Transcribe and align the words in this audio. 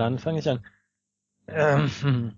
Dann 0.00 0.18
fange 0.18 0.38
ich 0.38 0.48
an. 0.48 0.64
Ähm, 1.46 1.90
hm. 2.00 2.32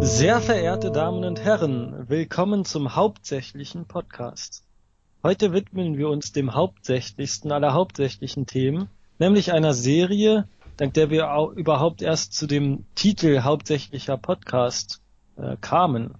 Sehr 0.00 0.40
verehrte 0.40 0.90
Damen 0.90 1.24
und 1.24 1.44
Herren, 1.44 2.08
willkommen 2.08 2.64
zum 2.64 2.96
hauptsächlichen 2.96 3.84
Podcast. 3.84 4.64
Heute 5.22 5.52
widmen 5.52 5.98
wir 5.98 6.08
uns 6.08 6.32
dem 6.32 6.54
hauptsächlichsten 6.54 7.52
aller 7.52 7.74
hauptsächlichen 7.74 8.46
Themen, 8.46 8.88
nämlich 9.18 9.52
einer 9.52 9.74
Serie, 9.74 10.48
dank 10.76 10.94
der 10.94 11.10
wir 11.10 11.32
auch 11.32 11.50
überhaupt 11.52 12.02
erst 12.02 12.34
zu 12.34 12.46
dem 12.46 12.86
Titel 12.94 13.42
hauptsächlicher 13.42 14.16
Podcast 14.16 15.00
äh, 15.36 15.56
kamen. 15.60 16.14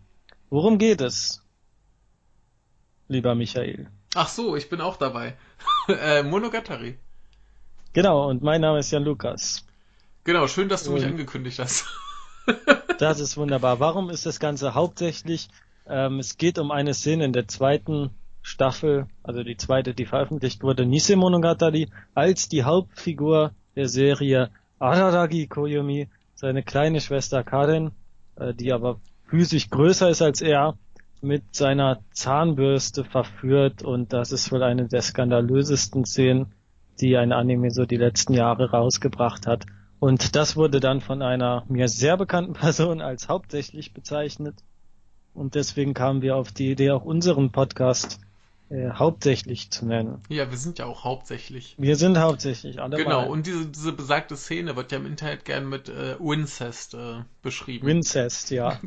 Worum 0.51 0.79
geht 0.79 1.01
es, 1.01 1.43
lieber 3.09 3.35
Michael? 3.35 3.89
Ach 4.15 4.29
so, 4.29 4.57
ich 4.57 4.69
bin 4.69 4.81
auch 4.81 4.97
dabei. 4.97 5.37
äh, 5.89 6.23
Monogatari. 6.23 6.99
Genau, 7.93 8.29
und 8.29 8.43
mein 8.43 8.61
Name 8.61 8.79
ist 8.79 8.91
Jan 8.91 9.05
Lukas. 9.05 9.65
Genau, 10.25 10.49
schön, 10.49 10.69
dass 10.69 10.85
du 10.85 10.93
mich 10.93 11.05
angekündigt 11.05 11.59
hast. 11.59 11.87
das 12.99 13.21
ist 13.21 13.37
wunderbar. 13.37 13.81
Warum 13.81 14.11
ist 14.11 14.27
das 14.27 14.41
Ganze 14.41 14.75
hauptsächlich? 14.75 15.49
Ähm, 15.87 16.19
es 16.19 16.37
geht 16.37 16.59
um 16.59 16.71
eine 16.71 16.95
Szene 16.95 17.25
in 17.25 17.33
der 17.33 17.49
zweiten 17.49 18.11
Staffel, 18.43 19.07
also 19.23 19.43
die 19.43 19.57
zweite, 19.57 19.95
die 19.95 20.07
veröffentlicht 20.07 20.63
wurde, 20.63 20.87
Nise 20.87 21.17
Monogatari, 21.17 21.91
als 22.15 22.49
die 22.49 22.65
Hauptfigur 22.65 23.53
der 23.77 23.89
Serie 23.89 24.51
Araragi 24.79 25.47
Koyomi 25.47 26.09
seine 26.35 26.63
kleine 26.63 27.01
Schwester 27.01 27.45
Karen, 27.45 27.93
äh, 28.37 28.55
die 28.55 28.73
aber 28.73 29.01
physisch 29.27 29.71
größer 29.71 30.09
ist 30.09 30.23
als 30.23 30.41
er, 30.41 30.77
mit 31.23 31.55
seiner 31.55 32.01
Zahnbürste 32.13 33.05
verführt 33.05 33.83
und 33.83 34.13
das 34.13 34.33
ist 34.33 34.53
wohl 34.53 34.63
eine 34.63 34.87
der 34.87 35.03
skandalösesten 35.03 36.05
Szenen, 36.05 36.53
die 37.01 37.17
ein 37.17 37.33
Anime 37.33 37.71
so 37.71 37.85
die 37.87 37.97
letzten 37.97 38.35
Jahre 38.35 38.71
rausgebracht 38.71 39.47
hat. 39.47 39.67
Und 39.99 40.37
das 40.37 40.57
wurde 40.57 40.79
dann 40.79 41.01
von 41.01 41.23
einer 41.23 41.65
mir 41.69 41.89
sehr 41.89 42.17
bekannten 42.17 42.53
Person 42.55 43.01
als 43.01 43.29
hauptsächlich 43.29 43.95
bezeichnet. 43.95 44.63
Und 45.35 45.55
deswegen 45.55 45.95
kamen 45.95 46.23
wir 46.23 46.37
auf 46.37 46.53
die 46.53 46.71
Idee, 46.71 46.91
auch 46.93 47.05
unseren 47.05 47.51
Podcast 47.51 48.21
äh, 48.69 48.91
hauptsächlich 48.91 49.71
zu 49.71 49.87
nennen. 49.87 50.23
Ja, 50.29 50.51
wir 50.51 50.59
sind 50.59 50.79
ja 50.79 50.87
auch 50.87 51.05
hauptsächlich. 51.05 51.77
Wir 51.79 51.97
sind 51.97 52.19
hauptsächlich, 52.19 52.81
alle 52.81 52.97
Genau, 52.97 53.23
mal. 53.23 53.31
und 53.31 53.47
diese, 53.47 53.67
diese 53.67 53.93
besagte 53.93 54.37
Szene 54.37 54.77
wird 54.77 54.93
ja 54.93 54.99
im 54.99 55.07
Internet 55.07 55.45
gern 55.45 55.69
mit 55.69 55.89
äh, 55.89 56.19
Wincest 56.19 56.95
äh, 56.95 57.23
beschrieben. 57.43 57.87
Wincest, 57.87 58.51
ja. 58.51 58.81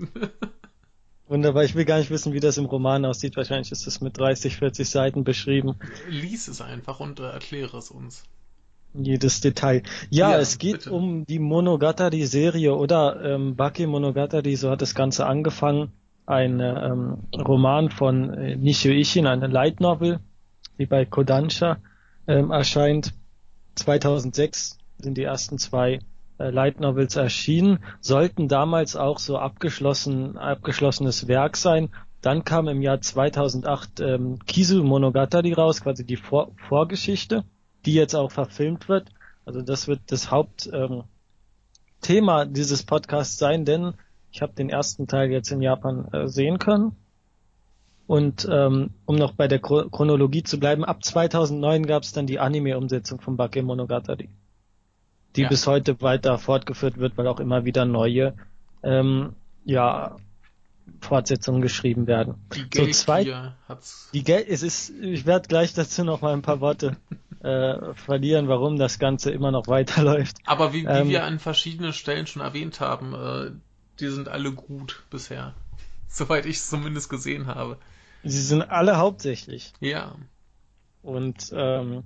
Wunderbar, 1.28 1.64
ich 1.64 1.76
will 1.76 1.86
gar 1.86 2.00
nicht 2.00 2.10
wissen, 2.10 2.34
wie 2.34 2.40
das 2.40 2.58
im 2.58 2.66
Roman 2.66 3.06
aussieht. 3.06 3.38
Wahrscheinlich 3.38 3.72
ist 3.72 3.86
es 3.86 4.02
mit 4.02 4.18
30, 4.18 4.58
40 4.58 4.90
Seiten 4.90 5.24
beschrieben. 5.24 5.76
Lies 6.10 6.48
es 6.48 6.60
einfach 6.60 7.00
und 7.00 7.20
äh, 7.20 7.30
erkläre 7.30 7.78
es 7.78 7.92
uns. 7.92 8.24
Jedes 8.96 9.40
Detail. 9.40 9.84
Ja, 10.10 10.32
ja 10.32 10.40
es 10.40 10.58
geht 10.58 10.80
bitte. 10.80 10.92
um 10.92 11.26
die 11.26 11.38
Monogatari-Serie 11.38 12.74
oder 12.74 13.24
ähm, 13.24 13.56
Baki 13.56 13.86
Monogatari, 13.86 14.56
so 14.56 14.72
hat 14.72 14.82
das 14.82 14.96
Ganze 14.96 15.28
angefangen 15.28 15.92
ein 16.30 16.60
ähm, 16.60 17.18
Roman 17.36 17.90
von 17.90 18.34
äh, 18.34 18.56
Nishio 18.56 18.92
Ishin, 18.92 19.26
eine 19.26 19.48
Light 19.48 19.80
Novel, 19.80 20.20
die 20.78 20.86
bei 20.86 21.04
Kodansha 21.06 21.78
ähm, 22.28 22.52
erscheint. 22.52 23.14
2006 23.76 24.78
sind 25.00 25.18
die 25.18 25.24
ersten 25.24 25.58
zwei 25.58 26.00
äh, 26.38 26.52
Light 26.52 26.80
Novels 26.80 27.16
erschienen, 27.16 27.80
sollten 28.00 28.48
damals 28.48 28.96
auch 28.96 29.18
so 29.18 29.40
abgeschlossen, 29.40 30.38
abgeschlossenes 30.38 31.28
Werk 31.28 31.58
sein. 31.58 31.90
Dann 32.22 32.44
kam 32.44 32.68
im 32.68 32.82
Jahr 32.84 33.02
2008 33.02 34.00
ähm, 34.00 34.40
Kisu 34.46 34.84
Monogatari 34.84 35.54
raus, 35.54 35.82
quasi 35.82 36.06
die 36.06 36.18
Vor 36.18 36.52
Vorgeschichte, 36.68 37.44
die 37.86 37.94
jetzt 37.96 38.14
auch 38.14 38.32
verfilmt 38.32 38.88
wird. 38.88 39.10
Also 39.46 39.64
das 39.64 39.88
wird 39.88 40.02
das 40.08 40.30
Hauptthema 40.30 41.04
ähm, 42.44 42.54
dieses 42.54 42.84
Podcasts 42.84 43.38
sein, 43.38 43.66
denn 43.66 43.94
ich 44.32 44.42
habe 44.42 44.54
den 44.54 44.70
ersten 44.70 45.08
Teil 45.08 45.32
jetzt 45.32 45.52
in 45.52 45.62
Japan 45.62 46.08
äh, 46.12 46.28
sehen 46.28 46.60
können. 46.60 46.96
Und 48.08 48.48
ähm, 48.52 48.92
um 49.06 49.18
noch 49.18 49.34
bei 49.34 49.48
der 49.48 49.60
Chronologie 49.60 50.42
zu 50.42 50.60
bleiben, 50.60 50.84
ab 50.84 51.04
2009 51.04 51.86
gab 51.86 52.02
es 52.02 52.12
dann 52.12 52.26
die 52.26 52.40
Anime-Umsetzung 52.40 53.22
von 53.22 53.38
Bakemonogatari, 53.38 54.30
die 55.36 55.42
ja. 55.42 55.48
bis 55.48 55.68
heute 55.68 56.02
weiter 56.02 56.40
fortgeführt 56.40 56.98
wird, 56.98 57.18
weil 57.18 57.28
auch 57.28 57.40
immer 57.40 57.66
wieder 57.66 57.86
neue 57.86 58.34
ähm, 58.82 59.36
ja, 59.64 60.16
Fortsetzungen 61.02 61.62
geschrieben 61.62 62.08
werden. 62.08 62.36
Die 62.56 62.68
Geld 62.68 62.96
so 62.96 63.04
zwei, 63.04 63.54
hat's. 63.68 64.10
Die 64.12 64.24
Geld, 64.24 64.48
es 64.50 64.64
ist, 64.64 64.90
ich 64.90 65.28
werde 65.28 65.48
gleich 65.48 65.74
dazu 65.74 66.04
noch 66.04 66.22
mal 66.22 66.34
ein 66.34 66.42
paar 66.42 66.62
Worte 66.62 66.98
äh, 67.44 67.94
verlieren, 67.94 68.48
warum 68.48 68.78
das 68.78 68.98
Ganze 68.98 69.30
immer 69.32 69.52
noch 69.52 69.68
weiterläuft. 69.68 70.38
Aber 70.46 70.74
wie, 70.74 70.84
wie 70.84 70.90
ähm, 70.90 71.10
wir 71.10 71.26
an 71.26 71.38
verschiedenen 71.38 71.94
Stellen 71.94 72.26
schon 72.26 72.42
erwähnt 72.42 72.80
haben, 72.80 73.14
äh, 73.14 73.52
die 74.00 74.10
sind 74.10 74.28
alle 74.30 74.52
gut 74.52 75.04
bisher. 75.10 75.54
Soweit 76.08 76.46
ich 76.46 76.58
es 76.58 76.70
zumindest 76.70 77.10
gesehen 77.10 77.48
habe. 77.48 77.78
Sie 78.24 78.42
sind 78.42 78.64
alle 78.64 78.98
hauptsächlich. 78.98 79.74
Ja. 79.80 80.16
Und 81.02 81.52
ähm, 81.54 82.04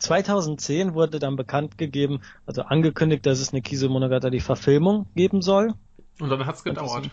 2010 0.00 0.94
wurde 0.94 1.18
dann 1.18 1.36
bekannt 1.36 1.78
gegeben, 1.78 2.20
also 2.44 2.62
angekündigt, 2.62 3.24
dass 3.26 3.40
es 3.40 3.52
eine 3.52 3.62
Kiso 3.62 3.88
Monogatari 3.88 4.40
Verfilmung 4.40 5.06
geben 5.14 5.42
soll. 5.42 5.74
Und 6.18 6.30
dann 6.30 6.46
hat's 6.46 6.64
gedauert. 6.64 7.10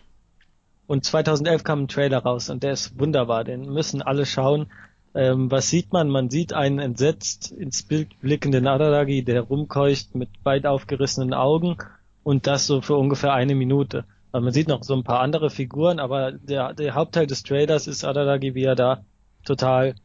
Und 0.87 1.05
2011 1.05 1.63
kam 1.63 1.83
ein 1.83 1.87
Trailer 1.87 2.19
raus 2.19 2.49
und 2.49 2.63
der 2.63 2.73
ist 2.73 2.99
wunderbar, 2.99 3.43
den 3.43 3.71
müssen 3.71 4.01
alle 4.01 4.25
schauen. 4.25 4.71
Ähm, 5.15 5.51
was 5.51 5.69
sieht 5.69 5.93
man? 5.93 6.09
Man 6.09 6.29
sieht 6.29 6.53
einen 6.53 6.79
entsetzt 6.79 7.51
ins 7.51 7.83
Bild 7.83 8.19
blickenden 8.19 8.67
Araragi, 8.67 9.23
der 9.23 9.41
rumkeucht 9.41 10.15
mit 10.15 10.29
weit 10.43 10.65
aufgerissenen 10.65 11.33
Augen 11.33 11.77
und 12.23 12.47
das 12.47 12.67
so 12.67 12.81
für 12.81 12.95
ungefähr 12.95 13.33
eine 13.33 13.55
Minute. 13.55 14.05
Also 14.31 14.43
man 14.43 14.53
sieht 14.53 14.67
noch 14.67 14.83
so 14.83 14.95
ein 14.95 15.03
paar 15.03 15.19
andere 15.19 15.49
Figuren, 15.49 15.99
aber 15.99 16.31
der, 16.31 16.73
der 16.73 16.95
Hauptteil 16.95 17.27
des 17.27 17.43
Trailers 17.43 17.87
ist 17.87 18.03
Adadagi, 18.03 18.55
wie 18.55 18.63
er 18.63 18.75
da 18.75 19.03
total 19.45 19.95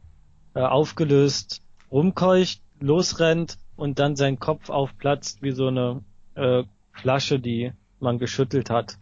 äh, 0.53 0.61
aufgelöst 0.61 1.61
rumkeucht, 1.91 2.61
losrennt 2.79 3.57
und 3.75 3.99
dann 3.99 4.15
sein 4.15 4.39
Kopf 4.39 4.69
aufplatzt 4.69 5.41
wie 5.41 5.51
so 5.51 5.67
eine 5.67 6.03
äh, 6.35 6.63
Flasche, 6.91 7.39
die 7.39 7.71
man 7.99 8.19
geschüttelt 8.19 8.69
hat. 8.69 8.97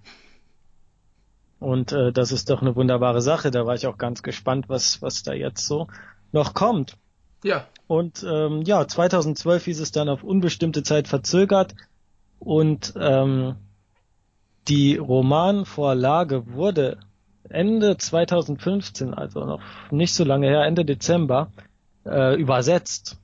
Und 1.59 1.91
äh, 1.91 2.11
das 2.11 2.31
ist 2.31 2.49
doch 2.49 2.61
eine 2.61 2.75
wunderbare 2.75 3.21
Sache. 3.21 3.51
Da 3.51 3.65
war 3.65 3.75
ich 3.75 3.87
auch 3.87 3.97
ganz 3.97 4.21
gespannt, 4.21 4.69
was, 4.69 5.01
was 5.01 5.23
da 5.23 5.33
jetzt 5.33 5.65
so 5.65 5.87
noch 6.31 6.53
kommt. 6.53 6.97
Ja. 7.43 7.65
Und 7.87 8.25
ähm, 8.27 8.61
ja, 8.63 8.87
2012 8.87 9.65
hieß 9.65 9.79
es 9.79 9.91
dann 9.91 10.09
auf 10.09 10.23
unbestimmte 10.23 10.83
Zeit 10.83 11.07
verzögert. 11.07 11.73
Und 12.39 12.93
ähm, 12.99 13.55
die 14.67 14.97
Romanvorlage 14.97 16.53
wurde 16.53 16.97
Ende 17.49 17.97
2015, 17.97 19.13
also 19.13 19.45
noch 19.45 19.61
nicht 19.91 20.13
so 20.13 20.23
lange 20.23 20.47
her, 20.47 20.65
Ende 20.65 20.85
Dezember, 20.85 21.51
äh, 22.05 22.39
übersetzt 22.39 23.19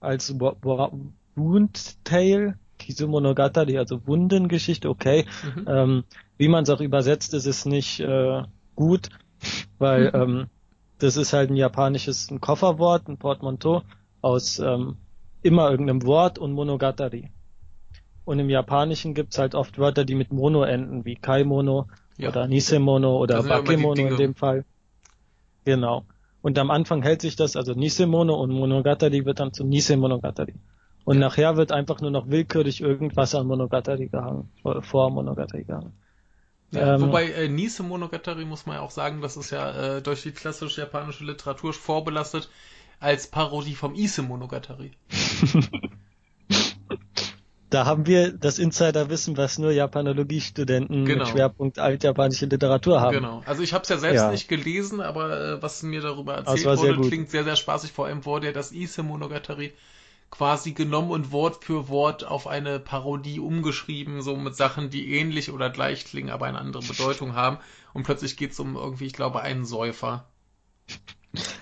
als 0.00 0.38
Wound 0.38 2.04
Tale, 2.04 2.58
Kisumonogatari, 2.78 3.78
also 3.78 4.06
Wundengeschichte, 4.06 4.88
okay. 4.88 5.26
Mhm. 5.56 5.64
Ähm, 5.68 6.04
wie 6.36 6.48
man 6.48 6.64
es 6.64 6.70
auch 6.70 6.80
übersetzt, 6.80 7.34
ist 7.34 7.46
es 7.46 7.64
nicht 7.64 8.00
äh, 8.00 8.42
gut, 8.74 9.08
weil 9.78 10.10
mhm. 10.12 10.14
ähm, 10.14 10.46
das 10.98 11.16
ist 11.16 11.32
halt 11.32 11.50
ein 11.50 11.56
japanisches 11.56 12.30
ein 12.30 12.40
Kofferwort, 12.40 13.08
ein 13.08 13.18
Portmanteau 13.18 13.82
aus 14.20 14.58
ähm, 14.58 14.96
immer 15.42 15.70
irgendeinem 15.70 16.04
Wort 16.04 16.38
und 16.38 16.52
Monogatari. 16.52 17.30
Und 18.28 18.40
im 18.40 18.50
Japanischen 18.50 19.14
gibt's 19.14 19.38
halt 19.38 19.54
oft 19.54 19.78
Wörter, 19.78 20.04
die 20.04 20.14
mit 20.14 20.30
Mono 20.30 20.62
enden, 20.62 21.06
wie 21.06 21.14
Kaimono 21.14 21.86
ja. 22.18 22.28
oder 22.28 22.46
Nisemono 22.46 23.16
oder 23.16 23.42
Bakemono 23.42 24.06
in 24.06 24.18
dem 24.18 24.34
Fall. 24.34 24.66
Genau. 25.64 26.04
Und 26.42 26.58
am 26.58 26.70
Anfang 26.70 27.02
hält 27.02 27.22
sich 27.22 27.36
das, 27.36 27.56
also 27.56 27.72
Nisemono 27.72 28.34
und 28.34 28.50
Monogatari 28.50 29.24
wird 29.24 29.40
dann 29.40 29.54
zu 29.54 29.64
Nisemonogatari. 29.64 30.52
Und 31.06 31.14
ja. 31.14 31.20
nachher 31.20 31.56
wird 31.56 31.72
einfach 31.72 32.02
nur 32.02 32.10
noch 32.10 32.28
willkürlich 32.28 32.82
irgendwas 32.82 33.34
an 33.34 33.46
Monogatari 33.46 34.08
gehangen, 34.08 34.50
vor 34.82 35.10
Monogatari 35.10 35.64
gehangen. 35.64 35.94
Ja, 36.70 36.96
ähm, 36.96 37.00
wobei 37.00 37.30
äh, 37.30 37.48
Nise 37.48 37.82
Monogatari 37.82 38.44
muss 38.44 38.66
man 38.66 38.76
ja 38.76 38.82
auch 38.82 38.90
sagen, 38.90 39.22
das 39.22 39.38
ist 39.38 39.52
ja 39.52 39.96
äh, 39.96 40.02
durch 40.02 40.24
die 40.24 40.32
klassische 40.32 40.82
japanische 40.82 41.24
Literatur 41.24 41.72
vorbelastet 41.72 42.50
als 43.00 43.26
Parodie 43.26 43.74
vom 43.74 43.94
Ise 43.94 44.20
Monogatari. 44.20 44.90
Da 47.70 47.84
haben 47.84 48.06
wir 48.06 48.32
das 48.32 48.58
Insiderwissen, 48.58 49.36
was 49.36 49.58
nur 49.58 49.70
Japanologiestudenten 49.72 51.04
genau. 51.04 51.24
mit 51.24 51.28
Schwerpunkt 51.28 51.78
altjapanische 51.78 52.46
Literatur 52.46 53.00
haben. 53.00 53.16
Genau. 53.16 53.42
Also 53.44 53.62
ich 53.62 53.74
habe 53.74 53.82
es 53.82 53.90
ja 53.90 53.98
selbst 53.98 54.22
ja. 54.22 54.30
nicht 54.30 54.48
gelesen, 54.48 55.00
aber 55.00 55.38
äh, 55.38 55.62
was 55.62 55.82
mir 55.82 56.00
darüber 56.00 56.34
erzählt 56.34 56.64
wurde, 56.64 56.94
sehr 56.94 57.08
klingt 57.08 57.30
sehr, 57.30 57.44
sehr 57.44 57.56
spaßig. 57.56 57.92
Vor 57.92 58.06
allem 58.06 58.24
wurde 58.24 58.46
ja 58.46 58.52
das 58.52 58.72
Ise 58.72 59.02
Monogatari 59.02 59.72
quasi 60.30 60.72
genommen 60.72 61.10
und 61.10 61.32
Wort 61.32 61.64
für 61.64 61.88
Wort 61.88 62.24
auf 62.24 62.46
eine 62.46 62.78
Parodie 62.78 63.40
umgeschrieben, 63.40 64.22
so 64.22 64.36
mit 64.36 64.56
Sachen, 64.56 64.90
die 64.90 65.14
ähnlich 65.14 65.50
oder 65.50 65.70
gleich 65.70 66.04
klingen, 66.04 66.30
aber 66.30 66.46
eine 66.46 66.58
andere 66.58 66.82
Bedeutung 66.82 67.34
haben. 67.34 67.58
Und 67.92 68.04
plötzlich 68.04 68.36
geht 68.36 68.52
es 68.52 68.60
um 68.60 68.76
irgendwie, 68.76 69.06
ich 69.06 69.14
glaube, 69.14 69.40
einen 69.40 69.64
Säufer. 69.64 70.26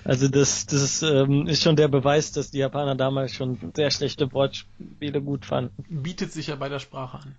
Also 0.04 0.28
das, 0.28 0.66
das 0.66 1.02
ähm, 1.02 1.46
ist 1.46 1.62
schon 1.62 1.76
der 1.76 1.88
Beweis, 1.88 2.32
dass 2.32 2.50
die 2.50 2.58
Japaner 2.58 2.94
damals 2.94 3.34
schon 3.34 3.58
sehr 3.74 3.90
schlechte 3.90 4.32
Wortspiele 4.32 5.20
gut 5.20 5.44
fanden. 5.44 5.84
Bietet 5.88 6.32
sich 6.32 6.46
ja 6.46 6.56
bei 6.56 6.68
der 6.68 6.78
Sprache 6.78 7.18
an. 7.18 7.34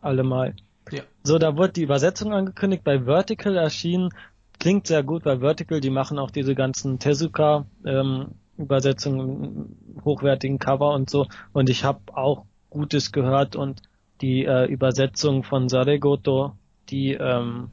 Allemal. 0.00 0.54
Ja. 0.90 1.02
So, 1.22 1.38
da 1.38 1.56
wurde 1.56 1.72
die 1.72 1.82
Übersetzung 1.82 2.32
angekündigt, 2.32 2.84
bei 2.84 3.04
Vertical 3.04 3.56
erschienen. 3.56 4.10
Klingt 4.58 4.86
sehr 4.86 5.02
gut, 5.02 5.24
bei 5.24 5.38
Vertical, 5.40 5.80
die 5.80 5.90
machen 5.90 6.18
auch 6.18 6.30
diese 6.30 6.54
ganzen 6.54 6.98
Tezuka 6.98 7.66
ähm, 7.84 8.28
Übersetzungen, 8.56 9.76
hochwertigen 10.04 10.58
Cover 10.58 10.92
und 10.94 11.08
so. 11.08 11.26
Und 11.52 11.70
ich 11.70 11.84
habe 11.84 12.00
auch 12.14 12.44
Gutes 12.70 13.12
gehört 13.12 13.56
und 13.56 13.82
die 14.20 14.44
äh, 14.44 14.66
Übersetzung 14.66 15.44
von 15.44 15.68
Saregoto, 15.68 16.56
die 16.90 17.12
ähm, 17.12 17.70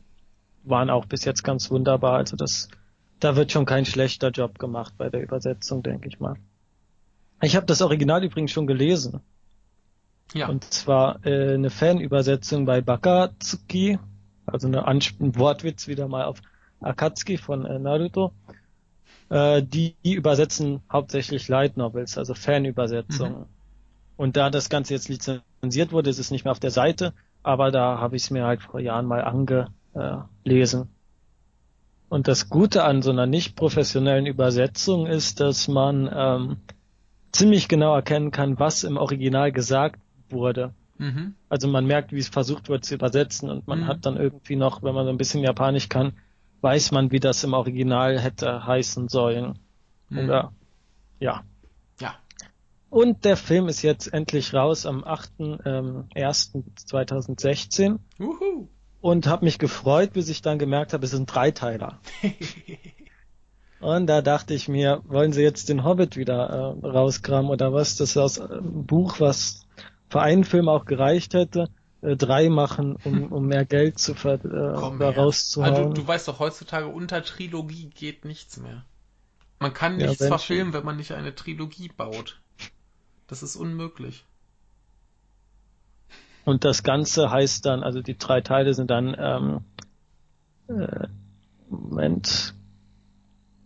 waren 0.64 0.90
auch 0.90 1.06
bis 1.06 1.26
jetzt 1.26 1.44
ganz 1.44 1.72
wunderbar. 1.72 2.18
Also 2.18 2.38
das 2.38 2.70
da 3.26 3.36
wird 3.36 3.52
schon 3.52 3.66
kein 3.66 3.86
schlechter 3.86 4.30
Job 4.30 4.60
gemacht 4.60 4.94
bei 5.00 5.10
der 5.10 5.24
Übersetzung, 5.24 5.82
denke 5.82 6.08
ich 6.08 6.20
mal. 6.20 6.36
Ich 7.42 7.56
habe 7.56 7.66
das 7.66 7.82
Original 7.82 8.24
übrigens 8.24 8.52
schon 8.52 8.68
gelesen. 8.68 9.20
Ja. 10.36 10.48
Und 10.48 10.64
zwar 10.66 11.26
äh, 11.26 11.56
eine 11.56 11.72
Fanübersetzung 11.72 12.66
bei 12.66 12.82
Bakatsuki, 12.82 13.98
also 14.46 14.68
eine 14.68 14.88
Ansp 14.88 15.20
ein 15.22 15.36
Wortwitz 15.40 15.88
wieder 15.88 16.08
mal 16.08 16.26
auf 16.26 16.40
Akatsuki 16.82 17.38
von 17.38 17.66
äh, 17.66 17.80
Naruto. 17.80 18.32
Äh, 19.30 19.64
die, 19.64 19.96
die 20.06 20.14
übersetzen 20.14 20.82
hauptsächlich 20.92 21.48
Light 21.48 21.78
Novels, 21.78 22.20
also 22.20 22.36
Fanübersetzungen. 22.36 23.40
Mhm. 23.40 23.46
Und 24.18 24.38
da 24.38 24.52
das 24.52 24.70
Ganze 24.70 24.94
jetzt 24.94 25.10
lizenziert 25.10 25.92
wurde, 25.92 26.12
ist 26.12 26.20
es 26.20 26.30
nicht 26.30 26.46
mehr 26.46 26.52
auf 26.52 26.60
der 26.60 26.70
Seite, 26.70 27.12
aber 27.42 27.72
da 27.72 28.00
habe 28.00 28.18
ich 28.18 28.22
es 28.22 28.30
mir 28.30 28.46
halt 28.46 28.62
vor 28.62 28.80
Jahren 28.80 29.08
mal 29.08 29.24
angelesen. 29.24 30.95
Und 32.10 32.28
das 32.28 32.50
Gute 32.50 32.84
an 32.84 33.02
so 33.02 33.12
einer 33.12 33.26
nicht 33.26 33.56
professionellen 33.56 34.26
Übersetzung 34.26 35.08
ist, 35.08 35.40
dass 35.40 35.68
man 35.68 36.10
ähm, 36.14 36.58
ziemlich 37.32 37.68
genau 37.68 37.96
erkennen 37.96 38.32
kann, 38.32 38.60
was 38.60 38.84
im 38.84 38.98
Original 38.98 39.52
gesagt 39.52 40.00
wurde. 40.30 40.74
Mhm. 40.98 41.36
Also 41.50 41.68
man 41.68 41.86
merkt, 41.86 42.14
wie 42.14 42.20
es 42.20 42.30
versucht 42.30 42.70
wird 42.70 42.86
zu 42.86 42.96
übersetzen 42.96 43.50
und 43.50 43.68
man 43.68 43.82
mhm. 43.82 43.88
hat 43.88 44.06
dann 44.06 44.16
irgendwie 44.18 44.56
noch, 44.56 44.82
wenn 44.84 44.96
man 44.96 45.06
so 45.06 45.12
ein 45.12 45.18
bisschen 45.18 45.44
Japanisch 45.44 45.90
kann, 45.90 46.14
weiß 46.62 46.92
man, 46.92 47.12
wie 47.12 47.20
das 47.20 47.44
im 47.44 47.54
Original 47.54 48.18
hätte 48.20 48.66
heißen 48.66 49.10
sollen. 49.10 49.60
Mhm. 50.10 50.20
Oder 50.20 50.54
ja. 51.20 51.44
Ja. 52.00 52.16
Und 52.90 53.26
der 53.26 53.36
Film 53.36 53.68
ist 53.68 53.82
jetzt 53.82 54.14
endlich 54.14 54.54
raus 54.54 54.86
am 54.86 55.04
8.1.2016. 55.04 58.00
Uhu 58.20 58.70
und 59.06 59.28
habe 59.28 59.46
mich 59.46 59.60
gefreut, 59.60 60.14
bis 60.14 60.30
ich 60.30 60.42
dann 60.42 60.58
gemerkt 60.58 60.92
habe, 60.92 61.06
es 61.06 61.12
sind 61.12 61.28
Dreiteiler. 61.28 62.00
und 63.80 64.08
da 64.08 64.24
dachte 64.24 64.56
ich 64.56 64.68
mir, 64.68 65.04
wollen 65.06 65.32
sie 65.32 65.44
jetzt 65.44 65.70
den 65.70 65.84
Hobbit 65.84 66.18
wieder 66.18 66.76
äh, 66.82 66.88
rauskramen 66.88 67.52
oder 67.52 67.72
was? 67.72 67.98
Das 67.98 68.10
ist 68.10 68.18
aus 68.18 68.40
einem 68.40 68.88
Buch, 68.88 69.20
was 69.20 69.68
für 70.10 70.22
einen 70.22 70.44
Film 70.44 70.68
auch 70.68 70.86
gereicht 70.86 71.36
hätte, 71.36 71.70
äh, 72.02 72.16
drei 72.16 72.50
machen, 72.50 72.96
um, 73.04 73.28
um 73.32 73.46
mehr 73.46 73.64
Geld 73.64 74.00
zu 74.00 74.16
ver 74.16 74.44
äh, 74.44 74.74
Komm, 74.76 74.98
da 74.98 75.12
rauszuhauen. 75.12 75.76
Also 75.76 75.94
du 75.94 76.08
weißt 76.08 76.28
doch, 76.28 76.40
heutzutage 76.40 76.88
unter 76.88 77.24
Trilogie 77.24 77.92
geht 77.92 78.26
nichts 78.26 78.58
mehr. 78.58 78.86
Man 79.60 79.76
kann 79.76 79.98
nichts 79.98 80.18
ja, 80.18 80.30
verfilmen, 80.30 80.74
wenn 80.74 80.84
man 80.84 80.98
nicht 80.98 81.12
eine 81.12 81.36
Trilogie 81.36 81.92
baut. 81.96 82.42
Das 83.28 83.44
ist 83.44 83.56
unmöglich. 83.56 84.26
Und 86.46 86.64
das 86.64 86.84
Ganze 86.84 87.32
heißt 87.32 87.66
dann, 87.66 87.84
also 87.84 88.02
die 88.02 88.18
drei 88.18 88.42
Teile 88.42 88.74
sind 88.74 88.92
dann, 88.92 89.16
ähm, 89.18 89.62
äh, 90.68 91.08
Moment, 91.70 92.54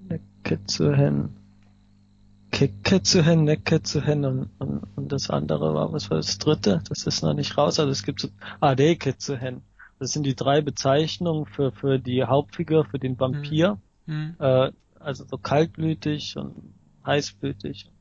Neketsuhen, 0.08 1.36
Keketsuhen, 2.52 3.44
Neketsuhen 3.44 4.26
und, 4.26 4.50
und, 4.60 4.84
und 4.96 5.12
das 5.12 5.30
andere 5.30 5.74
war, 5.74 5.92
was 5.92 6.10
war 6.10 6.18
das 6.18 6.38
dritte? 6.38 6.82
Das 6.88 7.06
ist 7.06 7.22
noch 7.22 7.34
nicht 7.34 7.58
raus, 7.58 7.80
also 7.80 7.92
es 7.92 8.04
gibt 8.04 8.22
so, 8.22 8.30
ah, 8.60 8.76
Deketsuhen. 8.76 9.62
Das 10.00 10.14
sind 10.14 10.24
die 10.24 10.36
drei 10.36 10.62
Bezeichnungen 10.62 11.46
für, 11.46 11.74
für 11.74 12.00
die 12.00 12.24
Hauptfigur, 12.24 12.86
für 12.86 13.00
den 13.00 13.20
Vampir. 13.20 13.78
Mhm. 14.06 14.36
Äh, 14.40 14.72
also 15.00 15.26
so 15.26 15.38
kaltblütig 15.38 16.38
und 16.38 16.74
heißblütig 17.06 17.92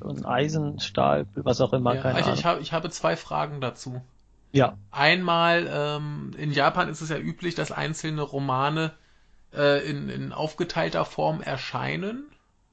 und 0.00 0.26
Eisenstahl, 0.26 1.26
was 1.34 1.60
auch 1.60 1.72
immer, 1.72 1.94
ja, 1.94 2.02
keine 2.02 2.14
also 2.16 2.30
ich, 2.30 2.38
Ahnung. 2.38 2.44
Habe, 2.44 2.60
ich 2.60 2.72
habe 2.72 2.90
zwei 2.90 3.16
Fragen 3.16 3.60
dazu. 3.60 4.00
Ja. 4.52 4.78
Einmal, 4.90 5.68
ähm, 5.70 6.30
in 6.38 6.52
Japan 6.52 6.88
ist 6.88 7.00
es 7.00 7.10
ja 7.10 7.18
üblich, 7.18 7.54
dass 7.54 7.70
einzelne 7.70 8.22
Romane 8.22 8.92
äh, 9.54 9.88
in, 9.88 10.08
in 10.08 10.32
aufgeteilter 10.32 11.04
Form 11.04 11.42
erscheinen. 11.42 12.24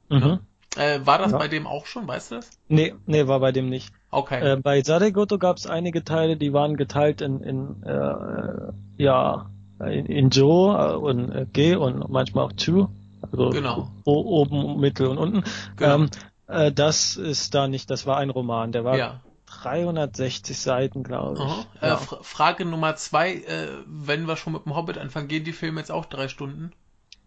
Mhm. 0.09 0.19
Ne? 0.19 0.39
Äh, 0.77 1.05
war 1.05 1.17
das 1.17 1.31
ja. 1.31 1.37
bei 1.37 1.47
dem 1.47 1.67
auch 1.67 1.85
schon, 1.85 2.07
weißt 2.07 2.31
du 2.31 2.35
das? 2.35 2.49
Nee, 2.67 2.93
nee, 3.05 3.27
war 3.27 3.39
bei 3.39 3.51
dem 3.51 3.69
nicht. 3.69 3.93
Okay. 4.11 4.53
Äh, 4.53 4.57
bei 4.57 4.81
Saregoto 4.81 5.37
gab 5.37 5.57
es 5.57 5.67
einige 5.67 6.03
Teile, 6.03 6.37
die 6.37 6.53
waren 6.53 6.75
geteilt 6.75 7.21
in, 7.21 7.41
in 7.41 7.83
äh, 7.83 8.71
ja, 8.97 9.49
in, 9.79 10.05
in 10.05 10.29
Jo 10.29 10.75
äh, 10.75 10.95
und 10.95 11.31
äh, 11.31 11.45
G 11.51 11.75
und 11.75 12.09
manchmal 12.09 12.45
auch 12.45 12.53
Chu. 12.53 12.87
Also 13.21 13.49
genau. 13.49 13.89
oben, 14.03 14.79
mittel 14.79 15.07
und 15.07 15.17
unten. 15.17 15.43
Genau. 15.77 15.95
Ähm, 15.95 16.09
äh, 16.47 16.71
das 16.71 17.15
ist 17.15 17.53
da 17.53 17.67
nicht, 17.67 17.89
das 17.89 18.05
war 18.05 18.17
ein 18.17 18.29
Roman, 18.29 18.71
der 18.71 18.83
war 18.83 18.97
ja. 18.97 19.21
360 19.47 20.57
Seiten, 20.57 21.03
glaube 21.03 21.39
ich. 21.43 21.81
Äh, 21.81 21.87
ja. 21.89 21.97
Frage 21.97 22.65
Nummer 22.65 22.95
zwei, 22.95 23.35
äh, 23.35 23.67
wenn 23.85 24.27
wir 24.27 24.35
schon 24.37 24.53
mit 24.53 24.65
dem 24.65 24.75
Hobbit 24.75 24.97
anfangen, 24.97 25.27
gehen 25.27 25.43
die 25.43 25.53
Filme 25.53 25.79
jetzt 25.79 25.91
auch 25.91 26.05
drei 26.05 26.27
Stunden? 26.27 26.71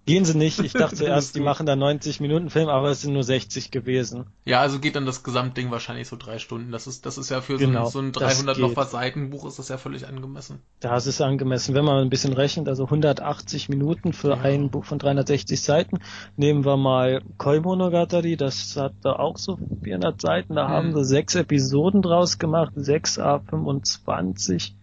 Gehen 0.08 0.24
sie 0.24 0.38
nicht. 0.38 0.58
Ich 0.60 0.72
dachte 0.72 1.04
erst, 1.04 1.34
die 1.36 1.40
machen 1.40 1.66
da 1.66 1.76
90 1.76 2.20
Minuten 2.20 2.48
Film, 2.48 2.70
aber 2.70 2.88
es 2.88 3.02
sind 3.02 3.12
nur 3.12 3.22
60 3.22 3.70
gewesen. 3.70 4.24
Ja, 4.46 4.62
also 4.62 4.78
geht 4.78 4.96
dann 4.96 5.04
das 5.04 5.22
Gesamtding 5.22 5.70
wahrscheinlich 5.70 6.08
so 6.08 6.16
drei 6.16 6.38
Stunden. 6.38 6.72
Das 6.72 6.86
ist, 6.86 7.04
das 7.04 7.18
ist 7.18 7.28
ja 7.28 7.42
für 7.42 7.58
genau, 7.58 7.84
so, 7.84 7.98
ein, 7.98 8.14
so 8.14 8.20
ein 8.20 8.28
300 8.28 8.58
noch 8.58 8.74
was 8.74 8.90
Seitenbuch 8.92 9.46
ist 9.46 9.58
das 9.58 9.68
ja 9.68 9.76
völlig 9.76 10.08
angemessen. 10.08 10.60
Das 10.80 11.06
ist 11.06 11.20
angemessen. 11.20 11.74
Wenn 11.74 11.84
man 11.84 12.02
ein 12.02 12.08
bisschen 12.08 12.32
rechnet, 12.32 12.68
also 12.68 12.84
180 12.84 13.68
Minuten 13.68 14.14
für 14.14 14.30
ja. 14.30 14.40
ein 14.40 14.70
Buch 14.70 14.86
von 14.86 14.98
360 14.98 15.60
Seiten. 15.60 15.98
Nehmen 16.36 16.64
wir 16.64 16.78
mal 16.78 17.20
Koi 17.36 17.60
Monogatari, 17.60 18.38
das 18.38 18.78
hat 18.78 18.94
da 19.02 19.12
auch 19.12 19.36
so 19.36 19.58
400 19.82 20.18
Seiten. 20.18 20.54
Da 20.54 20.68
hm. 20.68 20.74
haben 20.74 20.94
sie 20.94 21.04
sechs 21.04 21.34
Episoden 21.34 22.00
draus 22.00 22.38
gemacht, 22.38 22.72
6 22.76 23.18
a 23.18 23.40
25. 23.40 24.74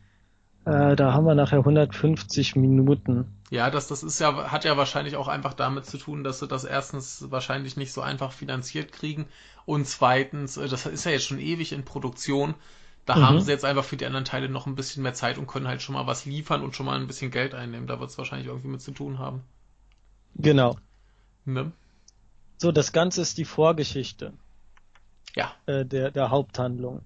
Äh, 0.66 0.95
da 0.95 1.13
haben 1.13 1.25
wir 1.25 1.36
nachher 1.36 1.59
150 1.59 2.56
Minuten. 2.56 3.26
Ja, 3.52 3.69
das, 3.69 3.87
das 3.87 4.02
ist 4.02 4.19
ja, 4.19 4.52
hat 4.52 4.66
ja 4.66 4.75
wahrscheinlich 4.75 5.16
auch 5.16 5.28
einfach 5.28 5.54
damit 5.54 5.85
zu 5.85 5.97
tun, 5.97 6.23
dass 6.23 6.40
sie 6.40 6.47
das 6.47 6.64
erstens 6.64 7.30
wahrscheinlich 7.30 7.78
nicht 7.78 7.94
so 7.94 8.02
einfach 8.02 8.31
finanziert 8.31 8.92
kriegen 8.92 9.28
und 9.66 9.87
zweitens, 9.87 10.57
äh, 10.57 10.68
das 10.68 10.85
ist 10.85 11.06
ja 11.06 11.11
jetzt 11.11 11.25
schon 11.25 11.40
ewig 11.40 11.71
in 11.71 11.85
Produktion. 11.85 12.56
Da 13.06 13.16
mhm. 13.18 13.21
haben 13.21 13.42
sie 13.42 13.52
jetzt 13.52 13.66
einfach 13.66 13.83
für 13.83 13.97
die 13.97 14.06
anderen 14.06 14.25
Teile 14.25 14.49
noch 14.49 14.66
ein 14.66 14.75
bisschen 14.75 15.04
mehr 15.04 15.14
Zeit 15.14 15.37
und 15.37 15.47
können 15.47 15.68
halt 15.68 15.81
schon 15.81 15.94
mal 15.94 16.07
was 16.07 16.25
liefern 16.25 16.64
und 16.64 16.75
schon 16.75 16.85
mal 16.85 16.99
ein 16.99 17.07
bisschen 17.07 17.31
Geld 17.31 17.54
einnehmen. 17.54 17.87
Da 17.87 17.99
wird 17.99 18.09
es 18.09 18.18
wahrscheinlich 18.18 18.47
irgendwie 18.47 18.69
mit 18.69 18.81
zu 18.81 18.92
tun 18.92 19.19
haben. 19.19 19.44
Genau. 20.35 20.78
Ne? 21.45 21.71
So, 22.57 22.71
das 22.71 22.94
Ganze 22.94 23.21
ist 23.21 23.37
die 23.37 23.45
Vorgeschichte. 23.45 24.33
Ja. 25.35 25.54
Äh, 25.66 25.85
der, 25.85 26.11
der 26.11 26.31
Haupthandlung. 26.31 27.04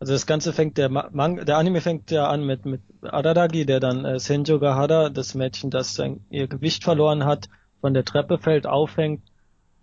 Also 0.00 0.14
das 0.14 0.26
Ganze 0.26 0.54
fängt 0.54 0.78
der 0.78 0.88
Mang 0.88 1.44
der 1.44 1.58
Anime 1.58 1.82
fängt 1.82 2.10
ja 2.10 2.28
an 2.28 2.44
mit 2.44 2.64
mit 2.64 2.80
Araragi, 3.02 3.66
der 3.66 3.80
dann 3.80 4.06
äh, 4.06 4.18
Senjo 4.18 4.58
Gahara, 4.58 5.10
das 5.10 5.34
Mädchen, 5.34 5.70
das 5.70 5.94
sein, 5.94 6.24
ihr 6.30 6.48
Gewicht 6.48 6.84
verloren 6.84 7.26
hat, 7.26 7.50
von 7.82 7.92
der 7.92 8.06
Treppe 8.06 8.38
fällt, 8.38 8.66
aufhängt 8.66 9.22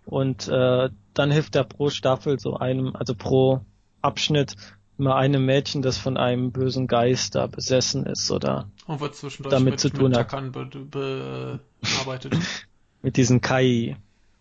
und 0.06 0.48
äh, 0.48 0.90
dann 1.14 1.32
hilft 1.32 1.56
er 1.56 1.66
pro 1.66 1.92
Staffel 1.92 2.40
so 2.40 2.58
einem, 2.58 2.96
also 2.96 3.14
pro 3.14 3.62
Abschnitt 4.02 4.56
immer 4.98 5.16
einem 5.16 5.46
Mädchen, 5.46 5.84
das 5.84 6.00
von 6.00 6.18
einem 6.18 6.52
bösen 6.52 6.88
Geist 6.88 7.36
da 7.36 7.46
besessen 7.46 8.08
ist 8.08 8.32
oder 8.32 8.72
und 8.88 9.00
wird 9.00 9.16
zwischendurch 9.16 9.54
damit 9.54 9.74
mit, 9.74 9.80
zu 9.80 9.90
tun 9.92 10.10
mit 10.10 10.18
hat. 10.18 10.52
Be, 10.52 10.66
be, 10.66 11.60
bearbeitet. 11.82 12.36
mit 13.04 13.18
diesen 13.18 13.42
Kai. 13.42 13.98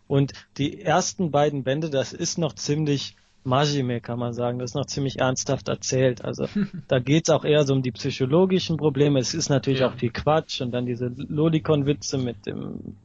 Und 0.09 0.33
die 0.57 0.81
ersten 0.81 1.31
beiden 1.31 1.65
Bände, 1.65 1.91
das 1.91 2.15
ist 2.15 2.39
noch 2.39 2.55
ziemlich 2.55 3.17
Majime, 3.47 4.01
kann 4.01 4.19
man 4.19 4.33
sagen. 4.33 4.59
Das 4.59 4.71
ist 4.71 4.75
noch 4.75 4.87
ziemlich 4.87 5.19
ernsthaft 5.19 5.69
erzählt. 5.69 6.25
Also 6.25 6.49
da 6.89 6.99
geht's 6.99 7.31
auch 7.31 7.45
eher 7.45 7.65
so 7.65 7.73
um 7.75 7.83
die 7.83 7.93
psychologischen 7.93 8.77
Probleme. 8.77 9.19
Es 9.19 9.35
ist 9.35 9.49
natürlich 9.49 9.81
ja. 9.81 9.89
auch 9.89 9.95
viel 9.95 10.11
Quatsch 10.11 10.61
und 10.61 10.73
dann 10.73 10.87
diese 10.87 11.07
Lolikon-Witze 11.07 12.19
mit 12.19 12.47
dem 12.47 12.97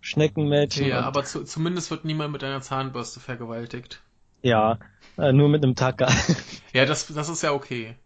Schneckenmädchen. 0.00 0.88
Ja, 0.88 1.02
aber 1.02 1.24
zu, 1.24 1.44
zumindest 1.44 1.90
wird 1.90 2.04
niemand 2.04 2.32
mit 2.32 2.42
einer 2.42 2.60
Zahnbürste 2.60 3.20
vergewaltigt. 3.20 4.02
Ja, 4.42 4.78
äh, 5.16 5.32
nur 5.32 5.48
mit 5.48 5.62
einem 5.62 5.76
Tacker. 5.76 6.10
Ja, 6.74 6.86
das, 6.86 7.06
das 7.08 7.28
ist 7.28 7.42
ja 7.42 7.52
okay. 7.52 7.96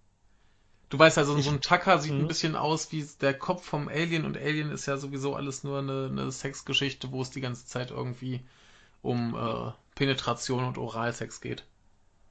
Du 0.88 0.98
weißt 0.98 1.18
also, 1.18 1.40
so 1.40 1.50
ein 1.50 1.60
Tacker 1.60 2.00
sieht 2.00 2.12
ein 2.12 2.22
mhm. 2.22 2.26
bisschen 2.28 2.56
aus 2.56 2.90
wie 2.90 3.06
der 3.20 3.32
Kopf 3.32 3.64
vom 3.64 3.86
Alien 3.86 4.24
und 4.24 4.36
Alien 4.36 4.72
ist 4.72 4.86
ja 4.86 4.96
sowieso 4.96 5.36
alles 5.36 5.62
nur 5.62 5.78
eine, 5.78 6.08
eine 6.10 6.32
Sexgeschichte, 6.32 7.12
wo 7.12 7.22
es 7.22 7.30
die 7.30 7.40
ganze 7.40 7.66
Zeit 7.66 7.92
irgendwie 7.92 8.40
um 9.02 9.36
äh, 9.36 9.70
Penetration 9.94 10.64
und 10.64 10.78
Oralsex 10.78 11.40
geht. 11.40 11.64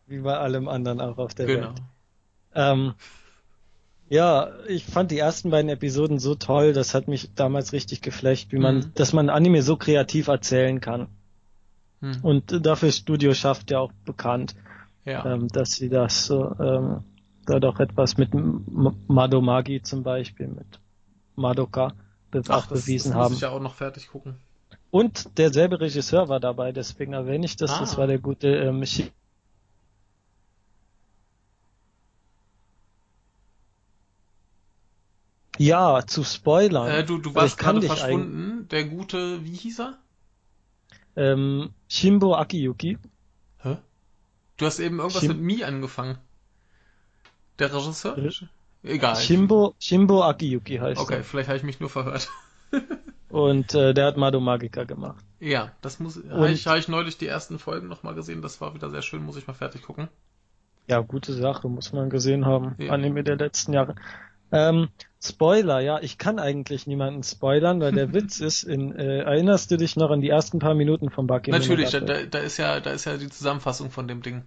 Wie 0.07 0.19
bei 0.19 0.37
allem 0.37 0.67
anderen 0.67 1.01
auch 1.01 1.17
auf 1.17 1.33
der 1.33 1.45
genau. 1.45 1.67
Welt. 1.67 1.81
Ähm, 2.53 2.93
ja, 4.07 4.51
ich 4.67 4.85
fand 4.85 5.11
die 5.11 5.17
ersten 5.17 5.49
beiden 5.49 5.69
Episoden 5.69 6.19
so 6.19 6.35
toll, 6.35 6.73
das 6.73 6.93
hat 6.93 7.07
mich 7.07 7.33
damals 7.33 7.73
richtig 7.73 8.01
geflecht, 8.01 8.51
wie 8.51 8.59
man, 8.59 8.75
mhm. 8.77 8.91
dass 8.93 9.13
man 9.13 9.29
Anime 9.29 9.61
so 9.61 9.77
kreativ 9.77 10.27
erzählen 10.27 10.79
kann. 10.79 11.07
Mhm. 12.01 12.19
Und 12.21 12.65
dafür 12.65 12.91
Studio 12.91 13.33
schafft 13.33 13.71
ja 13.71 13.79
auch 13.79 13.91
bekannt, 14.05 14.55
ja. 15.05 15.23
Ähm, 15.25 15.47
dass 15.49 15.73
sie 15.73 15.89
das 15.89 16.25
so, 16.25 16.55
ähm, 16.59 17.03
da 17.45 17.59
doch 17.59 17.79
etwas 17.79 18.17
mit 18.17 18.31
Madomagi 18.33 19.81
zum 19.83 20.01
Beispiel, 20.03 20.47
mit 20.47 20.79
Madoka 21.35 21.93
das 22.31 22.49
Ach, 22.49 22.57
auch 22.57 22.67
das, 22.67 22.81
bewiesen 22.81 23.11
das 23.11 23.15
haben. 23.15 23.23
muss 23.29 23.35
ich 23.35 23.41
ja 23.41 23.49
auch 23.49 23.61
noch 23.61 23.75
fertig 23.75 24.07
gucken. 24.07 24.35
Und 24.89 25.37
derselbe 25.37 25.79
Regisseur 25.79 26.27
war 26.27 26.39
dabei, 26.39 26.71
deswegen 26.71 27.13
erwähne 27.13 27.45
ich 27.45 27.55
das. 27.55 27.71
Ah. 27.71 27.79
Das 27.81 27.97
war 27.97 28.07
der 28.07 28.17
gute 28.17 28.47
ähm, 28.47 28.83
Ja, 35.57 36.05
zu 36.05 36.23
spoilern. 36.23 36.87
Äh, 36.89 37.03
du, 37.05 37.17
du 37.17 37.33
warst 37.33 37.57
gerade 37.57 37.81
verschwunden. 37.81 38.67
Der 38.69 38.85
gute, 38.85 39.43
wie 39.45 39.55
hieß 39.55 39.79
er? 39.79 39.97
Ähm, 41.15 41.69
Shimbo 41.87 42.35
Akiyuki. 42.35 42.97
Hä? 43.59 43.77
Du 44.57 44.65
hast 44.65 44.79
eben 44.79 44.99
irgendwas 44.99 45.21
Shim 45.21 45.31
mit 45.31 45.39
Mi 45.39 45.63
angefangen. 45.63 46.17
Der 47.59 47.73
Regisseur? 47.73 48.17
Egal. 48.83 49.15
Shimbo, 49.15 49.75
Shimbo 49.79 50.23
Akiyuki 50.23 50.77
heißt 50.77 50.99
Okay, 50.99 51.17
er. 51.17 51.23
vielleicht 51.23 51.47
habe 51.47 51.57
ich 51.57 51.63
mich 51.63 51.79
nur 51.79 51.89
verhört. 51.89 52.29
Und 53.29 53.73
äh, 53.73 53.93
der 53.93 54.05
hat 54.05 54.17
Mado 54.17 54.39
Magica 54.39 54.83
gemacht. 54.83 55.23
Ja, 55.39 55.71
das 55.81 55.99
muss 55.99 56.21
habe 56.29 56.51
ich, 56.51 56.67
hab 56.67 56.77
ich 56.77 56.87
neulich 56.87 57.17
die 57.17 57.27
ersten 57.27 57.59
Folgen 57.59 57.87
nochmal 57.87 58.15
gesehen, 58.15 58.41
das 58.41 58.61
war 58.61 58.73
wieder 58.75 58.89
sehr 58.89 59.01
schön, 59.01 59.23
muss 59.23 59.35
ich 59.35 59.47
mal 59.47 59.53
fertig 59.53 59.81
gucken. 59.81 60.07
Ja, 60.87 60.99
gute 60.99 61.33
Sache, 61.33 61.67
muss 61.67 61.91
man 61.91 62.09
gesehen 62.09 62.45
haben. 62.45 62.75
Ja. 62.77 62.93
Anime 62.93 63.23
der 63.23 63.37
letzten 63.37 63.73
Jahre. 63.73 63.95
Ähm, 64.51 64.89
Spoiler, 65.27 65.79
ja, 65.79 65.99
ich 66.01 66.17
kann 66.17 66.39
eigentlich 66.39 66.87
niemanden 66.87 67.23
spoilern, 67.23 67.79
weil 67.81 67.91
der 67.91 68.13
Witz 68.13 68.39
ist, 68.39 68.63
in, 68.63 68.95
äh, 68.95 69.19
erinnerst 69.19 69.71
du 69.71 69.77
dich 69.77 69.95
noch 69.95 70.11
an 70.11 70.21
die 70.21 70.29
ersten 70.29 70.59
paar 70.59 70.75
Minuten 70.75 71.09
von 71.09 71.27
Bucky? 71.27 71.51
Natürlich, 71.51 71.91
da, 71.91 71.99
da, 71.99 72.39
ist 72.39 72.57
ja, 72.57 72.79
da 72.79 72.91
ist 72.91 73.05
ja 73.05 73.17
die 73.17 73.29
Zusammenfassung 73.29 73.91
von 73.91 74.07
dem 74.07 74.21
Ding. 74.21 74.43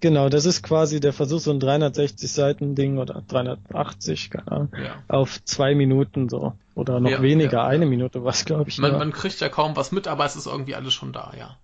Genau, 0.00 0.28
das 0.28 0.44
ist 0.44 0.62
quasi 0.62 1.00
der 1.00 1.12
Versuch, 1.12 1.40
so 1.40 1.50
ein 1.50 1.58
360 1.58 2.30
Seiten 2.30 2.74
Ding 2.76 2.98
oder 2.98 3.22
380, 3.26 4.30
keine 4.30 4.52
Ahnung, 4.52 4.72
ja. 4.76 5.02
auf 5.08 5.42
zwei 5.44 5.74
Minuten 5.74 6.28
so. 6.28 6.52
Oder 6.76 7.00
noch 7.00 7.10
ja, 7.10 7.22
weniger, 7.22 7.58
ja, 7.58 7.66
eine 7.66 7.86
Minute 7.86 8.22
was, 8.22 8.44
glaube 8.44 8.68
ich. 8.68 8.78
Man, 8.78 8.92
man 8.92 9.12
kriegt 9.12 9.40
ja 9.40 9.48
kaum 9.48 9.74
was 9.74 9.90
mit, 9.90 10.06
aber 10.06 10.24
es 10.24 10.36
ist 10.36 10.46
irgendwie 10.46 10.76
alles 10.76 10.94
schon 10.94 11.12
da, 11.12 11.32
ja. 11.36 11.56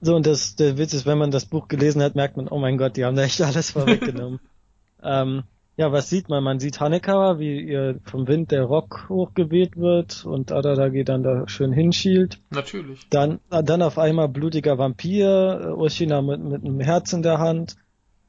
So, 0.00 0.16
und 0.16 0.26
das, 0.26 0.56
der 0.56 0.78
Witz 0.78 0.92
ist, 0.92 1.06
wenn 1.06 1.18
man 1.18 1.30
das 1.30 1.44
Buch 1.44 1.68
gelesen 1.68 2.02
hat, 2.02 2.16
merkt 2.16 2.36
man, 2.36 2.48
oh 2.48 2.58
mein 2.58 2.78
Gott, 2.78 2.96
die 2.96 3.04
haben 3.04 3.16
da 3.16 3.22
echt 3.22 3.40
alles 3.40 3.70
vorweggenommen. 3.72 4.40
ähm, 5.02 5.44
ja, 5.78 5.92
was 5.92 6.10
sieht 6.10 6.28
man? 6.28 6.42
Man 6.42 6.58
sieht 6.58 6.80
Hanekawa, 6.80 7.38
wie 7.38 7.60
ihr 7.60 8.00
vom 8.02 8.26
Wind 8.26 8.50
der 8.50 8.64
Rock 8.64 9.06
hochgeweht 9.08 9.76
wird 9.76 10.24
und 10.24 10.50
Adadagi 10.50 11.04
dann 11.04 11.22
da 11.22 11.46
schön 11.46 11.72
hinschielt. 11.72 12.40
Natürlich. 12.50 13.08
Dann, 13.10 13.38
dann 13.48 13.82
auf 13.82 13.96
einmal 13.96 14.28
blutiger 14.28 14.76
Vampir, 14.76 15.60
äh, 15.62 15.68
Ushina 15.68 16.20
mit, 16.20 16.42
mit 16.42 16.64
einem 16.64 16.80
Herz 16.80 17.12
in 17.12 17.22
der 17.22 17.38
Hand. 17.38 17.76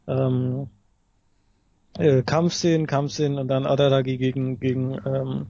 Ähm, 0.08 0.68
äh, 1.98 2.22
Kampfszenen, 2.22 2.86
Kampfszenen 2.86 3.40
und 3.40 3.48
dann 3.48 3.66
Adadagi 3.66 4.18
gegen, 4.18 4.60
gegen 4.60 5.00
ähm, 5.04 5.48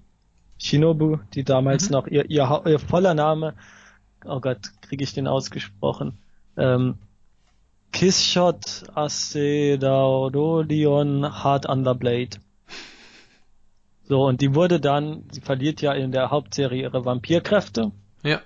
Shinobu, 0.57 1.17
die 1.33 1.43
damals 1.43 1.89
mhm. 1.89 1.93
noch 1.93 2.07
ihr, 2.07 2.29
ihr, 2.29 2.61
ihr 2.65 2.79
voller 2.79 3.13
Name, 3.13 3.55
oh 4.25 4.39
Gott, 4.39 4.71
kriege 4.81 5.03
ich 5.03 5.13
den 5.13 5.27
ausgesprochen, 5.27 6.17
ähm, 6.55 6.95
Kissshot 7.91 8.83
Acedaudolion 8.95 11.43
Hard 11.43 11.67
Under 11.67 11.95
Blade. 11.95 12.37
So, 14.07 14.25
und 14.25 14.41
die 14.41 14.55
wurde 14.55 14.79
dann, 14.79 15.23
sie 15.31 15.41
verliert 15.41 15.81
ja 15.81 15.93
in 15.93 16.11
der 16.11 16.31
Hauptserie 16.31 16.81
ihre 16.81 17.05
Vampirkräfte. 17.05 17.91
Ja. 18.23 18.41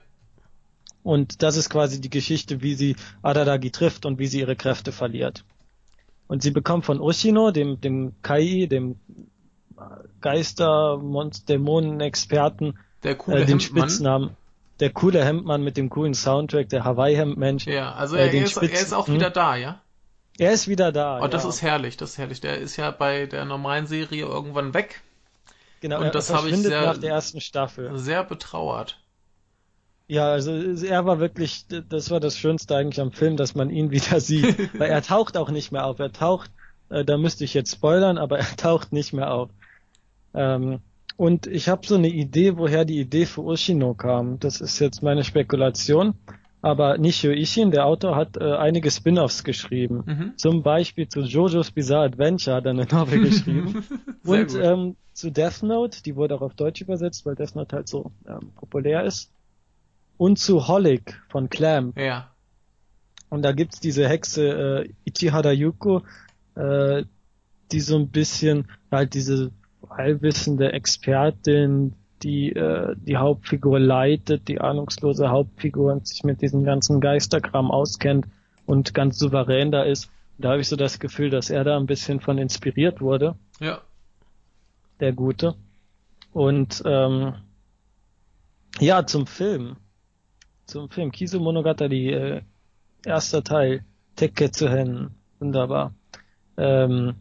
Und 1.03 1.41
das 1.41 1.57
ist 1.57 1.69
quasi 1.69 2.01
die 2.01 2.09
Geschichte, 2.09 2.62
wie 2.62 2.75
sie 2.75 2.95
Adadagi 3.21 3.71
trifft 3.71 4.05
und 4.05 4.19
wie 4.19 4.27
sie 4.27 4.39
ihre 4.39 4.55
Kräfte 4.55 4.91
verliert. 4.91 5.43
Und 6.27 6.43
sie 6.43 6.51
bekommt 6.51 6.85
von 6.85 7.00
Ushino, 7.00 7.51
dem, 7.51 7.79
dem 7.79 8.13
Kai, 8.21 8.67
dem 8.69 8.97
Geister, 10.21 10.97
Monster, 10.97 11.45
Dämonen-Experten, 11.45 12.79
äh, 13.03 13.45
den. 13.45 13.59
Spitznamen 13.59 14.31
der 14.80 14.89
coole 14.92 15.24
Hemdmann 15.24 15.63
mit 15.63 15.77
dem 15.77 15.89
coolen 15.89 16.13
Soundtrack, 16.13 16.70
der 16.70 16.84
Hawaii-Hemdmensch. 16.84 17.68
Ja, 17.68 17.94
also 17.94 18.15
äh, 18.15 18.27
er, 18.27 18.34
ist, 18.34 18.58
er 18.58 18.72
ist 18.72 18.94
auch 18.94 19.08
wieder 19.08 19.27
hm? 19.27 19.34
da, 19.34 19.56
ja? 19.56 19.82
Er 20.39 20.51
ist 20.51 20.68
wieder 20.68 20.92
da. 20.92 21.22
Oh, 21.22 21.27
das 21.27 21.44
ja. 21.44 21.50
ist 21.50 21.62
herrlich, 21.62 21.98
das 21.98 22.12
ist 22.12 22.18
herrlich. 22.18 22.42
Der 22.42 22.58
ist 22.58 22.75
ja 22.77 22.89
bei 22.92 23.27
der 23.27 23.46
normalen 23.46 23.86
Serie 23.86 24.25
irgendwann 24.25 24.74
weg. 24.74 25.01
Genau, 25.80 26.01
und 26.01 26.15
das 26.15 26.34
habe 26.34 26.50
ich 26.50 26.58
sehr, 26.58 26.82
nach 26.86 26.98
der 26.98 27.12
ersten 27.12 27.42
Staffel. 27.42 27.98
Sehr 27.98 28.24
betrauert. 28.24 29.00
Ja, 30.08 30.32
also 30.32 30.51
er 30.51 31.06
war 31.06 31.20
wirklich, 31.20 31.65
das 31.68 32.10
war 32.10 32.20
das 32.20 32.38
Schönste 32.38 32.75
eigentlich 32.75 33.00
am 33.00 33.12
Film, 33.12 33.38
dass 33.38 33.53
man 33.53 33.70
ihn 33.70 33.92
wieder 33.92 34.20
sieht. 34.20 34.80
Weil 34.80 34.89
er 34.89 35.01
taucht 35.01 35.38
auch 35.38 35.50
nicht 35.50 35.72
mehr 35.72 35.86
auf. 35.86 36.00
Er 36.00 36.12
taucht, 36.12 36.51
äh, 36.89 37.06
da 37.06 37.18
müsste 37.18 37.44
ich 37.44 37.53
jetzt 37.53 37.72
spoilern, 37.72 38.18
aber 38.18 38.39
er 38.39 38.56
taucht 38.56 38.92
nicht 38.92 39.13
mehr 39.13 39.32
auf. 39.32 39.50
Ähm, 40.34 40.80
und 41.17 41.48
ich 41.48 41.70
habe 41.70 41.86
so 41.86 41.96
eine 41.96 42.10
Idee, 42.10 42.58
woher 42.58 42.86
die 42.86 43.00
Idee 43.00 43.25
für 43.25 43.41
Ushino 43.41 43.93
kam. 43.93 44.39
Das 44.39 44.62
ist 44.62 44.79
jetzt 44.79 45.03
meine 45.03 45.24
Spekulation. 45.24 46.15
Aber 46.62 46.98
Nishio 46.98 47.32
Ishin, 47.32 47.72
der 47.72 47.86
Autor, 47.86 48.15
hat 48.15 48.38
äh, 48.38 48.55
einige 48.55 48.89
Spin-offs 48.89 49.43
geschrieben. 49.43 50.03
Mhm. 50.05 50.38
Zum 50.38 50.63
Beispiel 50.63 51.10
zu 51.10 51.20
JoJo's 51.20 51.72
Bizarre 51.72 52.05
Adventure 52.05 52.55
hat 52.55 52.65
er 52.65 52.72
eine 52.72 52.86
Novel 52.86 53.20
geschrieben. 53.29 53.84
und 54.24 54.55
ähm, 54.55 54.96
zu 55.12 55.29
Death 55.29 55.62
Note, 55.62 56.01
die 56.03 56.15
wurde 56.15 56.36
auch 56.36 56.41
auf 56.41 56.53
Deutsch 56.53 56.79
übersetzt, 56.79 57.25
weil 57.25 57.36
Death 57.36 57.55
Note 57.55 57.75
halt 57.75 57.89
so 57.89 58.12
ähm, 58.25 58.51
populär 58.55 59.03
ist. 59.03 59.29
Und 60.17 60.39
zu 60.39 60.67
Holic 60.70 61.22
von 61.27 61.50
Clam. 61.50 61.91
Ja. 61.98 62.32
Und 63.29 63.41
da 63.41 63.51
gibt's 63.51 63.82
diese 63.82 64.08
Hexe 64.08 64.86
äh, 64.86 64.89
Ichihara 65.03 65.51
Yuko, 65.51 66.03
äh, 66.55 67.03
die 67.74 67.82
so 67.82 67.98
ein 67.98 68.08
bisschen 68.08 68.70
halt 68.89 69.15
diese 69.15 69.51
allwissende 69.89 70.71
Expertin, 70.71 71.93
die 72.23 72.51
äh, 72.53 72.95
die 72.97 73.17
Hauptfigur 73.17 73.79
leitet, 73.79 74.47
die 74.47 74.61
ahnungslose 74.61 75.29
Hauptfigur 75.29 75.91
und 75.91 76.07
sich 76.07 76.23
mit 76.23 76.41
diesem 76.41 76.63
ganzen 76.63 77.01
Geisterkram 77.01 77.69
auskennt 77.71 78.27
und 78.65 78.93
ganz 78.93 79.19
souverän 79.19 79.71
da 79.71 79.83
ist. 79.83 80.09
Da 80.37 80.51
habe 80.51 80.61
ich 80.61 80.67
so 80.67 80.75
das 80.75 80.99
Gefühl, 80.99 81.29
dass 81.29 81.49
er 81.49 81.63
da 81.63 81.77
ein 81.77 81.85
bisschen 81.85 82.19
von 82.19 82.37
inspiriert 82.37 83.01
wurde. 83.01 83.35
Ja. 83.59 83.81
Der 84.99 85.13
Gute. 85.13 85.55
Und 86.31 86.81
ähm, 86.85 87.35
ja, 88.79 89.05
zum 89.05 89.27
Film. 89.27 89.75
Zum 90.65 90.89
Film. 90.89 91.11
Kisu 91.11 91.39
Monogatari, 91.39 92.09
äh, 92.09 92.41
erster 93.05 93.43
Teil. 93.43 93.83
Tekketsu 94.15 94.67
Hen. 94.67 95.11
Wunderbar. 95.39 95.93
Ähm, 96.57 97.15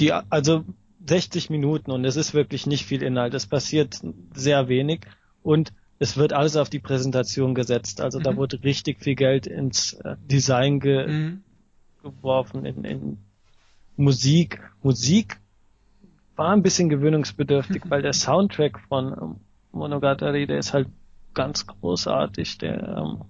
die, 0.00 0.12
also 0.12 0.64
60 1.06 1.50
Minuten 1.50 1.90
und 1.90 2.04
es 2.04 2.16
ist 2.16 2.34
wirklich 2.34 2.66
nicht 2.66 2.84
viel 2.84 3.02
Inhalt. 3.02 3.34
Es 3.34 3.46
passiert 3.46 4.00
sehr 4.34 4.68
wenig 4.68 5.00
und 5.42 5.72
es 5.98 6.16
wird 6.16 6.32
alles 6.32 6.56
auf 6.56 6.70
die 6.70 6.78
Präsentation 6.78 7.54
gesetzt. 7.54 8.00
Also 8.00 8.18
mhm. 8.18 8.24
da 8.24 8.36
wurde 8.36 8.62
richtig 8.62 9.00
viel 9.00 9.14
Geld 9.14 9.46
ins 9.46 9.94
äh, 9.94 10.16
Design 10.30 10.80
ge 10.80 11.06
mhm. 11.06 11.42
geworfen, 12.02 12.64
in, 12.64 12.84
in 12.84 13.18
Musik. 13.96 14.60
Musik 14.82 15.40
war 16.36 16.50
ein 16.50 16.62
bisschen 16.62 16.88
gewöhnungsbedürftig, 16.88 17.82
weil 17.88 18.02
der 18.02 18.12
Soundtrack 18.12 18.80
von 18.88 19.12
ähm, 19.12 19.36
Monogatari, 19.72 20.46
der 20.46 20.58
ist 20.58 20.72
halt 20.72 20.88
ganz 21.34 21.66
großartig. 21.66 22.58
Der 22.58 22.96
ähm, 22.98 23.22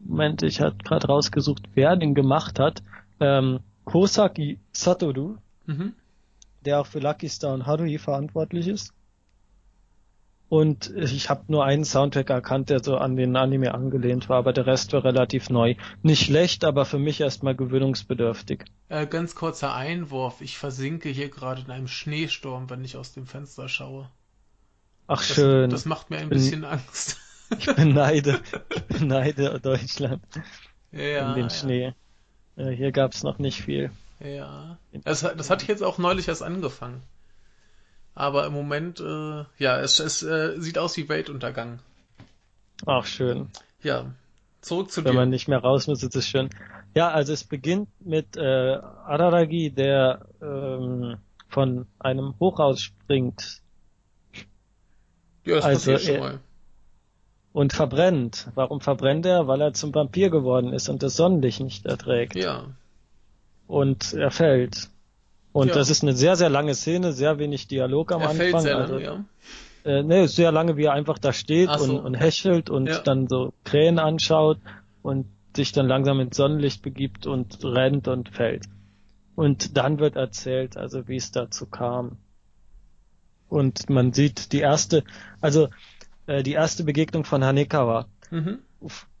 Moment, 0.00 0.42
ich 0.42 0.60
habe 0.60 0.76
gerade 0.84 1.06
rausgesucht, 1.06 1.64
wer 1.74 1.96
den 1.96 2.14
gemacht 2.14 2.58
hat. 2.58 2.82
Ähm, 3.20 3.60
Kosaki 3.84 4.58
Satoru. 4.72 5.36
Mhm 5.66 5.94
der 6.64 6.80
auch 6.80 6.86
für 6.86 6.98
Lucky 6.98 7.28
Star 7.28 7.54
und 7.54 7.66
Harui 7.66 7.98
verantwortlich 7.98 8.68
ist. 8.68 8.92
Und 10.48 10.90
ich 10.90 11.30
habe 11.30 11.44
nur 11.48 11.64
einen 11.64 11.84
Soundtrack 11.84 12.30
erkannt, 12.30 12.70
der 12.70 12.82
so 12.82 12.96
an 12.96 13.16
den 13.16 13.34
Anime 13.34 13.74
angelehnt 13.74 14.28
war, 14.28 14.38
aber 14.38 14.52
der 14.52 14.66
Rest 14.66 14.92
war 14.92 15.02
relativ 15.02 15.50
neu. 15.50 15.74
Nicht 16.02 16.26
schlecht, 16.26 16.64
aber 16.64 16.84
für 16.84 16.98
mich 16.98 17.20
erstmal 17.20 17.56
gewöhnungsbedürftig. 17.56 18.64
Äh, 18.88 19.06
ganz 19.06 19.34
kurzer 19.34 19.74
Einwurf. 19.74 20.40
Ich 20.42 20.58
versinke 20.58 21.08
hier 21.08 21.28
gerade 21.28 21.62
in 21.62 21.70
einem 21.70 21.88
Schneesturm, 21.88 22.70
wenn 22.70 22.84
ich 22.84 22.96
aus 22.96 23.12
dem 23.12 23.26
Fenster 23.26 23.68
schaue. 23.68 24.08
Ach 25.06 25.26
das, 25.26 25.34
schön. 25.34 25.70
Das 25.70 25.86
macht 25.86 26.10
mir 26.10 26.18
ein 26.18 26.28
bin, 26.28 26.38
bisschen 26.38 26.64
Angst. 26.64 27.18
ich 27.58 27.66
beneide, 27.74 28.40
ich 28.74 28.82
beneide 28.84 29.58
Deutschland. 29.60 30.22
Ja, 30.92 31.30
in 31.30 31.34
den 31.34 31.50
Schnee. 31.50 31.94
Ja. 32.56 32.68
Äh, 32.68 32.76
hier 32.76 32.92
gab's 32.92 33.22
noch 33.22 33.38
nicht 33.38 33.62
viel. 33.62 33.90
Ja. 34.24 34.78
Das, 35.04 35.20
das 35.20 35.50
hatte 35.50 35.62
ich 35.62 35.68
jetzt 35.68 35.82
auch 35.82 35.98
neulich 35.98 36.28
erst 36.28 36.42
angefangen. 36.42 37.02
Aber 38.14 38.46
im 38.46 38.52
Moment, 38.52 39.00
äh, 39.00 39.44
ja, 39.58 39.80
es, 39.80 39.98
es 39.98 40.22
äh, 40.22 40.54
sieht 40.58 40.78
aus 40.78 40.96
wie 40.96 41.08
Weltuntergang. 41.08 41.80
Ach, 42.86 43.06
schön. 43.06 43.48
Ja. 43.82 44.06
Zurück 44.60 44.90
zu 44.90 45.04
Wenn 45.04 45.12
dir. 45.12 45.18
man 45.18 45.30
nicht 45.30 45.48
mehr 45.48 45.58
raus 45.58 45.86
muss, 45.86 46.02
ist 46.02 46.16
es 46.16 46.26
schön. 46.26 46.48
Ja, 46.94 47.10
also 47.10 47.32
es 47.32 47.44
beginnt 47.44 47.88
mit 48.00 48.36
äh, 48.36 48.40
Araragi, 48.40 49.70
der 49.70 50.26
ähm, 50.40 51.16
von 51.48 51.86
einem 51.98 52.34
Hochhaus 52.40 52.82
springt 52.82 53.62
ja, 55.44 55.56
das 55.56 55.64
also 55.64 55.92
passiert 55.92 56.16
schon 56.16 56.20
mal. 56.20 56.40
und 57.52 57.72
verbrennt. 57.72 58.48
Warum 58.54 58.80
verbrennt 58.80 59.26
er? 59.26 59.46
Weil 59.48 59.60
er 59.60 59.74
zum 59.74 59.94
Vampir 59.94 60.30
geworden 60.30 60.72
ist 60.72 60.88
und 60.88 61.02
das 61.02 61.16
Sonnenlicht 61.16 61.60
nicht 61.60 61.84
erträgt. 61.84 62.36
Ja. 62.36 62.68
Und 63.66 64.12
er 64.12 64.30
fällt. 64.30 64.88
Und 65.52 65.68
Ja. 65.68 65.74
das 65.74 65.88
ist 65.90 66.02
eine 66.02 66.14
sehr, 66.14 66.36
sehr 66.36 66.50
lange 66.50 66.74
Szene, 66.74 67.12
sehr 67.12 67.38
wenig 67.38 67.68
Dialog 67.68 68.12
am 68.12 68.22
Er 68.22 68.30
Anfang. 68.30 68.50
fällt 68.50 68.60
sehr 68.62 68.76
also, 68.76 68.94
lange, 68.94 69.04
ja. 69.04 69.24
äh, 69.84 70.02
ne, 70.02 70.28
sehr 70.28 70.52
lange, 70.52 70.76
wie 70.76 70.84
er 70.84 70.92
einfach 70.92 71.18
da 71.18 71.32
steht 71.32 71.70
so. 71.70 71.84
und, 71.84 72.00
und 72.00 72.14
hechelt 72.14 72.70
und 72.70 72.88
Ja. 72.88 72.98
dann 73.00 73.28
so 73.28 73.52
Krähen 73.64 73.98
anschaut 73.98 74.58
und 75.02 75.26
sich 75.56 75.70
dann 75.72 75.86
langsam 75.86 76.18
ins 76.20 76.36
Sonnenlicht 76.36 76.82
begibt 76.82 77.26
und 77.26 77.64
rennt 77.64 78.08
und 78.08 78.28
fällt. 78.30 78.64
Und 79.36 79.76
dann 79.76 79.98
wird 80.00 80.16
erzählt, 80.16 80.76
also 80.76 81.06
wie 81.08 81.16
es 81.16 81.30
dazu 81.30 81.66
kam. 81.66 82.18
Und 83.48 83.88
man 83.88 84.12
sieht 84.12 84.52
die 84.52 84.60
erste, 84.60 85.04
also 85.40 85.68
äh, 86.26 86.42
die 86.42 86.52
erste 86.52 86.82
Begegnung 86.84 87.24
von 87.24 87.44
Hanekawa. 87.44 88.06
Mhm. 88.30 88.58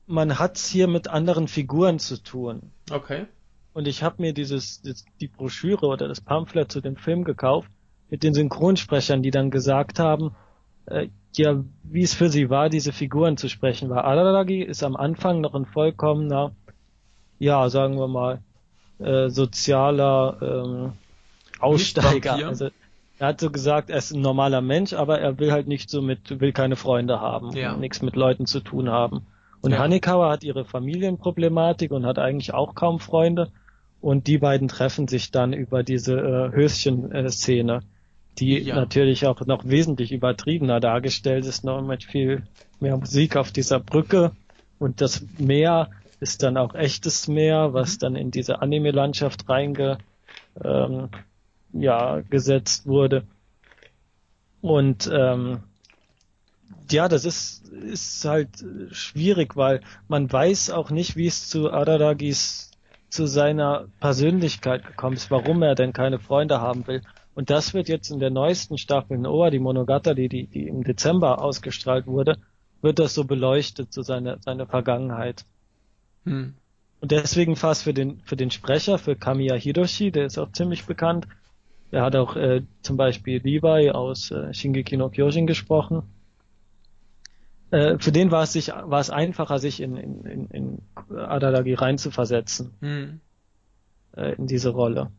Man 0.06 0.38
hat's 0.38 0.66
hier 0.68 0.88
mit 0.88 1.08
anderen 1.08 1.46
Figuren 1.48 1.98
zu 1.98 2.20
tun. 2.22 2.72
Okay. 2.90 3.26
Und 3.74 3.88
ich 3.88 4.02
habe 4.02 4.22
mir 4.22 4.32
dieses, 4.32 4.82
die 5.20 5.26
Broschüre 5.28 5.86
oder 5.86 6.08
das 6.08 6.20
Pamphlet 6.20 6.70
zu 6.72 6.80
dem 6.80 6.96
Film 6.96 7.24
gekauft 7.24 7.68
mit 8.08 8.22
den 8.22 8.32
Synchronsprechern, 8.32 9.22
die 9.22 9.30
dann 9.32 9.50
gesagt 9.50 9.98
haben, 9.98 10.30
äh, 10.86 11.08
ja, 11.36 11.62
wie 11.82 12.02
es 12.02 12.14
für 12.14 12.28
sie 12.28 12.48
war, 12.48 12.68
diese 12.70 12.92
Figuren 12.92 13.36
zu 13.36 13.48
sprechen. 13.48 13.90
Weil 13.90 13.98
Araragi 13.98 14.62
ist 14.62 14.84
am 14.84 14.94
Anfang 14.94 15.40
noch 15.40 15.54
ein 15.54 15.66
vollkommener, 15.66 16.52
ja, 17.40 17.68
sagen 17.68 17.98
wir 17.98 18.06
mal, 18.06 18.40
äh, 19.00 19.28
sozialer 19.28 20.38
ähm, 20.40 20.92
Aussteiger. 21.58 22.34
Also 22.46 22.68
er 23.18 23.28
hat 23.28 23.40
so 23.40 23.50
gesagt, 23.50 23.90
er 23.90 23.98
ist 23.98 24.12
ein 24.12 24.20
normaler 24.20 24.60
Mensch, 24.60 24.92
aber 24.92 25.18
er 25.20 25.38
will 25.38 25.50
halt 25.50 25.66
nicht 25.66 25.90
so 25.90 26.00
mit, 26.02 26.40
will 26.40 26.52
keine 26.52 26.76
Freunde 26.76 27.20
haben, 27.20 27.50
Ja. 27.56 27.76
nichts 27.76 28.02
mit 28.02 28.14
Leuten 28.14 28.46
zu 28.46 28.60
tun 28.60 28.88
haben. 28.90 29.26
Und 29.62 29.72
Ja. 29.72 29.78
Hanekawa 29.78 30.30
hat 30.30 30.44
ihre 30.44 30.64
Familienproblematik 30.64 31.90
und 31.90 32.06
hat 32.06 32.18
eigentlich 32.20 32.54
auch 32.54 32.74
kaum 32.76 33.00
Freunde. 33.00 33.50
Und 34.04 34.26
die 34.26 34.36
beiden 34.36 34.68
treffen 34.68 35.08
sich 35.08 35.30
dann 35.30 35.54
über 35.54 35.82
diese 35.82 36.12
äh, 36.18 36.52
Höschen-Szene, 36.54 37.80
die 38.38 38.58
Ja. 38.58 38.74
natürlich 38.74 39.26
auch 39.26 39.40
noch 39.46 39.64
wesentlich 39.66 40.12
übertriebener 40.12 40.78
dargestellt 40.78 41.46
ist, 41.46 41.64
noch 41.64 41.80
mit 41.80 42.04
viel 42.04 42.42
mehr 42.80 42.98
Musik 42.98 43.34
auf 43.36 43.50
dieser 43.50 43.80
Brücke. 43.80 44.32
Und 44.78 45.00
das 45.00 45.24
Meer 45.38 45.88
ist 46.20 46.42
dann 46.42 46.58
auch 46.58 46.74
echtes 46.74 47.28
Meer, 47.28 47.72
was 47.72 47.96
dann 47.96 48.14
in 48.14 48.30
diese 48.30 48.60
Anime-Landschaft 48.60 49.48
reinge, 49.48 49.96
ähm, 50.62 51.08
ja, 51.72 52.20
gesetzt 52.28 52.86
wurde. 52.86 53.24
Und 54.60 55.10
ähm, 55.10 55.60
ja, 56.90 57.08
das 57.08 57.24
ist, 57.24 57.68
ist 57.68 58.22
halt 58.26 58.50
schwierig, 58.90 59.56
weil 59.56 59.80
man 60.08 60.30
weiß 60.30 60.68
auch 60.72 60.90
nicht, 60.90 61.16
wie 61.16 61.26
es 61.26 61.48
zu 61.48 61.72
Araragis, 61.72 62.70
zu 63.14 63.26
seiner 63.26 63.86
Persönlichkeit 64.00 64.84
gekommen 64.84 65.16
ist, 65.16 65.30
warum 65.30 65.62
er 65.62 65.76
denn 65.76 65.92
keine 65.92 66.18
Freunde 66.18 66.60
haben 66.60 66.86
will. 66.88 67.00
Und 67.34 67.48
das 67.48 67.72
wird 67.72 67.88
jetzt 67.88 68.10
in 68.10 68.18
der 68.18 68.30
neuesten 68.30 68.76
Staffel 68.76 69.16
in 69.16 69.26
Oa, 69.26 69.50
die 69.50 69.60
Monogatari, 69.60 70.28
die, 70.28 70.46
die 70.46 70.66
im 70.66 70.82
Dezember 70.82 71.40
ausgestrahlt 71.40 72.06
wurde, 72.06 72.38
wird 72.82 72.98
das 72.98 73.14
so 73.14 73.24
beleuchtet, 73.24 73.92
so 73.92 74.02
seine, 74.02 74.38
seine 74.40 74.66
Vergangenheit. 74.66 75.44
Hm. 76.24 76.54
Und 77.00 77.10
deswegen 77.12 77.54
fast 77.54 77.84
für 77.84 77.94
den, 77.94 78.20
für 78.24 78.36
den 78.36 78.50
Sprecher, 78.50 78.98
für 78.98 79.14
Kamiya 79.14 79.54
Hiroshi, 79.54 80.10
der 80.10 80.26
ist 80.26 80.38
auch 80.38 80.50
ziemlich 80.52 80.84
bekannt. 80.84 81.28
Er 81.90 82.02
hat 82.02 82.16
auch 82.16 82.34
äh, 82.34 82.62
zum 82.82 82.96
Beispiel 82.96 83.40
Levi 83.40 83.90
aus 83.90 84.32
äh, 84.32 84.52
Shingeki 84.52 84.96
no 84.96 85.08
Kyojin 85.08 85.46
gesprochen. 85.46 86.02
Äh, 87.74 87.98
für 87.98 88.12
den 88.12 88.30
war 88.30 88.44
es 88.44 88.52
sich, 88.52 88.68
war 88.68 89.00
es 89.00 89.10
einfacher, 89.10 89.58
sich 89.58 89.80
in, 89.80 89.96
in, 89.96 90.24
in, 90.24 90.46
in 90.46 90.78
Araragi 91.16 91.74
reinzuversetzen, 91.74 92.72
Hm. 92.80 93.20
äh, 94.16 94.34
in 94.36 94.46
diese 94.46 94.70
Rolle. 94.70 95.10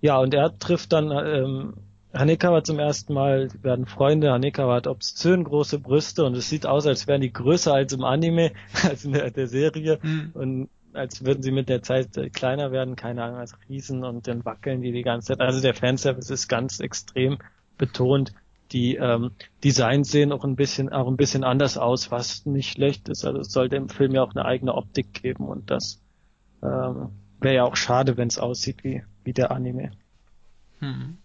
Ja, 0.00 0.18
und 0.18 0.32
er 0.32 0.56
trifft 0.60 0.92
dann 0.92 1.10
ähm, 1.10 1.74
Hanekawa 2.14 2.62
zum 2.62 2.78
ersten 2.78 3.14
Mal, 3.14 3.48
werden 3.62 3.86
Freunde. 3.86 4.30
Hanekawa 4.30 4.76
hat 4.76 4.86
obszön 4.86 5.42
große 5.42 5.80
Brüste 5.80 6.24
und 6.24 6.36
es 6.36 6.48
sieht 6.48 6.66
aus, 6.66 6.86
als 6.86 7.08
wären 7.08 7.20
die 7.20 7.32
größer 7.32 7.74
als 7.74 7.92
im 7.92 8.04
Anime, 8.04 8.52
als 8.88 9.04
in 9.04 9.12
der, 9.12 9.32
der 9.32 9.48
Serie. 9.48 9.98
Hm. 10.02 10.30
Und 10.34 10.68
als 10.92 11.24
würden 11.24 11.42
sie 11.42 11.50
mit 11.50 11.68
der 11.68 11.82
Zeit 11.82 12.16
äh, 12.16 12.30
kleiner 12.30 12.70
werden, 12.70 12.94
keine 12.94 13.24
Ahnung, 13.24 13.38
als 13.38 13.56
Riesen 13.68 14.04
und 14.04 14.28
dann 14.28 14.44
wackeln 14.44 14.82
die 14.82 14.92
die 14.92 15.02
ganze 15.02 15.28
Zeit. 15.28 15.40
Also 15.40 15.60
der 15.60 15.74
Fanservice 15.74 16.30
ist 16.32 16.46
ganz 16.46 16.78
extrem 16.78 17.38
betont. 17.76 18.34
Die 18.72 18.96
ähm, 18.96 19.32
Designs 19.62 20.10
sehen 20.10 20.32
auch 20.32 20.44
ein 20.44 20.56
bisschen 20.56 20.88
auch 20.90 21.06
ein 21.06 21.16
bisschen 21.16 21.44
anders 21.44 21.76
aus, 21.76 22.10
was 22.10 22.46
nicht 22.46 22.72
schlecht 22.72 23.08
ist. 23.08 23.24
Also 23.24 23.40
es 23.40 23.52
sollte 23.52 23.76
im 23.76 23.88
Film 23.88 24.12
ja 24.12 24.22
auch 24.22 24.34
eine 24.34 24.44
eigene 24.44 24.74
Optik 24.74 25.12
geben 25.12 25.46
und 25.46 25.70
das 25.70 26.00
ähm, 26.62 27.10
wäre 27.40 27.54
ja 27.54 27.64
auch 27.64 27.76
schade, 27.76 28.16
wenn 28.16 28.28
es 28.28 28.38
aussieht 28.38 28.82
wie 28.82 29.02
wie 29.24 29.32
der 29.32 29.50
Anime. 29.50 29.92
Hm. 30.78 31.18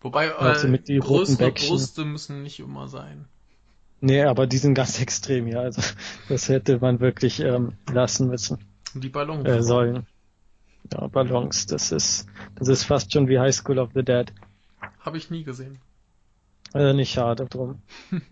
Wobei 0.00 0.34
Also 0.34 0.66
äh, 0.66 0.70
mit 0.70 0.88
die 0.88 0.98
roten 0.98 1.18
größere 1.18 1.44
Bäckchen. 1.44 1.68
Brüste 1.68 2.04
müssen 2.04 2.42
nicht 2.42 2.58
immer 2.58 2.88
sein. 2.88 3.26
Nee, 4.00 4.24
aber 4.24 4.46
die 4.46 4.58
sind 4.58 4.74
ganz 4.74 5.00
extrem, 5.00 5.46
ja. 5.46 5.60
Also 5.60 5.82
das 6.28 6.48
hätte 6.48 6.78
man 6.80 7.00
wirklich 7.00 7.40
ähm, 7.40 7.74
lassen 7.92 8.28
müssen. 8.28 8.58
Die 8.94 9.08
Ballons. 9.08 9.48
äh, 9.48 9.62
sollen. 9.62 10.06
Ja, 10.92 11.06
Ballons, 11.06 11.66
das 11.66 11.92
ist, 11.92 12.26
das 12.56 12.68
ist 12.68 12.84
fast 12.84 13.12
schon 13.12 13.28
wie 13.28 13.38
High 13.38 13.54
School 13.54 13.78
of 13.78 13.90
the 13.94 14.02
Dead. 14.02 14.32
Habe 14.98 15.16
ich 15.16 15.30
nie 15.30 15.44
gesehen. 15.44 15.78
Äh, 16.74 16.92
nicht 16.92 17.12
schade 17.12 17.46
drum. 17.46 17.82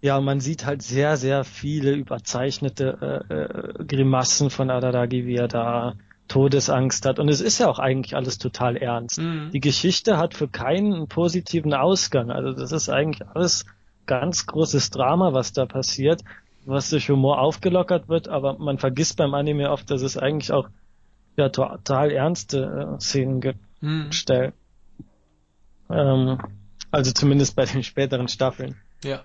ja, 0.00 0.20
man 0.20 0.40
sieht 0.40 0.66
halt 0.66 0.82
sehr, 0.82 1.16
sehr 1.16 1.44
viele 1.44 1.92
überzeichnete 1.92 3.24
äh, 3.28 3.34
äh, 3.34 3.84
Grimassen 3.84 4.50
von 4.50 4.70
Araragi, 4.70 5.26
wie 5.26 5.36
er 5.36 5.48
da 5.48 5.94
Todesangst 6.28 7.06
hat. 7.06 7.18
Und 7.18 7.28
es 7.28 7.40
ist 7.40 7.58
ja 7.58 7.68
auch 7.68 7.78
eigentlich 7.78 8.14
alles 8.14 8.38
total 8.38 8.76
ernst. 8.76 9.18
Hm. 9.18 9.50
Die 9.52 9.60
Geschichte 9.60 10.16
hat 10.16 10.34
für 10.34 10.48
keinen 10.48 10.94
einen 10.94 11.08
positiven 11.08 11.74
Ausgang. 11.74 12.30
Also 12.30 12.52
das 12.52 12.72
ist 12.72 12.88
eigentlich 12.88 13.26
alles 13.28 13.66
ganz 14.06 14.46
großes 14.46 14.90
Drama, 14.90 15.32
was 15.32 15.52
da 15.52 15.66
passiert, 15.66 16.22
was 16.64 16.90
durch 16.90 17.10
Humor 17.10 17.40
aufgelockert 17.40 18.08
wird, 18.08 18.28
aber 18.28 18.58
man 18.58 18.78
vergisst 18.78 19.16
beim 19.16 19.34
Anime 19.34 19.70
oft, 19.70 19.90
dass 19.90 20.02
es 20.02 20.16
eigentlich 20.16 20.52
auch 20.52 20.68
ja 21.36 21.48
total 21.48 22.10
ernste 22.10 22.96
äh, 22.96 23.00
Szenen 23.00 23.40
gibt. 23.40 23.60
Hm. 23.80 24.12
Stellen. 24.12 24.52
Ähm, 25.88 26.38
also 26.90 27.12
zumindest 27.12 27.56
bei 27.56 27.64
den 27.64 27.82
späteren 27.82 28.28
Staffeln. 28.28 28.76
Ja. 29.04 29.22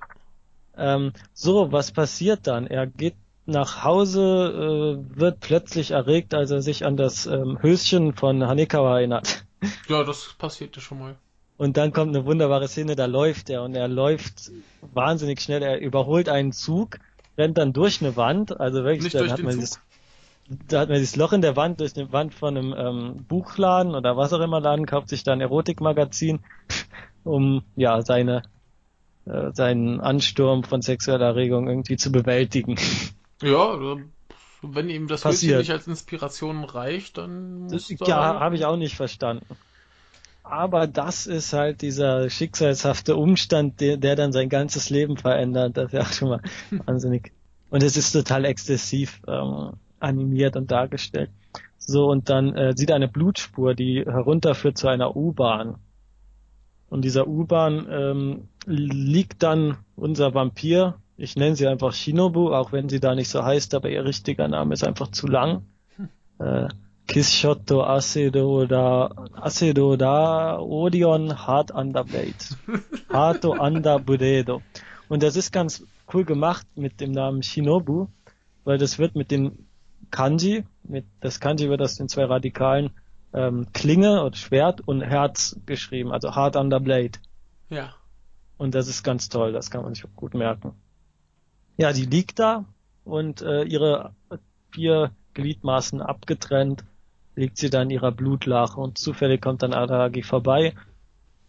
Ähm, 0.77 1.13
so, 1.33 1.71
was 1.71 1.91
passiert 1.91 2.47
dann? 2.47 2.67
Er 2.67 2.87
geht 2.87 3.15
nach 3.45 3.83
Hause, 3.83 4.97
äh, 5.13 5.19
wird 5.19 5.39
plötzlich 5.39 5.91
erregt, 5.91 6.33
als 6.33 6.51
er 6.51 6.61
sich 6.61 6.85
an 6.85 6.97
das 6.97 7.25
ähm, 7.27 7.59
Höschen 7.61 8.13
von 8.13 8.45
Hanekawa 8.45 8.97
erinnert. 8.99 9.45
Ja, 9.89 10.03
das 10.03 10.35
passierte 10.37 10.79
schon 10.79 10.99
mal. 10.99 11.15
Und 11.57 11.77
dann 11.77 11.91
kommt 11.91 12.15
eine 12.15 12.25
wunderbare 12.25 12.67
Szene, 12.67 12.95
da 12.95 13.05
läuft 13.05 13.49
er 13.49 13.63
und 13.63 13.73
er 13.73 13.87
läuft 13.87 14.51
wahnsinnig 14.93 15.41
schnell, 15.41 15.63
er 15.63 15.79
überholt 15.79 16.29
einen 16.29 16.51
Zug, 16.51 16.99
rennt 17.37 17.57
dann 17.57 17.73
durch 17.73 18.01
eine 18.01 18.15
Wand, 18.15 18.59
also 18.59 18.83
wirklich, 18.83 19.05
Nicht 19.05 19.15
dann 19.15 19.21
durch 19.21 19.31
hat 19.31 19.39
den 19.39 19.45
man 19.45 19.53
Zug. 19.53 19.61
dieses, 19.61 19.79
da 20.67 20.81
hat 20.81 20.89
man 20.89 20.99
dieses 20.99 21.15
Loch 21.15 21.33
in 21.33 21.41
der 21.41 21.55
Wand 21.55 21.79
durch 21.79 21.95
eine 21.95 22.11
Wand 22.11 22.35
von 22.35 22.57
einem 22.57 22.75
ähm, 22.77 23.25
Buchladen 23.27 23.95
oder 23.95 24.17
was 24.17 24.33
auch 24.33 24.41
immer 24.41 24.59
Laden, 24.59 24.85
kauft 24.85 25.09
sich 25.09 25.23
da 25.23 25.33
ein 25.33 25.41
Erotikmagazin, 25.41 26.41
um 27.25 27.63
ja 27.75 28.01
seine 28.01 28.43
äh, 29.25 29.51
seinen 29.53 29.99
Ansturm 29.99 30.63
von 30.63 30.81
sexueller 30.81 31.25
Erregung 31.25 31.67
irgendwie 31.67 31.97
zu 31.97 32.11
bewältigen. 32.11 32.75
Ja, 33.41 33.75
äh, 33.75 33.97
wenn 34.61 34.89
ihm 34.89 35.07
das 35.07 35.21
Passiert. 35.21 35.59
Nicht 35.59 35.71
als 35.71 35.87
Inspiration 35.87 36.63
reicht, 36.63 37.17
dann 37.17 37.59
muss 37.63 37.89
Das, 37.89 37.97
da- 37.99 38.05
ja, 38.07 38.39
habe 38.39 38.55
ich 38.55 38.63
auch 38.65 38.77
nicht 38.77 38.95
verstanden. 38.95 39.45
Aber 40.43 40.87
das 40.87 41.27
ist 41.27 41.53
halt 41.53 41.81
dieser 41.81 42.29
schicksalshafte 42.29 43.15
Umstand, 43.17 43.81
der, 43.81 43.97
der 43.97 44.15
dann 44.15 44.31
sein 44.31 44.47
ganzes 44.47 44.89
Leben 44.89 45.17
verändert. 45.17 45.75
Das 45.75 45.87
ist 45.87 45.93
ja 45.93 46.01
auch 46.01 46.13
schon 46.13 46.29
mal 46.29 46.41
wahnsinnig. 46.85 47.33
Und 47.69 47.83
es 47.83 47.97
ist 47.97 48.13
total 48.13 48.45
exzessiv 48.45 49.19
ähm, 49.27 49.71
animiert 49.99 50.55
und 50.55 50.71
dargestellt. 50.71 51.29
So, 51.77 52.05
und 52.09 52.29
dann 52.29 52.55
äh, 52.55 52.73
sieht 52.75 52.89
er 52.89 52.95
eine 52.95 53.07
Blutspur, 53.09 53.75
die 53.75 54.03
herunterführt 54.05 54.77
zu 54.77 54.87
einer 54.87 55.15
U-Bahn. 55.15 55.75
Und 56.89 57.03
dieser 57.03 57.27
U-Bahn 57.27 57.87
ähm, 57.89 58.47
liegt 58.65 59.43
dann 59.43 59.77
unser 59.95 60.33
Vampir, 60.33 60.95
ich 61.17 61.35
nenne 61.35 61.55
sie 61.55 61.67
einfach 61.67 61.93
Shinobu, 61.93 62.53
auch 62.53 62.71
wenn 62.71 62.89
sie 62.89 62.99
da 62.99 63.15
nicht 63.15 63.29
so 63.29 63.43
heißt, 63.43 63.73
aber 63.73 63.89
ihr 63.89 64.03
richtiger 64.03 64.47
Name 64.47 64.73
ist 64.73 64.83
einfach 64.83 65.09
zu 65.09 65.27
lang. 65.27 65.63
Äh, 66.39 66.67
Kishotto 67.07 67.83
Acedo 67.83 68.65
da 68.65 69.09
Acedo 69.33 69.95
da 69.95 70.57
Odion 70.59 71.47
Hard 71.47 71.71
Under 71.71 72.03
Blade. 72.03 72.33
Hato 73.09 73.53
Under 73.53 73.99
Buredo. 73.99 74.61
Und 75.07 75.23
das 75.23 75.35
ist 75.35 75.51
ganz 75.51 75.85
cool 76.13 76.25
gemacht 76.25 76.65
mit 76.75 76.99
dem 76.99 77.11
Namen 77.11 77.43
Shinobu, 77.43 78.07
weil 78.63 78.77
das 78.77 78.97
wird 78.97 79.15
mit 79.15 79.31
den 79.31 79.67
Kanji, 80.11 80.63
mit 80.83 81.05
das 81.21 81.39
Kanji 81.39 81.69
wird 81.69 81.81
aus 81.81 81.95
den 81.95 82.09
zwei 82.09 82.25
Radikalen 82.25 82.91
ähm, 83.35 83.67
Klinge 83.73 84.23
oder 84.23 84.35
Schwert 84.35 84.81
und 84.87 85.01
Herz 85.01 85.59
geschrieben, 85.65 86.11
also 86.11 86.35
Hard 86.35 86.55
Under 86.55 86.79
Blade. 86.79 87.19
Ja. 87.69 87.93
Und 88.57 88.73
das 88.73 88.87
ist 88.87 89.03
ganz 89.03 89.27
toll, 89.29 89.51
das 89.51 89.69
kann 89.69 89.83
man 89.83 89.93
sich 89.93 90.05
gut 90.15 90.33
merken. 90.33 90.73
Ja, 91.77 91.91
die 91.91 92.05
liegt 92.05 92.39
da 92.39 92.63
und 93.03 93.41
äh, 93.41 93.63
ihre 93.63 94.15
vier 94.71 95.11
Gliedmaßen 95.33 96.01
abgetrennt, 96.01 96.85
liegt 97.35 97.57
sie 97.57 97.69
da 97.69 97.81
in 97.81 97.89
ihrer 97.89 98.13
Blutlache 98.13 98.79
und 98.79 98.97
zufällig 98.97 99.41
kommt 99.41 99.61
dann 99.61 99.73
Aragi 99.73 100.23
vorbei 100.23 100.73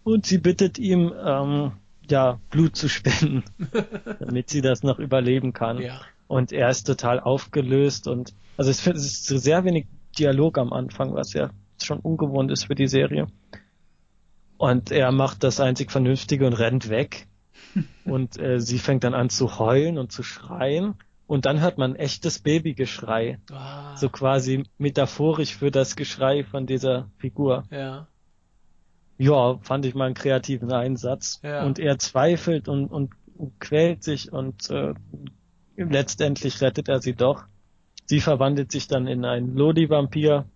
und 0.02 0.26
sie 0.26 0.38
bittet 0.38 0.78
ihm, 0.78 1.12
ähm, 1.24 1.72
ja, 2.10 2.40
Blut 2.50 2.74
zu 2.74 2.88
spenden, 2.88 3.44
damit 4.18 4.50
sie 4.50 4.60
das 4.60 4.82
noch 4.82 4.98
überleben 4.98 5.52
kann. 5.52 5.78
Ja. 5.78 6.00
Und 6.26 6.50
er 6.50 6.70
ist 6.70 6.84
total 6.84 7.20
aufgelöst 7.20 8.08
und 8.08 8.34
also 8.56 8.70
es 8.70 8.84
ist 8.84 9.26
sehr 9.26 9.64
wenig 9.64 9.86
Dialog 10.18 10.58
am 10.58 10.72
Anfang, 10.72 11.14
was 11.14 11.32
ja 11.34 11.50
schon 11.84 12.00
ungewohnt 12.00 12.50
ist 12.50 12.64
für 12.64 12.74
die 12.74 12.88
Serie. 12.88 13.26
Und 14.58 14.90
er 14.90 15.12
macht 15.12 15.42
das 15.42 15.60
einzig 15.60 15.90
Vernünftige 15.90 16.46
und 16.46 16.54
rennt 16.54 16.88
weg. 16.88 17.26
und 18.04 18.38
äh, 18.38 18.60
sie 18.60 18.78
fängt 18.78 19.04
dann 19.04 19.14
an 19.14 19.28
zu 19.28 19.58
heulen 19.58 19.98
und 19.98 20.12
zu 20.12 20.22
schreien. 20.22 20.94
Und 21.26 21.44
dann 21.44 21.60
hört 21.60 21.76
man 21.76 21.96
echtes 21.96 22.38
Babygeschrei. 22.38 23.38
Ah. 23.50 23.96
So 23.96 24.08
quasi 24.08 24.62
metaphorisch 24.78 25.56
für 25.56 25.70
das 25.70 25.96
Geschrei 25.96 26.44
von 26.44 26.66
dieser 26.66 27.10
Figur. 27.18 27.64
Ja. 27.70 28.06
Ja, 29.18 29.58
fand 29.62 29.86
ich 29.86 29.94
mal 29.94 30.06
einen 30.06 30.14
kreativen 30.14 30.72
Einsatz. 30.72 31.40
Ja. 31.42 31.64
Und 31.64 31.78
er 31.78 31.98
zweifelt 31.98 32.68
und, 32.68 32.88
und, 32.88 33.12
und 33.36 33.58
quält 33.60 34.04
sich 34.04 34.32
und 34.32 34.70
äh, 34.70 34.94
letztendlich 35.76 36.60
rettet 36.60 36.88
er 36.88 37.00
sie 37.00 37.14
doch. 37.14 37.44
Sie 38.04 38.20
verwandelt 38.20 38.70
sich 38.70 38.86
dann 38.86 39.06
in 39.06 39.24
einen 39.24 39.56
Lodi-Vampir, 39.56 40.46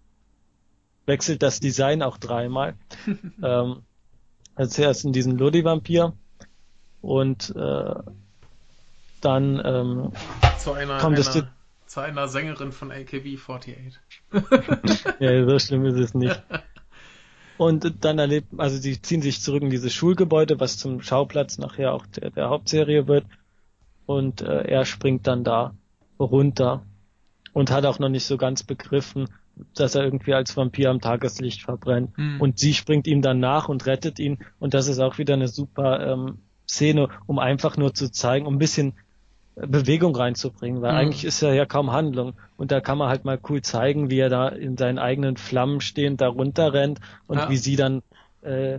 wechselt 1.10 1.42
das 1.42 1.58
Design 1.58 2.02
auch 2.02 2.18
dreimal. 2.18 2.76
ähm, 3.42 3.82
als 4.54 4.78
erst 4.78 5.04
in 5.04 5.12
diesen 5.12 5.36
Lodi-Vampir 5.36 6.14
und 7.00 7.54
äh, 7.56 7.94
dann 9.20 9.62
ähm, 9.64 10.12
Zu 10.58 10.72
einer, 10.72 10.98
kommt 10.98 11.18
es 11.18 11.34
einer, 11.34 11.50
zu 11.86 12.00
einer 12.00 12.28
Sängerin 12.28 12.72
von 12.72 12.92
AKB48. 12.92 13.96
ja, 15.18 15.46
so 15.46 15.58
schlimm 15.58 15.84
ist 15.86 15.98
es 15.98 16.14
nicht. 16.14 16.42
Und 17.56 18.04
dann 18.06 18.18
erlebt, 18.18 18.48
also 18.56 18.78
sie 18.78 19.02
ziehen 19.02 19.20
sich 19.20 19.42
zurück 19.42 19.62
in 19.62 19.68
dieses 19.68 19.92
Schulgebäude, 19.92 20.58
was 20.60 20.78
zum 20.78 21.02
Schauplatz 21.02 21.58
nachher 21.58 21.92
auch 21.92 22.06
der, 22.06 22.30
der 22.30 22.48
Hauptserie 22.48 23.06
wird. 23.06 23.26
Und 24.06 24.40
äh, 24.40 24.62
er 24.62 24.86
springt 24.86 25.26
dann 25.26 25.44
da 25.44 25.74
runter 26.18 26.86
und 27.52 27.70
hat 27.70 27.84
auch 27.84 27.98
noch 27.98 28.08
nicht 28.08 28.24
so 28.24 28.38
ganz 28.38 28.62
begriffen, 28.62 29.28
dass 29.74 29.94
er 29.94 30.04
irgendwie 30.04 30.34
als 30.34 30.56
Vampir 30.56 30.90
am 30.90 31.00
Tageslicht 31.00 31.62
verbrennt. 31.62 32.16
Hm. 32.16 32.40
Und 32.40 32.58
sie 32.58 32.74
springt 32.74 33.06
ihm 33.06 33.22
dann 33.22 33.40
nach 33.40 33.68
und 33.68 33.86
rettet 33.86 34.18
ihn. 34.18 34.38
Und 34.58 34.74
das 34.74 34.88
ist 34.88 34.98
auch 34.98 35.18
wieder 35.18 35.34
eine 35.34 35.48
super 35.48 36.06
ähm, 36.12 36.38
Szene, 36.68 37.08
um 37.26 37.38
einfach 37.38 37.76
nur 37.76 37.94
zu 37.94 38.10
zeigen, 38.10 38.46
um 38.46 38.54
ein 38.54 38.58
bisschen 38.58 38.94
Bewegung 39.56 40.14
reinzubringen, 40.16 40.80
weil 40.80 40.92
Mhm. 40.92 40.98
eigentlich 40.98 41.24
ist 41.24 41.42
ja 41.42 41.52
ja 41.52 41.66
kaum 41.66 41.92
Handlung. 41.92 42.34
Und 42.56 42.70
da 42.72 42.80
kann 42.80 42.96
man 42.96 43.08
halt 43.08 43.24
mal 43.24 43.38
cool 43.48 43.60
zeigen, 43.60 44.08
wie 44.08 44.18
er 44.18 44.30
da 44.30 44.48
in 44.48 44.76
seinen 44.76 44.98
eigenen 44.98 45.36
Flammen 45.36 45.80
stehend 45.80 46.20
da 46.20 46.28
runterrennt 46.28 47.00
und 47.26 47.38
Ja. 47.38 47.50
wie 47.50 47.56
sie 47.56 47.76
dann 47.76 48.02
äh, 48.42 48.78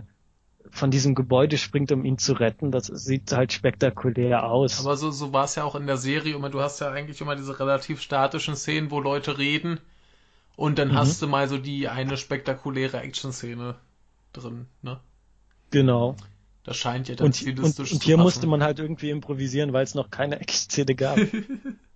von 0.70 0.90
diesem 0.90 1.14
Gebäude 1.14 1.58
springt, 1.58 1.92
um 1.92 2.04
ihn 2.04 2.18
zu 2.18 2.32
retten. 2.32 2.70
Das 2.72 2.86
sieht 2.86 3.30
halt 3.32 3.52
spektakulär 3.52 4.44
aus. 4.50 4.80
Aber 4.80 4.96
so, 4.96 5.10
so 5.10 5.32
war 5.32 5.44
es 5.44 5.54
ja 5.54 5.64
auch 5.64 5.74
in 5.76 5.86
der 5.86 5.98
Serie 5.98 6.34
immer. 6.34 6.50
Du 6.50 6.60
hast 6.60 6.80
ja 6.80 6.90
eigentlich 6.90 7.20
immer 7.20 7.36
diese 7.36 7.60
relativ 7.60 8.00
statischen 8.00 8.56
Szenen, 8.56 8.90
wo 8.90 8.98
Leute 8.98 9.38
reden. 9.38 9.78
Und 10.62 10.78
dann 10.78 10.94
Mhm. 10.94 10.94
hast 10.94 11.20
du 11.20 11.26
mal 11.28 11.46
so 11.48 11.58
die 11.58 11.88
eine 11.88 12.16
spektakuläre 12.16 13.00
Action-Szene 13.02 13.78
drin, 14.32 14.68
ne? 14.82 15.00
genau. 15.70 16.16
Das 16.64 16.76
scheint 16.76 17.08
ja 17.08 17.14
dann 17.14 17.32
Und, 17.32 17.48
und, 17.60 17.80
stilistisch 17.80 17.90
und 17.90 18.02
zu 18.02 18.10
hier 18.10 18.16
passen. 18.16 18.42
musste 18.42 18.46
man 18.46 18.62
halt 18.62 18.78
irgendwie 18.78 19.10
improvisieren, 19.10 19.72
weil 19.72 19.84
es 19.84 19.94
noch 19.94 20.10
keine 20.10 20.40
Action-Szene 20.40 20.94
gab. 20.94 21.24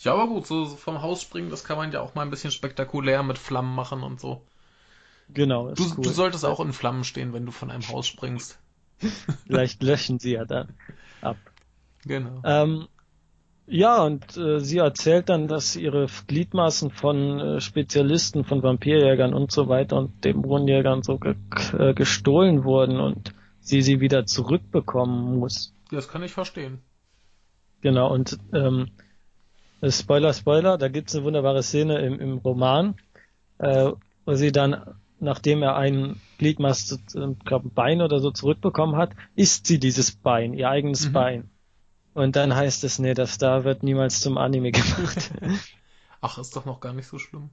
Ja, 0.00 0.12
aber 0.12 0.26
gut, 0.28 0.46
so, 0.46 0.66
so 0.66 0.76
vom 0.76 1.00
Haus 1.00 1.22
springen, 1.22 1.48
das 1.48 1.64
kann 1.64 1.78
man 1.78 1.92
ja 1.92 2.00
auch 2.02 2.14
mal 2.14 2.20
ein 2.22 2.30
bisschen 2.30 2.50
spektakulär 2.50 3.22
mit 3.22 3.38
Flammen 3.38 3.74
machen 3.74 4.02
und 4.02 4.20
so. 4.20 4.46
genau, 5.28 5.68
ist 5.68 5.86
Du, 5.86 5.96
cool. 5.96 6.08
du 6.08 6.12
solltest 6.12 6.46
auch 6.46 6.60
in 6.60 6.72
Flammen 6.72 7.04
stehen, 7.04 7.34
wenn 7.34 7.44
du 7.44 7.52
von 7.52 7.70
einem 7.70 7.86
Haus 7.88 8.06
springst. 8.06 8.58
Vielleicht 9.46 9.82
löschen 9.82 10.18
sie 10.18 10.32
ja 10.32 10.44
dann 10.44 10.78
ab. 11.20 11.52
Genau. 12.06 12.44
Ähm, 12.44 12.88
ja, 13.66 14.02
und 14.02 14.36
äh, 14.36 14.60
sie 14.60 14.78
erzählt 14.78 15.28
dann, 15.28 15.48
dass 15.48 15.76
ihre 15.76 16.06
Gliedmaßen 16.26 16.90
von 16.90 17.38
äh, 17.40 17.60
Spezialisten, 17.60 18.44
von 18.44 18.62
Vampirjägern 18.62 19.34
und 19.34 19.52
so 19.52 19.68
weiter 19.68 19.96
und 19.96 20.24
Dämonenjägern 20.24 21.02
so 21.02 21.18
ge 21.18 21.34
äh, 21.78 21.94
gestohlen 21.94 22.64
wurden 22.64 23.00
und 23.00 23.34
sie 23.60 23.82
sie 23.82 24.00
wieder 24.00 24.26
zurückbekommen 24.26 25.38
muss. 25.38 25.74
Das 25.90 26.08
kann 26.08 26.22
ich 26.22 26.32
verstehen. 26.32 26.80
Genau, 27.80 28.12
und 28.12 28.38
ähm, 28.52 28.88
äh, 29.80 29.90
Spoiler, 29.90 30.32
Spoiler, 30.32 30.78
da 30.78 30.88
gibt's 30.88 31.14
eine 31.14 31.24
wunderbare 31.24 31.62
Szene 31.62 31.98
im, 32.00 32.18
im 32.20 32.38
Roman, 32.38 32.96
äh, 33.58 33.90
wo 34.24 34.34
sie 34.34 34.52
dann, 34.52 34.96
nachdem 35.20 35.62
er 35.62 35.76
ein 35.76 36.20
Gliedmaß, 36.38 36.98
äh, 37.14 37.34
glaube 37.44 37.70
Bein 37.70 38.02
oder 38.02 38.20
so 38.20 38.30
zurückbekommen 38.30 38.96
hat, 38.96 39.12
isst 39.36 39.66
sie 39.66 39.78
dieses 39.78 40.12
Bein, 40.12 40.54
ihr 40.54 40.68
eigenes 40.68 41.08
Mhm. 41.08 41.12
Bein. 41.12 41.50
Und 42.14 42.36
dann 42.36 42.54
heißt 42.54 42.84
es, 42.84 42.98
nee, 42.98 43.14
das 43.14 43.38
da 43.38 43.64
wird 43.64 43.82
niemals 43.82 44.20
zum 44.20 44.36
Anime 44.38 44.70
gemacht. 44.72 45.30
Ach, 46.20 46.38
ist 46.38 46.54
doch 46.56 46.64
noch 46.64 46.80
gar 46.80 46.92
nicht 46.92 47.06
so 47.06 47.18
schlimm. 47.18 47.50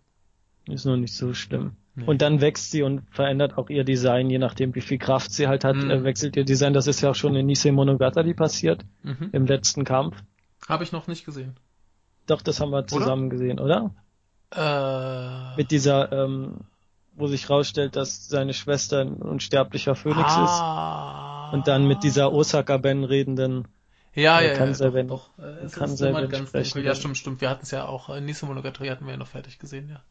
Ist 0.67 0.85
noch 0.85 0.97
nicht 0.97 1.13
so 1.15 1.33
schlimm. 1.33 1.77
Nee. 1.95 2.05
Und 2.05 2.21
dann 2.21 2.41
wächst 2.41 2.71
sie 2.71 2.83
und 2.83 3.01
verändert 3.09 3.57
auch 3.57 3.69
ihr 3.69 3.83
Design, 3.83 4.29
je 4.29 4.37
nachdem 4.37 4.75
wie 4.75 4.81
viel 4.81 4.97
Kraft 4.99 5.31
sie 5.31 5.47
halt 5.47 5.63
hat, 5.63 5.75
Mhm. 5.75 5.89
äh, 5.89 6.03
wechselt 6.03 6.35
ihr 6.35 6.45
Design. 6.45 6.73
Das 6.73 6.85
ist 6.87 7.01
ja 7.01 7.09
auch 7.09 7.15
schon 7.15 7.35
in 7.35 7.45
Nisei 7.47 7.71
Monogatari 7.71 8.33
passiert, 8.33 8.85
Mhm. 9.03 9.29
im 9.31 9.45
letzten 9.47 9.83
Kampf. 9.85 10.15
Habe 10.67 10.83
ich 10.83 10.91
noch 10.91 11.07
nicht 11.07 11.25
gesehen. 11.25 11.55
Doch, 12.27 12.41
das 12.43 12.59
haben 12.59 12.69
wir 12.71 12.85
zusammen 12.85 13.29
gesehen, 13.31 13.59
oder? 13.59 13.91
Äh, 14.55 15.55
Mit 15.57 15.71
dieser, 15.71 16.11
ähm, 16.11 16.61
wo 17.15 17.27
sich 17.27 17.49
rausstellt, 17.49 17.95
dass 17.95 18.27
seine 18.27 18.53
Schwester 18.53 19.01
ein 19.01 19.13
unsterblicher 19.15 19.95
Phönix 19.95 20.29
ah, 20.31 21.47
ist. 21.49 21.53
Und 21.53 21.67
dann 21.67 21.87
mit 21.87 22.03
dieser 22.03 22.31
Osaka-Ben 22.31 23.03
redenden, 23.03 23.67
Ja, 24.15 24.41
ja, 24.41 24.53
kann 24.53 24.69
ja. 24.69 24.73
selber 24.73 25.03
doch, 25.03 25.29
doch. 25.37 25.43
Äh, 25.43 25.65
Es 25.65 25.73
kann 25.73 25.91
ist 25.91 26.01
immer 26.01 26.27
ganz 26.27 26.51
dunkel. 26.51 26.83
Ja, 26.83 26.95
stimmt, 26.95 27.17
stimmt. 27.17 27.41
Wir 27.41 27.49
hatten 27.49 27.63
es 27.63 27.71
ja 27.71 27.85
auch, 27.85 28.09
äh, 28.09 28.21
Nisse 28.21 28.45
Monogatari 28.45 28.87
hatten 28.87 29.05
wir 29.05 29.11
ja 29.11 29.17
noch 29.17 29.27
fertig 29.27 29.59
gesehen, 29.59 29.89
ja. 29.89 30.01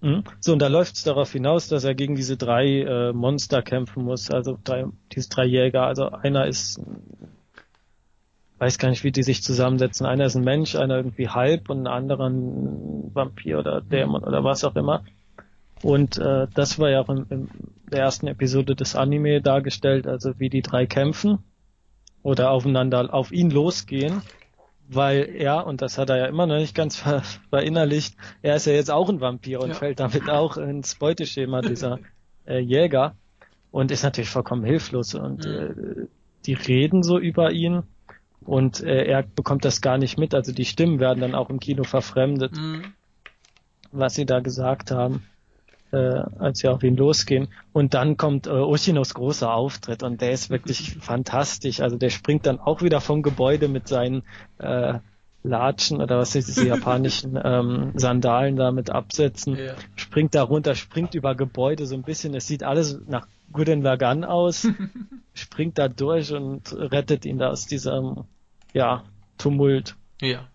Mhm. 0.00 0.24
So, 0.40 0.52
und 0.52 0.58
da 0.60 0.68
läuft 0.68 0.96
es 0.96 1.02
darauf 1.02 1.32
hinaus, 1.32 1.68
dass 1.68 1.84
er 1.84 1.94
gegen 1.94 2.14
diese 2.14 2.36
drei 2.36 2.82
äh, 2.82 3.12
Monster 3.12 3.62
kämpfen 3.62 4.04
muss, 4.04 4.30
also 4.30 4.58
drei, 4.62 4.86
diese 5.12 5.28
drei 5.28 5.44
Jäger. 5.44 5.86
Also 5.86 6.10
einer 6.10 6.46
ist, 6.46 6.80
weiß 8.58 8.78
gar 8.78 8.90
nicht, 8.90 9.04
wie 9.04 9.12
die 9.12 9.22
sich 9.22 9.42
zusammensetzen. 9.42 10.06
Einer 10.06 10.26
ist 10.26 10.36
ein 10.36 10.44
Mensch, 10.44 10.74
einer 10.74 10.96
irgendwie 10.96 11.28
halb 11.28 11.70
und 11.70 11.82
ein 11.82 11.86
anderer 11.86 12.28
ein 12.28 13.10
Vampir 13.14 13.58
oder 13.58 13.80
Dämon 13.80 14.24
oder 14.24 14.42
was 14.42 14.64
auch 14.64 14.76
immer. 14.76 15.04
Und 15.82 16.18
äh, 16.18 16.48
das 16.54 16.78
war 16.78 16.90
ja 16.90 17.00
auch 17.00 17.08
in, 17.10 17.26
in 17.30 17.48
der 17.90 18.00
ersten 18.00 18.26
Episode 18.26 18.74
des 18.74 18.96
Anime 18.96 19.42
dargestellt, 19.42 20.06
also 20.06 20.38
wie 20.38 20.48
die 20.48 20.62
drei 20.62 20.86
kämpfen 20.86 21.38
oder 22.24 22.50
aufeinander 22.50 23.14
auf 23.14 23.30
ihn 23.32 23.50
losgehen, 23.50 24.22
weil 24.88 25.30
er, 25.36 25.66
und 25.66 25.82
das 25.82 25.98
hat 25.98 26.10
er 26.10 26.16
ja 26.18 26.26
immer 26.26 26.46
noch 26.46 26.56
nicht 26.58 26.74
ganz 26.74 26.96
ver 26.96 27.22
verinnerlicht, 27.50 28.16
er 28.42 28.56
ist 28.56 28.66
ja 28.66 28.72
jetzt 28.72 28.90
auch 28.90 29.08
ein 29.10 29.20
Vampir 29.20 29.60
und 29.60 29.70
Ja. 29.70 29.74
fällt 29.76 30.00
damit 30.00 30.28
auch 30.30 30.56
ins 30.56 30.96
Beuteschema 30.96 31.62
dieser 31.62 32.00
äh, 32.46 32.58
Jäger 32.58 33.16
und 33.70 33.92
ist 33.92 34.02
natürlich 34.04 34.30
vollkommen 34.30 34.64
hilflos 34.64 35.14
und 35.14 35.46
Mhm. 35.46 35.54
äh, 35.54 36.06
die 36.46 36.54
reden 36.54 37.02
so 37.04 37.18
über 37.18 37.52
ihn 37.52 37.84
und 38.40 38.82
äh, 38.82 39.04
er 39.04 39.22
bekommt 39.22 39.64
das 39.64 39.80
gar 39.80 39.98
nicht 39.98 40.18
mit, 40.18 40.34
also 40.34 40.52
die 40.52 40.64
Stimmen 40.66 41.00
werden 41.00 41.20
dann 41.20 41.34
auch 41.34 41.50
im 41.50 41.60
Kino 41.60 41.84
verfremdet 41.84 42.52
Mhm. 42.56 42.94
was 43.92 44.14
sie 44.14 44.26
da 44.26 44.40
gesagt 44.40 44.90
haben, 44.90 45.24
als 45.94 46.58
sie 46.60 46.68
auf 46.68 46.82
ihn 46.82 46.96
losgehen. 46.96 47.48
Und 47.72 47.94
dann 47.94 48.16
kommt 48.16 48.46
äh, 48.46 48.50
Oshinos 48.50 49.14
großer 49.14 49.52
Auftritt 49.52 50.02
und 50.02 50.20
der 50.20 50.32
ist 50.32 50.50
wirklich 50.50 50.96
fantastisch. 51.00 51.80
Also 51.80 51.96
der 51.96 52.10
springt 52.10 52.46
dann 52.46 52.58
auch 52.58 52.82
wieder 52.82 53.00
vom 53.00 53.22
Gebäude 53.22 53.68
mit 53.68 53.88
seinen 53.88 54.22
äh, 54.58 54.98
Latschen 55.42 56.00
oder 56.00 56.18
was 56.18 56.34
ist 56.34 56.48
diese 56.48 56.66
japanischen 56.68 57.38
ähm, 57.42 57.92
Sandalen 57.94 58.56
damit 58.56 58.90
absetzen, 58.90 59.56
Ja. 59.56 59.74
springt 59.94 60.34
da 60.34 60.42
runter, 60.42 60.74
springt 60.74 61.14
über 61.14 61.34
Gebäude 61.34 61.86
so 61.86 61.94
ein 61.94 62.02
bisschen. 62.02 62.34
Es 62.34 62.46
sieht 62.46 62.62
alles 62.62 63.00
nach 63.06 63.26
Gurren 63.52 63.82
Lagann 63.82 64.24
aus, 64.24 64.66
springt 65.34 65.76
da 65.78 65.88
durch 65.88 66.32
und 66.32 66.72
rettet 66.72 67.26
ihn 67.26 67.38
da 67.38 67.50
aus 67.50 67.66
diesem 67.66 68.24
ja 68.72 69.04
Tumult. 69.36 69.96
Ja. 70.22 70.48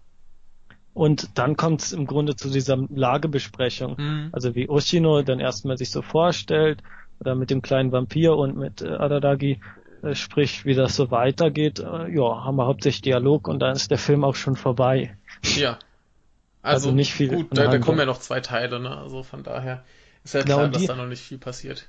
Und 0.93 1.37
dann 1.37 1.55
kommt 1.55 1.81
es 1.81 1.93
im 1.93 2.07
Grunde 2.07 2.35
zu 2.35 2.49
dieser 2.49 2.77
Lagebesprechung. 2.89 3.95
Mhm. 3.97 4.29
Also 4.31 4.55
wie 4.55 4.69
Oshino 4.69 5.21
dann 5.21 5.39
erstmal 5.39 5.77
sich 5.77 5.91
so 5.91 6.01
vorstellt 6.01 6.81
oder 7.19 7.35
mit 7.35 7.49
dem 7.49 7.61
kleinen 7.61 7.91
Vampir 7.91 8.35
und 8.35 8.57
mit 8.57 8.81
äh, 8.81 8.87
Adadagi 8.87 9.59
äh, 10.01 10.15
spricht, 10.15 10.65
wie 10.65 10.73
das 10.73 10.95
so 10.95 11.11
weitergeht. 11.11 11.79
Äh, 11.79 12.13
ja, 12.13 12.43
haben 12.43 12.55
wir 12.55 12.65
hauptsächlich 12.65 13.01
Dialog 13.01 13.47
und 13.47 13.59
dann 13.59 13.75
ist 13.75 13.91
der 13.91 13.97
Film 13.97 14.23
auch 14.23 14.35
schon 14.35 14.55
vorbei. 14.55 15.17
Ja. 15.43 15.77
Also, 16.61 16.87
also 16.87 16.91
nicht 16.91 17.13
viel. 17.13 17.29
Gut, 17.29 17.57
da, 17.57 17.67
da, 17.67 17.79
kommen 17.79 17.99
ja 17.99 18.05
noch 18.05 18.19
zwei 18.19 18.41
Teile, 18.41 18.81
ne? 18.81 18.97
Also 18.97 19.23
von 19.23 19.43
daher 19.43 19.85
ist 20.25 20.33
ja 20.33 20.41
genau, 20.41 20.57
klar, 20.57 20.67
dass 20.67 20.85
da 20.87 20.95
noch 20.97 21.07
nicht 21.07 21.21
viel 21.21 21.37
passiert. 21.37 21.87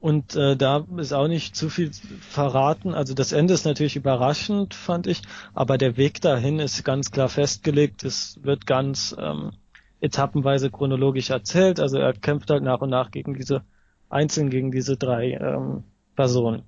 Und 0.00 0.36
äh, 0.36 0.56
da 0.56 0.86
ist 0.96 1.12
auch 1.12 1.26
nicht 1.26 1.56
zu 1.56 1.68
viel 1.68 1.90
verraten. 2.20 2.94
Also 2.94 3.14
das 3.14 3.32
Ende 3.32 3.54
ist 3.54 3.64
natürlich 3.64 3.96
überraschend, 3.96 4.74
fand 4.74 5.08
ich, 5.08 5.22
aber 5.54 5.76
der 5.76 5.96
Weg 5.96 6.20
dahin 6.20 6.60
ist 6.60 6.84
ganz 6.84 7.10
klar 7.10 7.28
festgelegt. 7.28 8.04
Es 8.04 8.38
wird 8.42 8.66
ganz 8.66 9.16
ähm, 9.18 9.52
etappenweise 10.00 10.70
chronologisch 10.70 11.30
erzählt. 11.30 11.80
Also 11.80 11.98
er 11.98 12.12
kämpft 12.12 12.50
halt 12.50 12.62
nach 12.62 12.80
und 12.80 12.90
nach 12.90 13.10
gegen 13.10 13.34
diese 13.34 13.64
einzeln 14.08 14.50
gegen 14.50 14.70
diese 14.70 14.96
drei 14.96 15.32
ähm, 15.32 15.84
Personen. 16.14 16.62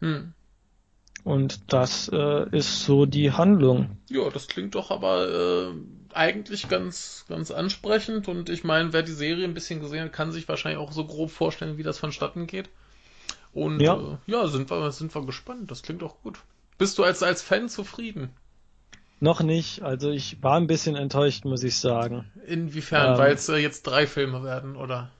Hm. 0.00 0.32
Und 1.22 1.72
das 1.72 2.08
äh, 2.12 2.56
ist 2.56 2.84
so 2.84 3.06
die 3.06 3.32
Handlung. 3.32 3.98
Ja, 4.08 4.28
das 4.30 4.48
klingt 4.48 4.74
doch 4.74 4.90
aber 4.90 5.28
äh, 5.28 5.74
eigentlich 6.16 6.68
ganz, 6.68 7.24
ganz 7.28 7.50
ansprechend. 7.50 8.28
Und 8.28 8.48
ich 8.48 8.64
meine, 8.64 8.92
wer 8.92 9.02
die 9.02 9.12
Serie 9.12 9.44
ein 9.44 9.54
bisschen 9.54 9.80
gesehen 9.80 10.04
hat, 10.04 10.12
kann 10.12 10.32
sich 10.32 10.48
wahrscheinlich 10.48 10.80
auch 10.80 10.92
so 10.92 11.06
grob 11.06 11.30
vorstellen, 11.30 11.78
wie 11.78 11.82
das 11.82 11.98
vonstatten 11.98 12.46
geht. 12.46 12.68
Und 13.52 13.80
ja, 13.80 13.96
äh, 13.96 14.16
ja 14.26 14.46
sind, 14.46 14.70
wir, 14.70 14.92
sind 14.92 15.14
wir 15.14 15.24
gespannt. 15.26 15.70
Das 15.70 15.82
klingt 15.82 16.02
auch 16.02 16.20
gut. 16.22 16.38
Bist 16.78 16.98
du 16.98 17.04
als, 17.04 17.22
als 17.22 17.42
Fan 17.42 17.68
zufrieden? 17.68 18.30
Noch 19.18 19.42
nicht. 19.42 19.82
Also 19.82 20.10
ich 20.10 20.42
war 20.42 20.56
ein 20.56 20.66
bisschen 20.66 20.96
enttäuscht, 20.96 21.44
muss 21.44 21.62
ich 21.62 21.78
sagen. 21.78 22.30
Inwiefern? 22.46 23.12
Ähm, 23.12 23.18
Weil 23.18 23.34
es 23.34 23.48
äh, 23.48 23.56
jetzt 23.56 23.82
drei 23.82 24.06
Filme 24.06 24.42
werden, 24.42 24.76
oder? 24.76 25.10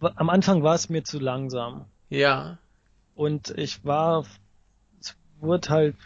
Am 0.00 0.30
Anfang 0.30 0.62
war 0.62 0.74
es 0.74 0.88
mir 0.88 1.02
zu 1.02 1.18
langsam. 1.18 1.86
Ja. 2.08 2.58
Und 3.14 3.50
ich 3.56 3.84
war 3.84 4.24
wurde 5.40 5.68
halt 5.68 5.96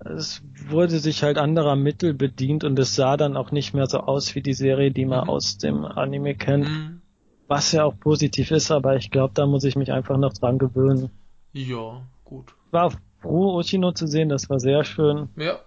es 0.00 0.42
wurde 0.68 0.98
sich 0.98 1.22
halt 1.22 1.38
anderer 1.38 1.76
Mittel 1.76 2.14
bedient 2.14 2.64
und 2.64 2.78
es 2.78 2.94
sah 2.94 3.16
dann 3.16 3.36
auch 3.36 3.50
nicht 3.50 3.74
mehr 3.74 3.86
so 3.86 3.98
aus 4.00 4.34
wie 4.34 4.42
die 4.42 4.54
Serie, 4.54 4.90
die 4.90 5.06
man 5.06 5.24
mhm. 5.24 5.30
aus 5.30 5.58
dem 5.58 5.84
Anime 5.84 6.34
kennt. 6.34 6.68
Mhm. 6.68 7.00
Was 7.48 7.72
ja 7.72 7.84
auch 7.84 7.98
positiv 7.98 8.50
ist, 8.50 8.70
aber 8.70 8.96
ich 8.96 9.10
glaube, 9.10 9.32
da 9.34 9.46
muss 9.46 9.64
ich 9.64 9.74
mich 9.74 9.90
einfach 9.90 10.18
noch 10.18 10.34
dran 10.34 10.58
gewöhnen. 10.58 11.10
Ja, 11.52 12.02
gut. 12.24 12.54
War 12.70 12.92
froh, 13.20 13.54
Oshino 13.54 13.92
zu 13.92 14.06
sehen, 14.06 14.28
das 14.28 14.50
war 14.50 14.60
sehr 14.60 14.84
schön. 14.84 15.30
Ja. 15.36 15.58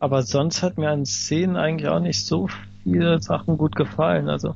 Aber 0.00 0.22
sonst 0.22 0.62
hat 0.62 0.78
mir 0.78 0.90
an 0.90 1.06
Szenen 1.06 1.56
eigentlich 1.56 1.88
auch 1.88 2.00
nicht 2.00 2.24
so 2.24 2.48
viele 2.82 3.20
Sachen 3.22 3.56
gut 3.56 3.76
gefallen. 3.76 4.28
Also 4.28 4.54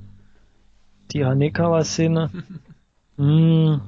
die 1.13 1.25
Hanekawa-Szene. 1.25 2.31
hm, 3.17 3.81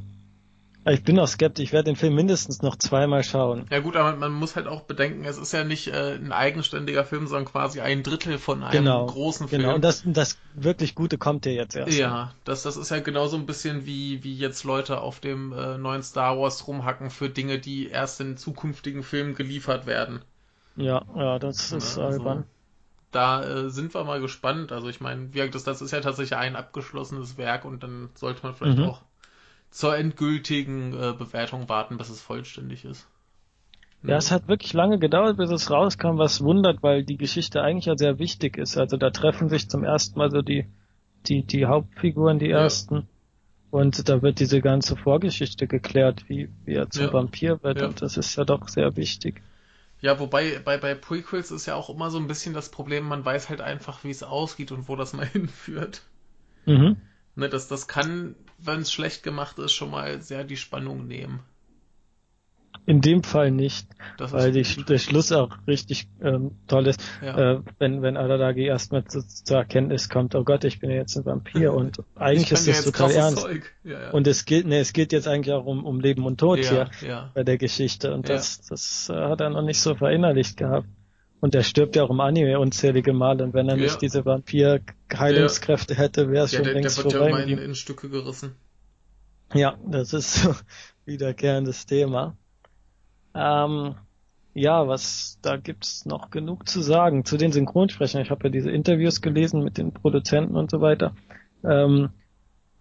ich 0.93 1.03
bin 1.03 1.19
auch 1.19 1.29
skeptisch, 1.29 1.65
ich 1.65 1.73
werde 1.73 1.91
den 1.91 1.97
Film 1.97 2.15
mindestens 2.15 2.61
noch 2.61 2.77
zweimal 2.77 3.25
schauen. 3.25 3.67
Ja 3.71 3.81
gut, 3.81 3.97
aber 3.97 4.17
man 4.17 4.33
muss 4.33 4.55
halt 4.55 4.67
auch 4.67 4.83
bedenken, 4.83 5.25
es 5.25 5.39
ist 5.39 5.53
ja 5.53 5.65
nicht 5.65 5.89
äh, 5.89 6.15
ein 6.15 6.33
eigenständiger 6.33 7.05
Film, 7.05 7.27
sondern 7.27 7.47
quasi 7.47 7.81
ein 7.81 8.03
Drittel 8.03 8.39
von 8.39 8.63
einem 8.63 8.85
genau, 8.85 9.07
großen 9.07 9.49
Film. 9.49 9.63
Genau, 9.63 9.75
und 9.77 9.83
das, 9.83 10.03
das 10.05 10.39
wirklich 10.55 10.95
Gute 10.95 11.17
kommt 11.17 11.47
ja 11.47 11.53
jetzt 11.53 11.75
erst. 11.75 11.97
Ja, 11.97 12.35
das, 12.45 12.63
das 12.63 12.77
ist 12.77 12.91
ja 12.91 13.01
genauso 13.01 13.37
ein 13.37 13.47
bisschen 13.47 13.87
wie, 13.87 14.23
wie 14.25 14.37
jetzt 14.37 14.65
Leute 14.65 15.01
auf 15.01 15.21
dem 15.21 15.53
äh, 15.53 15.79
neuen 15.79 16.03
Star 16.03 16.39
Wars 16.39 16.67
rumhacken 16.69 17.11
für 17.11 17.31
Dinge, 17.31 17.59
die 17.59 17.89
erst 17.89 18.21
in 18.21 18.37
zukünftigen 18.37 19.03
Filmen 19.03 19.35
geliefert 19.35 19.87
werden. 19.87 20.21
Ja, 20.77 21.03
ja, 21.17 21.39
das 21.39 21.73
ist 21.73 21.97
ja, 21.97 22.05
also, 22.05 22.21
albern. 22.21 22.45
Da 23.11 23.45
äh, 23.45 23.71
sind 23.71 23.95
wir 23.95 24.05
mal 24.05 24.21
gespannt. 24.21 24.73
Also 24.73 24.89
ich 24.89 25.01
meine, 25.01 25.29
das, 25.29 25.65
das 25.65 25.81
ist 25.81 25.93
ja 25.93 26.01
tatsächlich 26.01 26.37
ein 26.37 26.57
abgeschlossenes 26.57 27.39
Werk 27.39 27.65
und 27.65 27.83
dann 27.83 28.11
sollte 28.15 28.43
man 28.43 28.55
vielleicht 28.55 28.79
mhm. 28.79 28.85
auch 28.85 29.03
zur 29.75 29.99
endgültigen 29.99 30.93
äh, 30.93 31.13
Bewertung 31.19 31.69
warten, 31.69 31.99
bis 31.99 32.09
es 32.09 32.23
vollständig 32.23 32.85
ist. 32.85 33.09
Ja, 34.05 34.17
es 34.17 34.31
hat 34.31 34.47
wirklich 34.47 34.73
lange 34.73 35.01
gedauert, 35.01 35.37
bis 35.37 35.51
es 35.51 35.69
rauskam, 35.69 36.17
was 36.17 36.43
wundert, 36.43 36.83
weil 36.85 37.03
die 37.03 37.17
Geschichte 37.17 37.61
eigentlich 37.61 37.87
ja 37.87 37.97
sehr 37.97 38.21
wichtig 38.21 38.57
ist. 38.57 38.79
Also 38.79 38.97
da 38.97 39.11
treffen 39.11 39.49
sich 39.49 39.69
zum 39.69 39.83
ersten 39.83 40.17
Mal 40.17 40.31
so 40.31 40.43
die, 40.43 40.67
die, 41.27 41.43
die 41.43 41.67
Hauptfiguren, 41.67 42.39
die 42.39 42.51
ersten. 42.51 42.95
Ja. 42.95 43.03
Und 43.73 44.09
da 44.09 44.23
wird 44.23 44.39
diese 44.39 44.61
ganze 44.61 44.95
Vorgeschichte 44.95 45.67
geklärt, 45.67 46.29
wie, 46.29 46.51
wie 46.65 46.75
er 46.75 46.89
zum 46.91 47.07
ja. 47.07 47.13
Vampir 47.13 47.61
wird. 47.65 47.81
Ja. 47.81 47.89
Und 47.89 48.01
das 48.01 48.17
ist 48.17 48.37
ja 48.37 48.45
doch 48.45 48.69
sehr 48.69 48.95
wichtig. 48.97 49.43
Ja, 50.01 50.21
wobei 50.21 50.61
bei, 50.65 50.77
bei 50.77 50.95
Prequels 50.95 51.51
ist 51.51 51.67
ja 51.67 51.75
auch 51.75 51.91
immer 51.91 52.11
so 52.11 52.19
ein 52.19 52.29
bisschen 52.29 52.55
das 52.55 52.69
Problem, 52.69 53.09
man 53.09 53.25
weiß 53.25 53.49
halt 53.49 53.61
einfach, 53.61 54.05
wie 54.05 54.11
es 54.11 54.23
ausgeht 54.23 54.71
und 54.71 54.89
wo 54.89 54.95
das 54.95 55.15
mal 55.15 55.27
hinführt. 55.33 56.03
Mhm. 56.65 56.97
Ne, 57.37 57.49
das, 57.49 57.69
das 57.69 57.89
kann, 57.89 58.37
wenn 58.59 58.81
es 58.81 58.93
schlecht 58.93 59.23
gemacht 59.23 59.59
ist, 59.59 59.73
schon 59.73 59.91
mal 59.91 60.23
sehr 60.23 60.45
die 60.45 60.57
Spannung 60.57 61.07
nehmen. 61.07 61.41
In 62.87 63.01
dem 63.01 63.23
Fall 63.23 63.51
nicht, 63.51 63.89
das 64.19 64.33
weil 64.33 64.53
die, 64.53 64.63
der 64.63 64.99
Schluss 64.99 65.33
auch 65.33 65.57
richtig 65.67 66.07
ähm, 66.21 66.51
toll 66.67 66.87
ist. 66.87 67.03
Ja. 67.23 67.55
Äh, 67.55 67.61
wenn 67.79 68.03
wenn 68.03 68.19
Aradagi 68.19 68.67
erstmal 68.67 69.07
zu, 69.07 69.27
zur 69.27 69.57
Erkenntnis 69.57 70.11
kommt, 70.11 70.35
oh 70.35 70.45
Gott, 70.45 70.65
ich 70.65 70.81
bin 70.81 70.91
jetzt 70.91 71.17
ein 71.17 71.25
Vampir 71.25 71.73
und 71.75 72.03
eigentlich 72.15 72.53
ist 72.53 72.69
das 72.69 72.85
total 72.85 73.11
ernst. 73.13 73.49
Ja, 73.85 74.01
ja. 74.01 74.11
Und 74.11 74.27
es 74.27 74.45
geht, 74.45 74.67
ne, 74.67 74.81
es 74.81 74.93
geht 74.93 75.13
jetzt 75.13 75.27
eigentlich 75.27 75.55
auch 75.55 75.65
um, 75.65 75.87
um 75.87 75.99
Leben 75.99 76.27
und 76.27 76.39
Tod 76.39 76.59
hier 76.59 76.91
bei 77.33 77.43
der 77.43 77.57
Geschichte 77.57 78.13
und 78.13 78.29
das 78.29 78.61
das 78.61 79.09
äh, 79.09 79.15
hat 79.15 79.41
er 79.41 79.49
noch 79.49 79.63
nicht 79.63 79.81
so 79.81 79.95
verinnerlicht 79.95 80.59
gehabt. 80.59 80.87
Und 81.45 81.55
er 81.55 81.63
stirbt 81.63 81.95
ja 81.95 82.05
auch 82.05 82.09
im 82.09 82.21
Anime 82.21 82.59
unzählige 82.59 83.13
Male. 83.13 83.45
Und 83.45 83.53
wenn 83.53 83.69
er 83.69 83.77
ja. 83.77 83.83
nicht 83.83 84.01
diese 84.01 84.25
Vampir-Heilungskräfte 84.25 85.93
ja. 85.93 86.01
hätte, 86.01 86.31
wäre 86.31 86.47
es 86.47 86.55
schon 86.55 86.65
der, 86.65 86.73
längst 86.73 86.97
der 86.97 87.05
wird 87.05 87.17
vorbei. 87.17 87.31
Ja 87.33 87.39
in, 87.41 87.59
in 87.59 87.75
Stücke 87.75 88.09
gerissen. 88.09 88.55
Ja, 89.53 89.77
das 89.87 90.15
ist 90.15 90.35
so 90.43 90.55
wiederkehrendes 91.05 91.85
Thema. 91.85 92.39
Ähm, 93.35 93.95
ja, 94.55 94.89
was, 94.89 95.39
da 95.43 95.59
gibt's 95.59 96.07
noch 96.07 96.31
genug 96.31 96.67
zu 96.67 96.81
sagen. 96.81 97.27
Zu 97.27 97.37
den 97.37 97.53
Synchronsprechern. 97.53 98.23
Ich 98.23 98.31
habe 98.31 98.45
ja 98.45 98.51
diese 98.51 98.71
Interviews 98.71 99.21
gelesen 99.21 99.63
mit 99.63 99.77
den 99.77 99.93
Produzenten 99.93 100.57
und 100.57 100.71
so 100.71 100.81
weiter. 100.81 101.15
Ähm, 101.63 102.09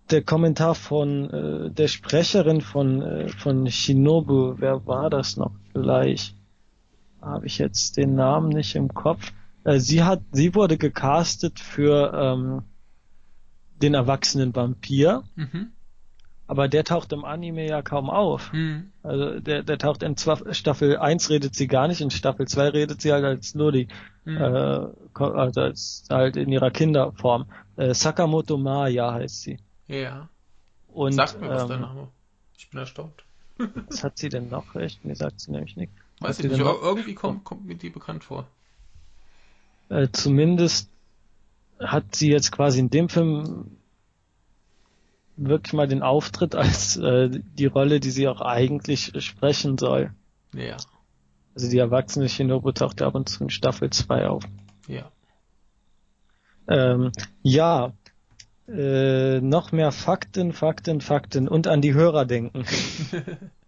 der 0.10 0.24
Kommentar 0.24 0.76
von 0.76 1.30
äh, 1.30 1.70
der 1.70 1.90
Sprecherin 1.90 2.62
von, 2.62 3.02
äh, 3.02 3.28
von 3.28 3.70
Shinobu, 3.70 4.56
wer 4.60 4.88
war 4.88 5.10
das 5.10 5.36
noch 5.36 5.52
gleich? 5.74 6.34
Habe 7.24 7.46
ich 7.46 7.58
jetzt 7.58 7.98
den 7.98 8.16
Namen 8.16 8.50
nicht 8.50 8.76
im 8.76 8.94
Kopf. 8.94 9.32
Äh, 9.64 9.80
sie 9.80 10.04
hat, 10.04 10.22
sie 10.32 10.54
wurde 10.56 10.78
gecastet 10.78 11.60
für 11.60 12.12
ähm, 12.14 12.64
den 13.82 13.94
erwachsenen 13.94 14.56
Vampir. 14.56 15.24
Mhm. 15.36 15.72
Aber 16.46 16.68
der 16.68 16.84
taucht 16.84 17.14
im 17.14 17.24
Anime 17.24 17.68
ja 17.68 17.82
kaum 17.82 18.10
auf. 18.10 18.52
Mhm. 18.52 18.92
Also 19.02 19.40
der, 19.40 19.64
der 19.64 19.78
taucht 19.78 20.04
in 20.04 20.16
Staffel 20.18 20.98
1 20.98 21.30
redet 21.30 21.56
sie 21.56 21.68
gar 21.68 21.88
nicht, 21.88 22.02
in 22.02 22.12
Staffel 22.12 22.48
2 22.48 22.70
redet 22.70 23.02
sie 23.02 23.14
halt 23.14 23.24
als 23.24 23.54
Lodi. 23.54 23.88
Mhm. 24.26 24.38
Äh, 24.38 24.88
also 25.20 25.62
als 25.62 26.06
halt 26.10 26.36
in 26.36 26.52
ihrer 26.52 26.72
Kinderform. 26.72 27.46
Äh, 27.78 27.94
Sakamoto 27.94 28.58
Maya 28.58 29.14
heißt 29.14 29.42
sie. 29.42 29.60
Ja. 29.88 30.30
Und, 30.88 31.14
Sag 31.14 31.40
mir 31.40 31.50
was 31.50 31.64
ähm, 31.64 31.68
der 31.70 31.78
Name. 31.80 32.08
Ich 32.58 32.70
bin 32.70 32.80
erstaunt. 32.80 33.24
was 33.58 34.04
hat 34.04 34.18
sie 34.18 34.30
denn 34.30 34.50
noch 34.50 34.76
recht? 34.76 35.04
Mir 35.06 35.16
sagt 35.16 35.40
sie 35.40 35.52
nämlich 35.52 35.76
nichts. 35.76 36.03
Weiß 36.24 36.40
ich 36.40 36.50
nicht, 36.50 36.62
aber 36.62 36.80
irgendwie 36.82 37.16
kommt, 37.16 37.44
kommt 37.44 37.66
mir 37.66 37.76
die 37.76 37.90
bekannt 37.90 38.24
vor. 38.24 38.48
Äh, 39.90 40.08
zumindest 40.14 40.90
hat 41.80 42.16
sie 42.16 42.32
jetzt 42.32 42.52
quasi 42.52 42.80
in 42.80 42.90
dem 42.90 43.10
Film 43.10 43.78
wirklich 45.36 45.74
mal 45.74 45.88
den 45.88 46.02
Auftritt 46.02 46.56
als 46.56 46.96
äh, 46.96 47.30
die 47.30 47.66
Rolle, 47.66 48.00
die 48.00 48.12
sie 48.12 48.28
auch 48.28 48.40
eigentlich 48.40 49.12
sprechen 49.24 49.78
soll. 49.78 50.14
Ja. 50.54 50.78
Also 51.56 51.70
die 51.70 51.78
erwachsene 51.78 52.30
Shinobu 52.30 52.72
taucht 52.72 53.02
ab 53.02 53.16
und 53.16 53.28
zu 53.28 53.44
in 53.44 53.50
Staffel 53.50 53.90
2 53.90 54.28
auf. 54.28 54.44
Ja. 54.88 55.12
Ähm, 56.68 57.12
ja, 57.42 57.92
äh, 58.70 59.42
noch 59.42 59.74
mehr 59.74 59.92
Fakten, 59.92 60.54
Fakten, 60.54 61.02
Fakten 61.02 61.50
und 61.50 61.68
an 61.68 61.82
die 61.82 61.94
Hörer 61.94 62.26
denken. 62.26 62.64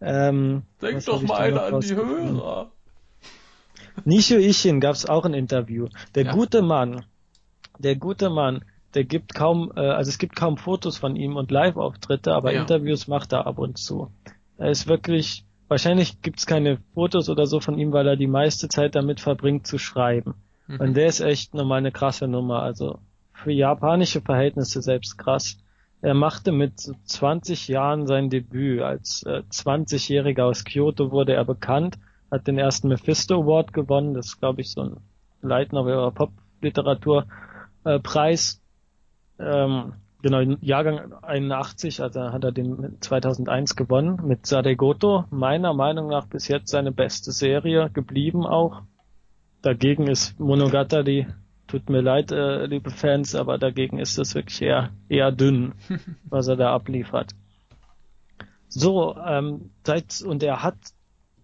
Ähm, 0.00 0.62
Denk 0.80 1.04
doch 1.04 1.22
mal 1.22 1.38
einer 1.38 1.62
an 1.64 1.80
die 1.80 1.94
Hörer. 1.94 2.70
Nishio 4.04 4.38
Ishin 4.38 4.80
gab 4.80 4.94
es 4.94 5.06
auch 5.06 5.24
ein 5.24 5.34
Interview. 5.34 5.88
Der 6.14 6.26
ja. 6.26 6.32
gute 6.32 6.62
Mann, 6.62 7.04
der 7.78 7.96
gute 7.96 8.30
Mann, 8.30 8.64
der 8.94 9.04
gibt 9.04 9.34
kaum, 9.34 9.72
äh, 9.76 9.80
also 9.80 10.08
es 10.08 10.18
gibt 10.18 10.36
kaum 10.36 10.56
Fotos 10.56 10.98
von 10.98 11.16
ihm 11.16 11.36
und 11.36 11.50
Live-Auftritte, 11.50 12.32
aber 12.32 12.52
ja. 12.52 12.60
Interviews 12.60 13.08
macht 13.08 13.32
er 13.32 13.46
ab 13.46 13.58
und 13.58 13.78
zu. 13.78 14.10
Er 14.56 14.70
ist 14.70 14.86
wirklich, 14.86 15.44
wahrscheinlich 15.68 16.22
gibt's 16.22 16.46
keine 16.46 16.78
Fotos 16.94 17.28
oder 17.28 17.46
so 17.46 17.60
von 17.60 17.78
ihm, 17.78 17.92
weil 17.92 18.06
er 18.06 18.16
die 18.16 18.26
meiste 18.26 18.68
Zeit 18.68 18.94
damit 18.94 19.20
verbringt 19.20 19.66
zu 19.66 19.78
schreiben. 19.78 20.34
Mhm. 20.66 20.80
Und 20.80 20.94
der 20.94 21.06
ist 21.06 21.20
echt 21.20 21.54
nochmal 21.54 21.78
eine 21.78 21.92
krasse 21.92 22.28
Nummer, 22.28 22.62
also 22.62 22.98
für 23.32 23.52
japanische 23.52 24.20
Verhältnisse 24.20 24.82
selbst 24.82 25.18
krass. 25.18 25.58
Er 26.00 26.14
machte 26.14 26.52
mit 26.52 26.78
20 26.78 27.66
Jahren 27.68 28.06
sein 28.06 28.30
Debüt. 28.30 28.80
Als 28.82 29.24
äh, 29.24 29.42
20-Jähriger 29.50 30.44
aus 30.44 30.64
Kyoto 30.64 31.10
wurde 31.10 31.34
er 31.34 31.44
bekannt, 31.44 31.98
hat 32.30 32.46
den 32.46 32.56
ersten 32.58 32.86
Mephisto 32.88 33.42
Award 33.42 33.72
gewonnen. 33.72 34.14
Das 34.14 34.26
ist, 34.26 34.38
glaube 34.38 34.60
ich, 34.60 34.70
so 34.70 34.82
ein 34.82 34.98
Light 35.42 35.72
Novel 35.72 35.96
oder 35.96 36.12
Pop-Literaturpreis. 36.12 38.62
Äh, 39.38 39.44
ähm, 39.44 39.94
genau, 40.22 40.40
Jahrgang 40.60 41.14
81, 41.22 42.00
also 42.02 42.32
hat 42.32 42.44
er 42.44 42.52
den 42.52 42.98
2001 43.00 43.74
gewonnen 43.74 44.20
mit 44.24 44.46
Sadegoto. 44.46 45.24
Meiner 45.30 45.74
Meinung 45.74 46.06
nach 46.08 46.26
bis 46.26 46.46
jetzt 46.48 46.70
seine 46.70 46.92
beste 46.92 47.32
Serie 47.32 47.90
geblieben 47.90 48.46
auch. 48.46 48.82
dagegen 49.62 50.06
ist 50.06 50.38
Monogatari, 50.38 51.26
tut 51.68 51.88
mir 51.88 52.00
leid, 52.00 52.32
äh, 52.32 52.66
liebe 52.66 52.90
Fans, 52.90 53.34
aber 53.34 53.58
dagegen 53.58 53.98
ist 53.98 54.18
das 54.18 54.34
wirklich 54.34 54.60
eher, 54.62 54.90
eher 55.08 55.30
dünn, 55.30 55.72
was 56.24 56.48
er 56.48 56.56
da 56.56 56.74
abliefert. 56.74 57.32
So, 58.68 59.16
ähm, 59.16 59.70
seit, 59.84 60.20
und 60.22 60.42
er 60.42 60.62
hat 60.62 60.76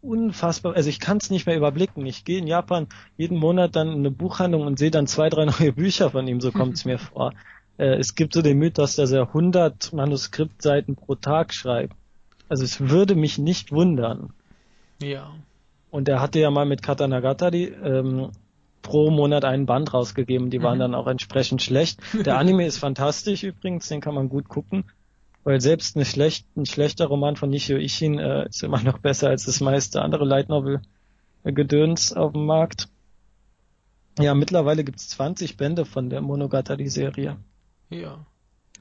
unfassbar, 0.02 0.74
also 0.74 0.88
ich 0.88 1.00
kann 1.00 1.16
es 1.18 1.30
nicht 1.30 1.46
mehr 1.46 1.56
überblicken. 1.56 2.04
Ich 2.04 2.24
gehe 2.24 2.38
in 2.38 2.46
Japan 2.46 2.88
jeden 3.16 3.38
Monat 3.38 3.76
dann 3.76 3.88
in 3.88 3.98
eine 3.98 4.10
Buchhandlung 4.10 4.66
und 4.66 4.78
sehe 4.78 4.90
dann 4.90 5.06
zwei, 5.06 5.28
drei 5.28 5.44
neue 5.58 5.72
Bücher 5.72 6.10
von 6.10 6.26
ihm, 6.26 6.40
so 6.40 6.52
kommt 6.52 6.74
es 6.74 6.84
mir 6.84 6.98
vor. 6.98 7.32
Äh, 7.78 7.96
es 7.96 8.14
gibt 8.14 8.34
so 8.34 8.42
den 8.42 8.58
Mythos, 8.58 8.96
dass 8.96 9.12
er 9.12 9.28
100 9.28 9.92
Manuskriptseiten 9.92 10.96
pro 10.96 11.14
Tag 11.14 11.54
schreibt. 11.54 11.94
Also 12.48 12.64
es 12.64 12.88
würde 12.88 13.14
mich 13.14 13.38
nicht 13.38 13.72
wundern. 13.72 14.32
Ja. 15.02 15.32
Und 15.90 16.08
er 16.08 16.20
hatte 16.20 16.40
ja 16.40 16.50
mal 16.50 16.66
mit 16.66 16.82
Katanagatari 16.82 17.64
ähm, 17.64 18.30
pro 18.84 19.10
Monat 19.10 19.44
einen 19.44 19.66
Band 19.66 19.92
rausgegeben. 19.92 20.50
Die 20.50 20.62
waren 20.62 20.78
mhm. 20.78 20.82
dann 20.82 20.94
auch 20.94 21.08
entsprechend 21.08 21.60
schlecht. 21.62 21.98
Der 22.24 22.38
Anime 22.38 22.64
ist 22.64 22.78
fantastisch 22.78 23.42
übrigens, 23.42 23.88
den 23.88 24.00
kann 24.00 24.14
man 24.14 24.28
gut 24.28 24.48
gucken 24.48 24.84
weil 25.44 25.60
selbst 25.60 25.94
eine 25.94 26.04
schlecht, 26.06 26.46
ein 26.56 26.66
schlechter 26.66 27.06
Roman 27.06 27.36
von 27.36 27.50
Nishio 27.50 27.76
Ishin 27.76 28.18
äh, 28.18 28.48
ist 28.48 28.62
immer 28.62 28.82
noch 28.82 28.98
besser 28.98 29.28
als 29.28 29.44
das 29.44 29.60
meiste 29.60 30.02
andere 30.02 30.24
Light 30.24 30.48
Novel 30.48 30.80
Gedöns 31.44 32.14
auf 32.14 32.32
dem 32.32 32.46
Markt. 32.46 32.88
Ja, 34.18 34.34
mittlerweile 34.34 34.82
gibt's 34.82 35.08
20 35.10 35.58
Bände 35.58 35.84
von 35.84 36.08
der 36.08 36.22
Monogatari-Serie. 36.22 37.36
Ja. 37.90 38.24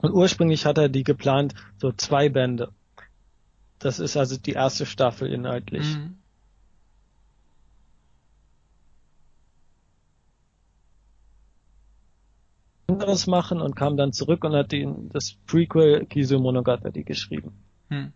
Und 0.02 0.14
ursprünglich 0.14 0.66
hat 0.66 0.78
er 0.78 0.88
die 0.88 1.04
geplant, 1.04 1.54
so 1.78 1.92
zwei 1.92 2.30
Bände. 2.30 2.72
Das 3.80 4.00
ist 4.00 4.16
also 4.16 4.38
die 4.38 4.54
erste 4.54 4.86
Staffel 4.86 5.32
inhaltlich. 5.32 5.98
Mhm. 5.98 6.16
Anderes 12.94 13.28
machen 13.28 13.62
und 13.62 13.76
kam 13.76 13.98
dann 13.98 14.14
zurück 14.14 14.44
und 14.44 14.54
hat 14.54 14.72
den, 14.72 15.10
das 15.10 15.36
Prequel 15.48 16.06
Kizu 16.06 16.40
Monogatari 16.40 17.04
geschrieben. 17.04 17.54
Hm. 17.90 18.14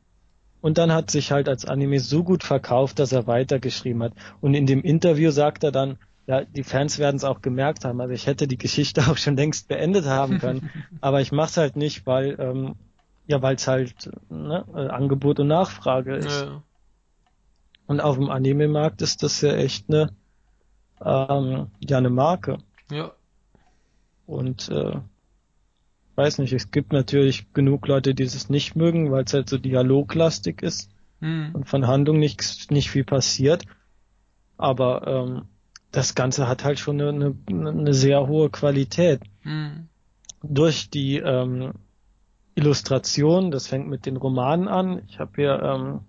Und 0.62 0.78
dann 0.78 0.92
hat 0.92 1.12
sich 1.12 1.32
halt 1.32 1.48
als 1.48 1.66
Anime 1.66 2.00
so 2.00 2.24
gut 2.24 2.44
verkauft, 2.44 3.00
dass 3.00 3.12
er 3.12 3.28
weitergeschrieben 3.28 4.04
hat. 4.04 4.14
Und 4.42 4.54
in 4.54 4.66
dem 4.66 4.82
Interview 4.82 5.32
sagt 5.32 5.64
er 5.64 5.72
dann, 5.72 5.98
ja, 6.26 6.44
die 6.44 6.64
Fans 6.64 7.00
werden 7.00 7.16
es 7.16 7.24
auch 7.24 7.42
gemerkt 7.42 7.86
haben. 7.86 8.02
Also 8.02 8.14
ich 8.14 8.28
hätte 8.28 8.48
die 8.48 8.58
Geschichte 8.58 9.02
auch 9.10 9.18
schon 9.18 9.38
längst 9.38 9.68
beendet 9.68 10.06
haben 10.06 10.40
können, 10.40 10.70
aber 11.02 11.22
ich 11.22 11.32
mach's 11.32 11.58
halt 11.58 11.76
nicht, 11.76 12.06
weil 12.06 12.36
ähm, 12.40 12.76
ja, 13.28 13.42
weil 13.42 13.56
es 13.56 13.68
halt 13.68 14.10
ne, 14.30 14.66
äh, 14.74 14.88
Angebot 14.88 15.40
und 15.40 15.48
Nachfrage 15.48 16.16
ist. 16.16 16.42
Ja. 16.42 16.64
Und 17.86 18.02
auf 18.02 18.18
dem 18.18 18.30
Anime-Markt 18.30 19.02
ist 19.02 19.24
das 19.24 19.42
ja 19.42 19.54
echt 19.54 19.90
eine 19.90 20.12
ähm, 21.04 21.68
ja 21.80 21.98
eine 21.98 22.10
Marke. 22.10 22.58
Ja. 22.92 23.12
Und 24.28 24.70
äh, 24.70 25.00
weiß 26.16 26.38
nicht, 26.40 26.54
es 26.54 26.70
gibt 26.70 26.94
natürlich 26.94 27.54
genug 27.54 27.88
Leute, 27.88 28.14
die 28.14 28.24
es 28.24 28.50
nicht 28.50 28.76
mögen, 28.76 29.12
weil 29.12 29.24
es 29.24 29.34
halt 29.34 29.50
so 29.50 29.58
dialoglastig 29.58 30.62
ist 30.62 30.92
mhm. 31.22 31.52
und 31.54 31.70
von 31.70 31.88
Handlung 31.88 32.20
nicht, 32.20 32.70
nicht 32.70 32.92
viel 32.92 33.06
passiert. 33.06 33.64
Aber 34.58 35.08
ähm, 35.08 35.42
das 35.92 36.14
Ganze 36.14 36.48
hat 36.48 36.64
halt 36.64 36.78
schon 36.78 37.02
eine, 37.02 37.36
eine, 37.48 37.70
eine 37.70 37.94
sehr 37.94 38.28
hohe 38.28 38.50
Qualität. 38.50 39.22
Mhm. 39.44 39.88
Durch 40.44 40.90
die 40.90 41.18
ähm, 41.18 41.74
Illustration, 42.56 43.50
das 43.50 43.68
fängt 43.68 43.88
mit 43.88 44.06
den 44.06 44.18
Romanen 44.18 44.68
an. 44.68 45.04
Ich 45.08 45.20
habe 45.20 45.32
hier 45.36 45.62
ähm, 45.64 46.00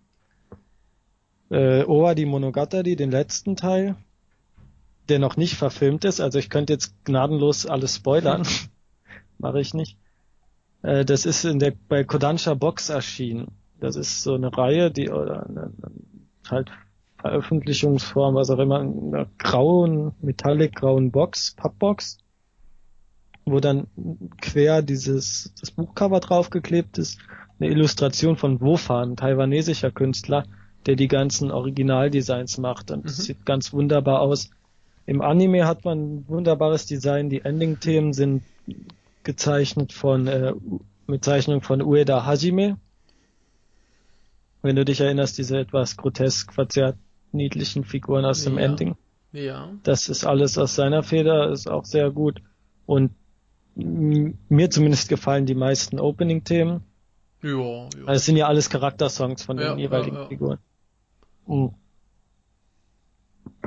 äh, 1.51 1.85
Owa 1.85 2.15
di 2.15 2.25
Monogatari, 2.25 2.97
den 2.97 3.11
letzten 3.11 3.55
Teil 3.55 3.97
der 5.09 5.19
noch 5.19 5.37
nicht 5.37 5.55
verfilmt 5.55 6.05
ist. 6.05 6.21
Also 6.21 6.39
ich 6.39 6.51
könnte 6.51 6.73
jetzt 6.73 7.05
gnadenlos 7.05 7.67
alles 7.67 7.97
spoilern. 7.97 8.47
Mache 9.39 9.61
ich 9.61 9.75
nicht. 9.75 9.97
Äh, 10.83 11.05
das 11.05 11.27
ist 11.27 11.45
in 11.45 11.59
der 11.59 11.73
bei 11.89 12.05
Kodansha 12.05 12.55
Box 12.55 12.89
erschienen. 12.89 13.49
Das 13.81 13.97
ist 13.97 14.23
so 14.23 14.35
eine 14.35 14.57
Reihe, 14.57 14.91
die 14.91 15.11
oder 15.11 15.47
eine, 15.47 15.73
halt 16.49 16.71
Veröffentlichungsform, 17.19 18.35
was 18.35 18.51
auch 18.51 18.59
immer, 18.59 18.81
in 18.81 19.15
einer 19.15 19.27
grauen, 19.39 20.13
metallic 20.21 20.77
grauen 20.77 21.11
Box, 21.11 21.55
Pappbox, 21.57 22.19
wo 23.45 23.61
dann 23.61 23.89
quer 24.41 24.83
dieses 24.83 25.53
das 25.61 25.71
Buchcover 25.71 26.21
draufgeklebt 26.21 26.99
ist, 26.99 27.19
eine 27.59 27.71
Illustration 27.71 28.37
von 28.37 28.61
Wofan, 28.61 29.17
taiwanesischer 29.17 29.91
Künstler, 29.91 30.45
der 30.87 30.95
die 30.95 31.09
ganzen 31.09 31.51
Originaldesigns 31.51 32.59
macht 32.59 32.91
und 32.91 33.05
mhm. 33.05 33.09
sieht 33.09 33.45
ganz 33.45 33.73
wunderbar 33.73 34.21
aus. 34.21 34.51
Im 35.09 35.23
Anime 35.23 35.67
hat 35.67 35.87
man 35.87 35.99
ein 35.99 36.29
wunderbares 36.29 36.85
Design. 36.85 37.31
Die 37.31 37.41
Ending-Themen 37.41 38.13
sind 38.13 38.43
gezeichnet 39.23 39.95
von, 39.95 40.27
äh, 40.27 40.53
mit 41.07 41.25
Zeichnung 41.25 41.63
von 41.63 41.81
Ueda 41.81 42.27
Hajime. 42.27 42.77
Wenn 44.61 44.77
du 44.77 44.85
dich 44.85 45.01
erinnerst, 45.01 45.39
diese 45.39 45.61
etwas 45.61 45.97
grotesk 45.97 46.53
verzerrt 46.53 46.99
niedlichen 47.33 47.85
Figuren 47.85 48.27
aus 48.27 48.45
dem 48.45 48.59
ja. 48.59 48.67
Ending. 48.67 48.97
Ja. 49.33 49.71
Das 49.83 50.11
ist 50.11 50.27
alles 50.27 50.59
aus 50.59 50.75
seiner 50.75 51.03
Feder, 51.03 51.53
ist 51.53 51.71
auch 51.71 51.87
sehr 51.87 52.11
gut. 52.11 52.43
Und 52.85 53.13
mir 53.75 54.69
zumindest 54.69 55.09
gefallen 55.09 55.47
die 55.47 55.55
meisten 55.55 56.01
Opening-Themen. 56.01 56.83
Ja, 57.43 57.49
ja. 57.49 57.89
Also 58.01 58.13
es 58.13 58.27
sind 58.27 58.37
ja 58.37 58.47
alles 58.47 58.69
Charaktersongs 58.69 59.43
von 59.43 59.57
den 59.57 59.79
jeweiligen 59.79 60.17
ja. 60.17 60.27
Figuren. 60.27 60.59
Mhm. 61.47 61.73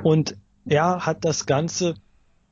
Und 0.04 0.36
er 0.66 1.06
hat 1.06 1.24
das 1.24 1.46
Ganze 1.46 1.94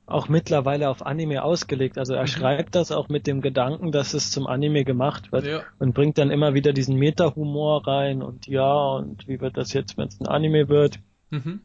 auch 0.07 0.29
mittlerweile 0.29 0.91
auf 0.91 1.07
Anime 1.07 1.43
ausgelegt. 1.43 1.97
Also 1.97 2.15
er 2.15 2.23
mhm. 2.23 2.27
schreibt 2.27 2.75
das 2.75 2.93
auch 2.93 3.09
mit 3.09 3.27
dem 3.27 3.41
Gedanken, 3.41 3.93
dass 3.93 4.13
es 4.13 4.31
zum 4.31 4.47
Anime 4.47 4.85
gemacht 4.85 5.33
wird 5.33 5.47
ja. 5.47 5.63
und 5.79 5.95
bringt 5.95 6.19
dann 6.19 6.31
immer 6.31 6.55
wieder 6.55 6.73
diesen 6.73 6.97
Meta-Humor 6.97 7.87
rein 7.87 8.23
und 8.23 8.47
ja, 8.47 8.73
und 8.73 9.29
wie 9.29 9.41
wird 9.41 9.57
das 9.57 9.73
jetzt, 9.73 9.97
wenn 9.97 10.09
es 10.09 10.21
ein 10.21 10.27
Anime 10.27 10.69
wird? 10.69 10.99
Mhm. 11.31 11.61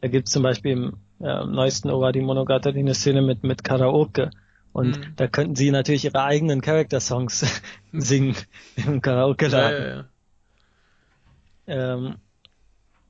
Da 0.00 0.08
gibt 0.08 0.28
es 0.28 0.32
zum 0.32 0.42
Beispiel 0.42 0.72
im 0.72 0.96
äh, 1.20 1.44
neuesten 1.44 1.90
Owadi 1.90 2.20
Monogatari 2.20 2.78
eine 2.78 2.94
Szene 2.94 3.22
mit, 3.22 3.42
mit 3.42 3.64
Karaoke. 3.64 4.30
Und 4.72 4.98
mhm. 4.98 5.12
da 5.16 5.28
könnten 5.28 5.54
sie 5.54 5.70
natürlich 5.70 6.04
ihre 6.04 6.24
eigenen 6.24 6.60
Charakter-Songs 6.60 7.62
singen 7.92 8.34
im 8.76 9.00
Karaoke-Laden. 9.00 9.82
Ja, 9.82 9.88
ja, 9.88 10.04
ja. 11.66 11.94
Ähm, 11.94 12.14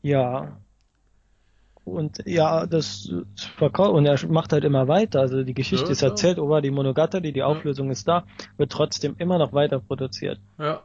ja, 0.03 0.59
und 1.85 2.23
ja, 2.25 2.67
das 2.67 3.13
verkauft 3.57 3.93
und 3.93 4.07
er 4.07 4.19
macht 4.29 4.53
halt 4.53 4.65
immer 4.65 4.89
weiter. 4.89 5.21
Also 5.21 5.43
die 5.43 5.55
Geschichte 5.55 5.87
ja, 5.87 5.93
ist 5.93 6.03
erzählt, 6.03 6.39
Oba 6.39 6.61
die 6.61 6.71
Monogatari, 6.71 7.33
die 7.33 7.43
Auflösung 7.43 7.91
ist 7.91 8.09
da, 8.09 8.25
wird 8.57 8.73
trotzdem 8.73 9.17
immer 9.19 9.39
noch 9.39 9.53
weiter 9.53 9.81
produziert. 9.81 10.41
Ja. 10.59 10.83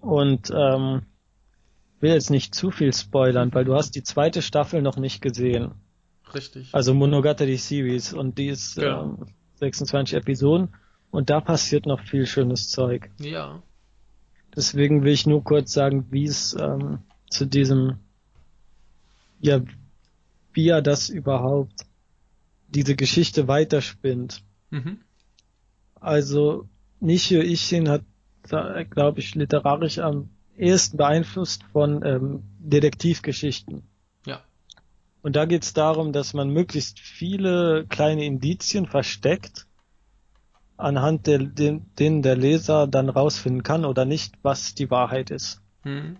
Und 0.00 0.50
ähm, 0.54 1.02
will 2.00 2.12
jetzt 2.12 2.30
nicht 2.30 2.54
zu 2.54 2.70
viel 2.70 2.92
spoilern, 2.92 3.52
weil 3.52 3.64
du 3.64 3.74
hast 3.74 3.96
die 3.96 4.02
zweite 4.02 4.42
Staffel 4.42 4.80
noch 4.80 4.96
nicht 4.96 5.20
gesehen. 5.20 5.72
Richtig. 6.32 6.68
Also 6.72 6.94
Monogatari 6.94 7.56
Series 7.56 8.12
und 8.12 8.38
die 8.38 8.48
ist 8.48 8.76
genau. 8.76 9.02
ähm, 9.02 9.26
26 9.56 10.16
Episoden 10.16 10.74
und 11.10 11.30
da 11.30 11.40
passiert 11.40 11.86
noch 11.86 12.00
viel 12.00 12.26
schönes 12.26 12.70
Zeug. 12.70 13.10
Ja. 13.18 13.62
Deswegen 14.54 15.02
will 15.02 15.12
ich 15.12 15.26
nur 15.26 15.42
kurz 15.42 15.72
sagen, 15.72 16.06
wie 16.10 16.26
es 16.26 16.54
ähm, 16.54 16.98
zu 17.28 17.46
diesem 17.46 17.98
ja, 19.44 19.60
wie 20.54 20.68
er 20.68 20.80
das 20.80 21.10
überhaupt, 21.10 21.84
diese 22.68 22.96
Geschichte 22.96 23.46
weiterspinnt. 23.46 24.42
Mhm. 24.70 25.00
Also 26.00 26.66
Nishio 27.00 27.42
Ishin 27.42 27.88
hat, 27.88 28.02
glaube 28.90 29.20
ich, 29.20 29.34
literarisch 29.34 29.98
am 29.98 30.30
ehesten 30.56 30.96
beeinflusst 30.96 31.62
von 31.72 32.04
ähm, 32.04 32.42
Detektivgeschichten. 32.58 33.82
Ja. 34.26 34.42
Und 35.22 35.36
da 35.36 35.44
geht 35.44 35.64
es 35.64 35.74
darum, 35.74 36.12
dass 36.12 36.32
man 36.32 36.48
möglichst 36.48 37.00
viele 37.00 37.86
kleine 37.88 38.24
Indizien 38.24 38.86
versteckt, 38.86 39.66
anhand 40.76 41.26
der, 41.26 41.38
den, 41.38 41.86
denen 41.98 42.22
der 42.22 42.36
Leser 42.36 42.86
dann 42.86 43.10
rausfinden 43.10 43.62
kann 43.62 43.84
oder 43.84 44.04
nicht, 44.04 44.34
was 44.42 44.74
die 44.74 44.90
Wahrheit 44.90 45.30
ist. 45.30 45.60
Mhm. 45.84 46.16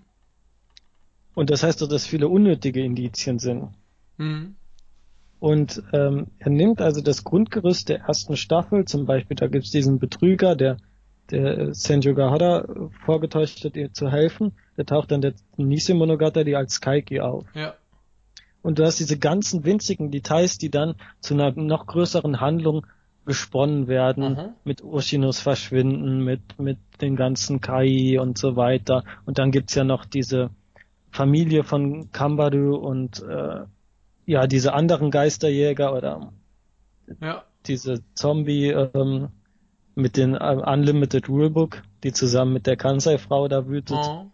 Und 1.35 1.51
das 1.51 1.62
heißt 1.62 1.82
doch, 1.82 1.89
dass 1.89 2.07
viele 2.07 2.28
unnötige 2.28 2.82
Indizien 2.82 3.39
sind. 3.39 3.70
Mhm. 4.16 4.57
Und 5.41 5.82
ähm, 5.93 6.28
er 6.39 6.51
nimmt 6.51 6.80
also 6.80 7.03
das 7.03 7.24
Grundgerüst 7.24 7.89
der 7.89 8.01
ersten 8.01 8.37
Staffel, 8.37 8.85
zum 8.87 9.05
Beispiel, 9.05 9.37
da 9.37 9.49
gibt 9.49 9.66
es 9.66 9.70
diesen 9.70 9.99
Betrüger, 9.99 10.57
der 10.57 10.78
der 11.30 11.74
Senju 11.74 12.14
Gahara 12.14 12.66
vorgetäuscht 13.05 13.64
hat, 13.64 13.76
ihr 13.76 13.93
zu 13.93 14.11
helfen. 14.11 14.53
Der 14.76 14.87
taucht 14.87 15.11
dann 15.11 15.20
der 15.20 15.35
Nise 15.57 15.95
Monogatari 15.95 16.55
als 16.55 16.80
Kaiki 16.80 17.20
auf. 17.20 17.45
Ja. 17.55 17.74
Und 18.62 18.78
du 18.78 18.85
hast 18.85 18.99
diese 18.99 19.18
ganzen 19.18 19.64
winzigen 19.64 20.11
Details, 20.11 20.59
die 20.59 20.70
dann 20.70 20.95
zu 21.20 21.35
einer 21.35 21.53
noch 21.53 21.87
größeren 21.87 22.41
Handlung 22.41 22.87
gesponnen 23.26 23.89
werden, 23.89 24.35
mhm. 24.35 24.49
mit 24.64 24.82
Oshinos 24.82 25.41
Verschwinden, 25.41 26.24
mit, 26.24 26.59
mit 26.59 26.78
den 27.01 27.16
ganzen 27.16 27.61
Kai 27.61 28.20
und 28.20 28.37
so 28.37 28.57
weiter. 28.57 29.05
Und 29.24 29.39
dann 29.39 29.51
gibt's 29.51 29.74
ja 29.74 29.85
noch 29.85 30.05
diese 30.05 30.51
Familie 31.14 31.62
von 31.62 32.10
Kambaru 32.10 32.74
und 32.74 33.22
äh, 33.22 33.60
ja, 34.26 34.46
diese 34.48 34.72
anderen 34.72 35.12
Geisterjäger 35.12 35.94
oder 35.94 36.32
ja. 37.20 37.44
diese 37.66 38.02
Zombie 38.14 38.70
ähm, 38.70 39.28
mit 39.94 40.16
den 40.16 40.34
äh, 40.34 40.60
Unlimited 40.66 41.28
Rulebook, 41.28 41.82
die 42.02 42.12
zusammen 42.12 42.52
mit 42.52 42.66
der 42.66 42.76
Kansai-Frau 42.76 43.46
da 43.46 43.68
wütet. 43.68 43.96
Oh. 43.96 44.26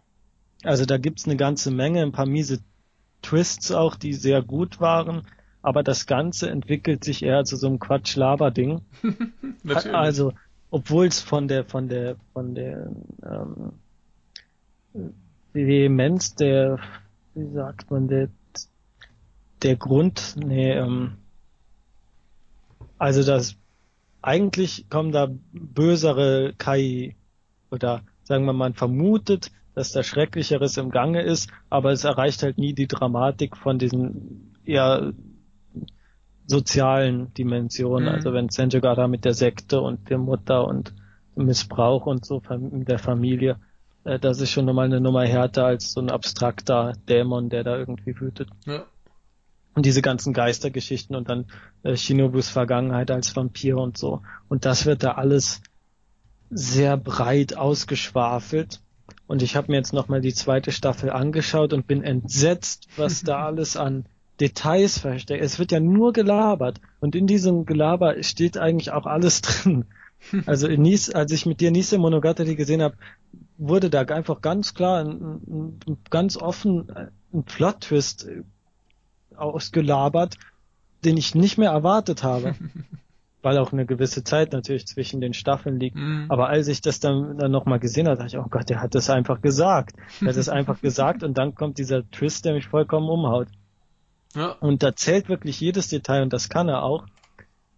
Also 0.63 0.85
da 0.85 0.97
gibt's 0.97 1.25
eine 1.25 1.35
ganze 1.37 1.69
Menge, 1.69 2.01
ein 2.01 2.13
paar 2.13 2.25
miese 2.25 2.61
Twists 3.21 3.71
auch, 3.71 3.95
die 3.95 4.13
sehr 4.13 4.41
gut 4.41 4.81
waren, 4.81 5.27
aber 5.61 5.83
das 5.83 6.07
Ganze 6.07 6.49
entwickelt 6.49 7.03
sich 7.03 7.21
eher 7.21 7.43
zu 7.43 7.57
so 7.57 7.67
einem 7.67 7.77
Quatsch-Laber-Ding. 7.77 8.81
also, 9.93 10.33
obwohl 10.71 11.05
es 11.05 11.21
von 11.21 11.47
der, 11.47 11.63
von 11.63 11.89
der, 11.89 12.15
von 12.33 12.55
der 12.55 12.89
ähm, 13.23 13.73
Vehemenz 15.53 16.35
der, 16.35 16.79
wie 17.33 17.51
sagt 17.53 17.91
man, 17.91 18.07
der, 18.07 18.29
der 19.63 19.75
Grund, 19.75 20.35
nee, 20.37 20.71
ähm, 20.73 21.17
also 22.97 23.23
das, 23.23 23.55
eigentlich 24.21 24.89
kommen 24.89 25.11
da 25.11 25.27
bösere 25.51 26.53
Kai, 26.57 27.15
oder 27.71 28.01
sagen 28.23 28.45
wir 28.45 28.53
mal, 28.53 28.69
man 28.69 28.73
vermutet, 28.73 29.51
dass 29.73 29.91
da 29.91 30.03
Schrecklicheres 30.03 30.77
im 30.77 30.91
Gange 30.91 31.21
ist, 31.21 31.49
aber 31.69 31.91
es 31.91 32.03
erreicht 32.03 32.43
halt 32.43 32.57
nie 32.57 32.73
die 32.73 32.87
Dramatik 32.87 33.57
von 33.57 33.79
diesen 33.79 34.53
eher 34.65 35.13
sozialen 36.45 37.33
Dimensionen. 37.33 38.09
Mhm. 38.09 38.15
Also 38.15 38.33
wenn 38.33 38.49
Senjuga 38.49 38.95
da 38.95 39.07
mit 39.07 39.25
der 39.25 39.33
Sekte 39.33 39.81
und 39.81 40.09
der 40.09 40.17
Mutter 40.17 40.67
und 40.67 40.93
Missbrauch 41.35 42.05
und 42.05 42.25
so 42.25 42.41
in 42.49 42.85
der 42.85 42.99
Familie, 42.99 43.57
äh, 44.03 44.19
das 44.19 44.39
ist 44.39 44.51
schon 44.51 44.65
nochmal 44.65 44.85
eine 44.85 45.01
Nummer 45.01 45.25
härter 45.25 45.65
als 45.65 45.93
so 45.93 46.01
ein 46.01 46.09
abstrakter 46.09 46.93
Dämon, 47.07 47.49
der 47.49 47.63
da 47.63 47.77
irgendwie 47.77 48.19
wütet. 48.19 48.49
Ja. 48.65 48.85
Und 49.73 49.85
diese 49.85 50.01
ganzen 50.01 50.33
Geistergeschichten 50.33 51.15
und 51.15 51.29
dann 51.29 51.45
äh, 51.83 51.95
Shinobus 51.95 52.49
Vergangenheit 52.49 53.09
als 53.09 53.35
Vampir 53.35 53.77
und 53.77 53.97
so. 53.97 54.21
Und 54.49 54.65
das 54.65 54.85
wird 54.85 55.03
da 55.03 55.13
alles 55.13 55.61
sehr 56.49 56.97
breit 56.97 57.55
ausgeschwafelt. 57.55 58.81
Und 59.27 59.41
ich 59.41 59.55
habe 59.55 59.71
mir 59.71 59.77
jetzt 59.77 59.93
nochmal 59.93 60.19
die 60.19 60.33
zweite 60.33 60.73
Staffel 60.73 61.09
angeschaut 61.09 61.71
und 61.71 61.87
bin 61.87 62.03
entsetzt, 62.03 62.87
was 62.97 63.23
da 63.23 63.45
alles 63.45 63.77
an 63.77 64.05
Details 64.41 64.97
versteckt. 64.99 65.41
Es 65.41 65.57
wird 65.57 65.71
ja 65.71 65.79
nur 65.79 66.11
gelabert. 66.11 66.81
Und 66.99 67.15
in 67.15 67.27
diesem 67.27 67.65
Gelaber 67.65 68.21
steht 68.23 68.57
eigentlich 68.57 68.91
auch 68.91 69.05
alles 69.05 69.41
drin. 69.41 69.85
Also 70.45 70.67
in 70.67 70.81
Nies, 70.81 71.09
als 71.09 71.31
ich 71.31 71.45
mit 71.45 71.61
dir 71.61 71.71
Nise 71.71 71.97
Monogatari 71.97 72.55
gesehen 72.55 72.81
habe, 72.81 72.95
wurde 73.61 73.89
da 73.89 74.01
einfach 74.01 74.41
ganz 74.41 74.73
klar, 74.73 75.03
ein, 75.03 75.79
ein, 75.87 75.97
ganz 76.09 76.35
offen 76.37 76.91
ein 77.33 77.43
Plot-Twist 77.43 78.27
ausgelabert, 79.35 80.37
den 81.05 81.17
ich 81.17 81.35
nicht 81.35 81.57
mehr 81.57 81.71
erwartet 81.71 82.23
habe. 82.23 82.55
weil 83.41 83.57
auch 83.57 83.71
eine 83.73 83.85
gewisse 83.85 84.23
Zeit 84.23 84.53
natürlich 84.53 84.85
zwischen 84.85 85.19
den 85.19 85.33
Staffeln 85.33 85.79
liegt. 85.79 85.95
Mhm. 85.95 86.25
Aber 86.29 86.49
als 86.49 86.67
ich 86.67 86.81
das 86.81 86.99
dann, 86.99 87.37
dann 87.37 87.51
nochmal 87.51 87.79
gesehen 87.79 88.07
habe, 88.07 88.17
dachte 88.17 88.37
ich, 88.37 88.37
oh 88.37 88.47
Gott, 88.49 88.69
der 88.69 88.81
hat 88.81 88.93
das 88.93 89.09
einfach 89.09 89.41
gesagt. 89.41 89.95
Er 90.21 90.27
hat 90.27 90.37
es 90.37 90.49
einfach 90.49 90.79
gesagt 90.79 91.23
und 91.23 91.37
dann 91.37 91.55
kommt 91.55 91.77
dieser 91.79 92.07
Twist, 92.11 92.45
der 92.45 92.53
mich 92.53 92.67
vollkommen 92.67 93.09
umhaut. 93.09 93.47
Ja. 94.35 94.51
Und 94.59 94.83
da 94.83 94.95
zählt 94.95 95.27
wirklich 95.27 95.59
jedes 95.59 95.87
Detail 95.87 96.21
und 96.21 96.33
das 96.33 96.49
kann 96.49 96.69
er 96.69 96.83
auch. 96.83 97.05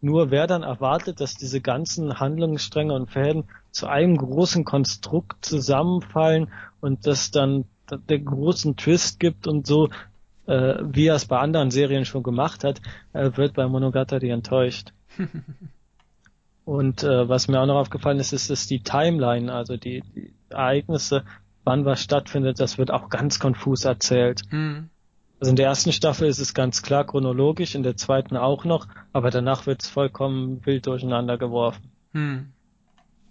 Nur 0.03 0.31
wer 0.31 0.47
dann 0.47 0.63
erwartet, 0.63 1.21
dass 1.21 1.35
diese 1.35 1.61
ganzen 1.61 2.19
Handlungsstränge 2.19 2.93
und 2.93 3.09
Fäden 3.09 3.45
zu 3.71 3.87
einem 3.87 4.17
großen 4.17 4.65
Konstrukt 4.65 5.45
zusammenfallen 5.45 6.51
und 6.81 7.07
das 7.07 7.31
dann 7.31 7.63
der 8.09 8.19
großen 8.19 8.75
Twist 8.75 9.21
gibt 9.21 9.47
und 9.47 9.65
so, 9.65 9.87
äh, 10.45 10.75
wie 10.83 11.07
er 11.07 11.15
es 11.15 11.25
bei 11.25 11.39
anderen 11.39 11.71
Serien 11.71 12.03
schon 12.03 12.21
gemacht 12.21 12.65
hat, 12.65 12.81
äh, 13.13 13.31
wird 13.35 13.53
bei 13.53 13.65
Monogatari 13.65 14.29
enttäuscht. 14.29 14.91
Und 16.65 17.03
äh, 17.03 17.27
was 17.27 17.49
mir 17.49 17.59
auch 17.59 17.65
noch 17.65 17.75
aufgefallen 17.75 18.19
ist, 18.19 18.31
ist, 18.31 18.49
ist 18.49 18.69
die 18.69 18.79
Timeline, 18.79 19.53
also 19.53 19.75
die, 19.75 20.01
die 20.15 20.33
Ereignisse, 20.49 21.25
wann 21.65 21.83
was 21.83 22.01
stattfindet, 22.01 22.59
das 22.61 22.77
wird 22.77 22.89
auch 22.89 23.09
ganz 23.09 23.37
konfus 23.37 23.83
erzählt. 23.83 24.43
Mhm. 24.49 24.89
Also 25.43 25.49
in 25.49 25.55
der 25.57 25.65
ersten 25.65 25.91
Staffel 25.91 26.29
ist 26.29 26.39
es 26.39 26.53
ganz 26.53 26.83
klar 26.83 27.03
chronologisch, 27.03 27.75
in 27.75 27.83
der 27.83 27.97
zweiten 27.97 28.37
auch 28.37 28.63
noch, 28.63 28.87
aber 29.11 29.29
danach 29.29 29.65
wird 29.65 29.83
es 29.83 29.89
vollkommen 29.89 30.65
wild 30.65 30.87
durcheinander 30.87 31.37
geworfen. 31.37 31.91
Mhm. 32.13 32.53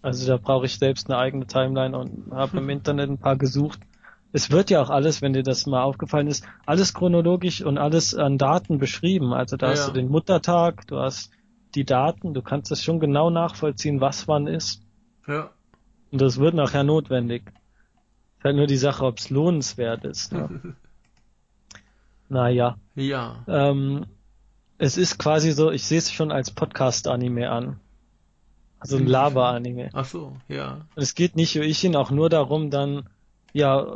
Also 0.03 0.27
da 0.27 0.37
brauche 0.37 0.67
ich 0.67 0.79
selbst 0.79 1.09
eine 1.09 1.17
eigene 1.17 1.47
Timeline 1.47 1.97
und 1.97 2.31
habe 2.31 2.59
im 2.59 2.69
Internet 2.69 3.09
ein 3.09 3.17
paar 3.17 3.37
gesucht. 3.37 3.81
Es 4.31 4.51
wird 4.51 4.69
ja 4.69 4.83
auch 4.83 4.91
alles, 4.91 5.23
wenn 5.23 5.33
dir 5.33 5.43
das 5.43 5.65
mal 5.65 5.85
aufgefallen 5.85 6.27
ist, 6.27 6.45
alles 6.67 6.93
chronologisch 6.93 7.63
und 7.63 7.79
alles 7.79 8.15
an 8.15 8.37
Daten 8.37 8.77
beschrieben. 8.77 9.33
Also 9.33 9.57
da 9.57 9.69
ja, 9.69 9.73
hast 9.73 9.89
du 9.89 9.93
den 9.93 10.09
Muttertag, 10.09 10.87
du 10.89 10.99
hast 10.99 11.31
die 11.75 11.87
Daten, 11.87 12.35
du 12.35 12.43
kannst 12.43 12.71
es 12.73 12.85
schon 12.85 13.01
genau 13.01 13.31
nachvollziehen, 13.31 14.03
was 14.03 14.29
wann 14.29 14.49
ist. 14.49 14.83
Ja. 15.27 15.49
Und 16.11 16.21
das 16.21 16.39
wird 16.39 16.53
nachher 16.53 16.85
notwendig. 16.85 17.45
Ist 18.37 18.45
halt 18.45 18.57
nur 18.57 18.67
die 18.67 18.77
Sache, 18.77 19.03
ob 19.03 19.17
es 19.17 19.31
lohnenswert 19.31 20.05
ist. 20.05 20.35
Ne? 20.35 20.75
naja. 22.33 22.79
Ja. 22.95 23.45
Ähm, 23.47 24.07
es 24.79 24.97
ist 24.97 25.19
quasi 25.19 25.53
so, 25.53 25.71
ich 25.71 25.85
sehe 25.85 25.99
es 25.99 26.11
schon 26.11 26.33
als 26.33 26.51
Podcast-Anime 26.51 27.51
an. 27.51 27.81
Also 28.79 28.97
ein 28.97 29.07
Lava-Anime. 29.07 29.91
Ach 29.93 30.05
so, 30.05 30.37
ja. 30.49 30.87
Und 30.97 31.03
es 31.03 31.15
geht 31.15 31.37
nicht 31.37 31.55
ich 31.55 31.85
ihn 31.85 31.95
auch 31.95 32.11
nur 32.11 32.29
darum, 32.29 32.71
dann, 32.71 33.09
ja, 33.53 33.87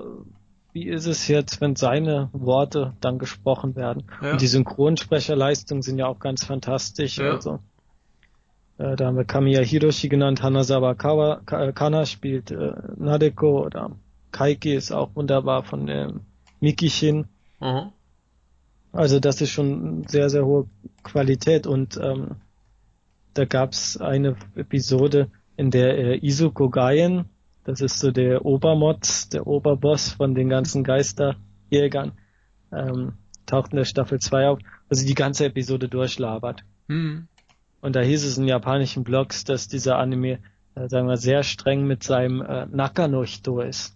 wie 0.72 0.86
ist 0.86 1.06
es 1.06 1.26
jetzt, 1.26 1.60
wenn 1.60 1.74
seine 1.74 2.28
Worte 2.32 2.92
dann 3.00 3.18
gesprochen 3.18 3.74
werden? 3.74 4.04
Ja. 4.22 4.32
Und 4.32 4.40
die 4.40 4.46
Synchronsprecherleistungen 4.46 5.82
sind 5.82 5.98
ja 5.98 6.06
auch 6.06 6.20
ganz 6.20 6.44
fantastisch. 6.44 7.18
Ja. 7.18 7.32
Also, 7.32 7.58
äh, 8.78 8.94
da 8.94 9.06
haben 9.06 9.16
wir 9.16 9.24
Kamiya 9.24 9.62
Hiroshi 9.62 10.08
genannt, 10.08 10.42
Hanazawa 10.42 10.94
Kawa, 10.94 11.40
Kana 11.44 12.04
spielt 12.06 12.52
äh, 12.52 12.74
Nadeko 12.96 13.64
oder 13.64 13.90
Kaiki 14.30 14.74
ist 14.74 14.92
auch 14.92 15.16
wunderbar 15.16 15.64
von 15.64 15.88
äh, 15.88 16.12
Mikishin. 16.60 17.26
Mhm. 17.58 17.92
Also 18.96 19.20
das 19.20 19.40
ist 19.40 19.50
schon 19.50 20.06
sehr, 20.08 20.30
sehr 20.30 20.46
hohe 20.46 20.68
Qualität 21.02 21.66
und 21.66 21.98
ähm, 22.02 22.36
da 23.34 23.44
gab's 23.44 23.98
eine 23.98 24.36
Episode, 24.54 25.30
in 25.56 25.70
der 25.70 25.98
äh, 25.98 26.26
Izuko 26.26 26.68
Gaien, 26.70 27.26
das 27.64 27.80
ist 27.80 27.98
so 27.98 28.10
der 28.10 28.44
Obermod, 28.44 29.32
der 29.32 29.46
Oberboss 29.46 30.10
von 30.10 30.34
den 30.34 30.48
ganzen 30.48 30.84
Geisterjägern. 30.84 32.12
Ähm, 32.72 33.14
taucht 33.46 33.72
in 33.72 33.76
der 33.76 33.84
Staffel 33.84 34.20
2 34.20 34.48
auf, 34.48 34.58
also 34.88 35.06
die 35.06 35.14
ganze 35.14 35.46
Episode 35.46 35.88
durchlabert. 35.88 36.62
Mhm. 36.88 37.28
Und 37.80 37.96
da 37.96 38.00
hieß 38.00 38.24
es 38.24 38.38
in 38.38 38.46
japanischen 38.46 39.04
Blogs, 39.04 39.44
dass 39.44 39.68
dieser 39.68 39.98
Anime, 39.98 40.40
äh, 40.74 40.88
sagen 40.88 41.08
wir, 41.08 41.16
sehr 41.16 41.42
streng 41.42 41.86
mit 41.86 42.02
seinem 42.02 42.40
äh, 42.42 42.66
Nakanohito 42.66 43.60
ist. 43.60 43.95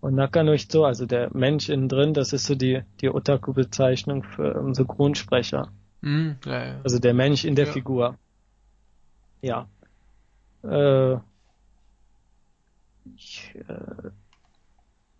Und 0.00 0.14
Nakanohito, 0.14 0.84
also 0.84 1.04
der 1.04 1.30
Mensch 1.34 1.68
innen 1.68 1.88
drin, 1.88 2.14
das 2.14 2.32
ist 2.32 2.46
so 2.46 2.54
die, 2.54 2.82
die 3.00 3.10
Otaku-Bezeichnung 3.10 4.22
für 4.22 4.56
ähm, 4.56 4.74
Synchronsprecher. 4.74 5.70
Mhm, 6.00 6.36
ja, 6.46 6.64
ja. 6.64 6.80
Also 6.82 6.98
der 6.98 7.12
Mensch 7.12 7.44
in 7.44 7.54
der 7.54 7.66
ja. 7.66 7.72
Figur. 7.72 8.16
Ja. 9.42 9.68
Äh, 10.62 11.16
ich 13.14 13.54
äh, 13.68 14.10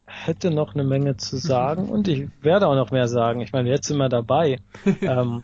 hätte 0.06 0.50
noch 0.50 0.74
eine 0.74 0.84
Menge 0.84 1.18
zu 1.18 1.36
sagen 1.38 1.90
und 1.90 2.08
ich 2.08 2.28
werde 2.40 2.66
auch 2.66 2.74
noch 2.74 2.90
mehr 2.90 3.08
sagen. 3.08 3.42
Ich 3.42 3.52
meine, 3.52 3.68
jetzt 3.68 3.86
sind 3.86 3.98
wir 3.98 4.08
dabei. 4.08 4.60
ähm, 5.02 5.42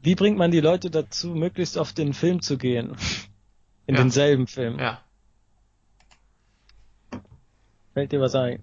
wie 0.00 0.14
bringt 0.14 0.38
man 0.38 0.50
die 0.50 0.60
Leute 0.60 0.90
dazu, 0.90 1.34
möglichst 1.34 1.76
oft 1.76 1.98
in 1.98 2.08
den 2.08 2.14
Film 2.14 2.40
zu 2.40 2.56
gehen? 2.56 2.96
In 3.86 3.94
denselben 3.94 4.46
Film. 4.46 4.78
Ja. 4.78 5.00
Fällt 7.98 8.12
dir 8.12 8.20
was 8.20 8.36
ein? 8.36 8.62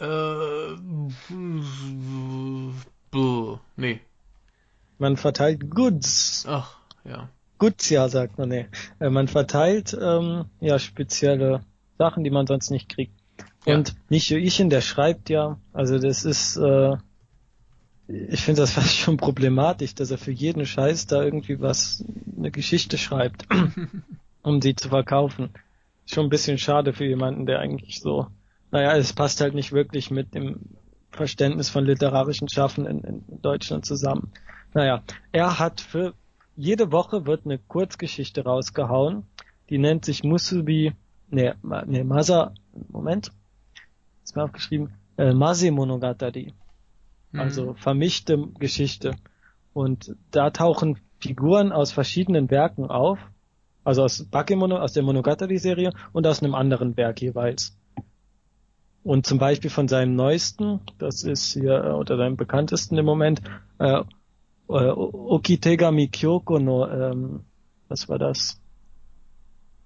Äh, 0.00 0.76
nee. 3.76 4.00
Man 4.96 5.18
verteilt 5.18 5.70
Goods. 5.70 6.46
Ach, 6.48 6.78
ja. 7.04 7.28
Goods, 7.58 7.90
ja, 7.90 8.08
sagt 8.08 8.38
man, 8.38 8.48
nee. 8.48 8.68
Äh, 9.00 9.10
man 9.10 9.28
verteilt, 9.28 9.94
ähm, 10.00 10.46
ja, 10.60 10.78
spezielle 10.78 11.60
Sachen, 11.98 12.24
die 12.24 12.30
man 12.30 12.46
sonst 12.46 12.70
nicht 12.70 12.88
kriegt. 12.88 13.12
Ja. 13.66 13.74
Und 13.74 13.96
Nicho 14.08 14.36
Ishin, 14.36 14.70
der 14.70 14.80
schreibt 14.80 15.28
ja, 15.28 15.58
also 15.74 15.98
das 15.98 16.24
ist, 16.24 16.56
äh, 16.56 16.96
ich 18.08 18.40
finde 18.40 18.62
das 18.62 18.72
fast 18.76 18.96
schon 18.96 19.18
problematisch, 19.18 19.94
dass 19.94 20.10
er 20.10 20.16
für 20.16 20.32
jeden 20.32 20.64
Scheiß 20.64 21.06
da 21.06 21.22
irgendwie 21.22 21.60
was, 21.60 22.02
eine 22.34 22.50
Geschichte 22.50 22.96
schreibt, 22.96 23.46
um 24.42 24.62
sie 24.62 24.74
zu 24.74 24.88
verkaufen. 24.88 25.50
Schon 26.06 26.26
ein 26.26 26.30
bisschen 26.30 26.58
schade 26.58 26.92
für 26.92 27.04
jemanden, 27.04 27.46
der 27.46 27.60
eigentlich 27.60 28.00
so, 28.00 28.26
naja, 28.70 28.96
es 28.96 29.12
passt 29.12 29.40
halt 29.40 29.54
nicht 29.54 29.72
wirklich 29.72 30.10
mit 30.10 30.34
dem 30.34 30.60
Verständnis 31.10 31.68
von 31.68 31.84
literarischen 31.84 32.48
Schaffen 32.48 32.86
in, 32.86 33.00
in 33.00 33.42
Deutschland 33.42 33.84
zusammen. 33.84 34.32
Naja, 34.74 35.02
er 35.30 35.58
hat 35.58 35.80
für 35.80 36.14
jede 36.56 36.92
Woche 36.92 37.26
wird 37.26 37.44
eine 37.44 37.58
Kurzgeschichte 37.58 38.44
rausgehauen, 38.44 39.24
die 39.70 39.78
nennt 39.78 40.04
sich 40.04 40.22
Musubi 40.22 40.92
nee, 41.32 41.52
nee, 41.86 42.04
Masa, 42.04 42.52
Moment, 42.88 43.32
ist 44.22 44.36
mir 44.36 44.44
aufgeschrieben, 44.44 44.94
äh, 45.16 45.32
Mase 45.32 45.70
Monogatari. 45.70 46.52
mhm. 47.32 47.40
also 47.40 47.74
vermischte 47.74 48.48
Geschichte. 48.58 49.16
Und 49.72 50.14
da 50.30 50.50
tauchen 50.50 50.98
Figuren 51.18 51.72
aus 51.72 51.92
verschiedenen 51.92 52.50
Werken 52.50 52.86
auf, 52.90 53.18
also 53.84 54.04
aus 54.04 54.24
Bakemono, 54.24 54.78
aus 54.78 54.92
der 54.92 55.02
Monogatari-Serie 55.02 55.92
und 56.12 56.26
aus 56.26 56.42
einem 56.42 56.54
anderen 56.54 56.96
Werk 56.96 57.20
jeweils. 57.20 57.76
Und 59.04 59.26
zum 59.26 59.38
Beispiel 59.38 59.70
von 59.70 59.88
seinem 59.88 60.14
neuesten, 60.14 60.80
das 60.98 61.24
ist 61.24 61.52
hier 61.52 61.84
äh, 61.84 61.90
unter 61.90 62.16
seinem 62.16 62.36
bekanntesten 62.36 62.96
im 62.98 63.04
Moment, 63.04 63.42
äh, 63.78 64.02
äh, 64.68 64.90
Okitegami 64.90 66.08
Kyoko 66.08 66.58
no, 66.58 66.86
ähm, 66.88 67.40
was 67.88 68.08
war 68.08 68.18
das? 68.18 68.60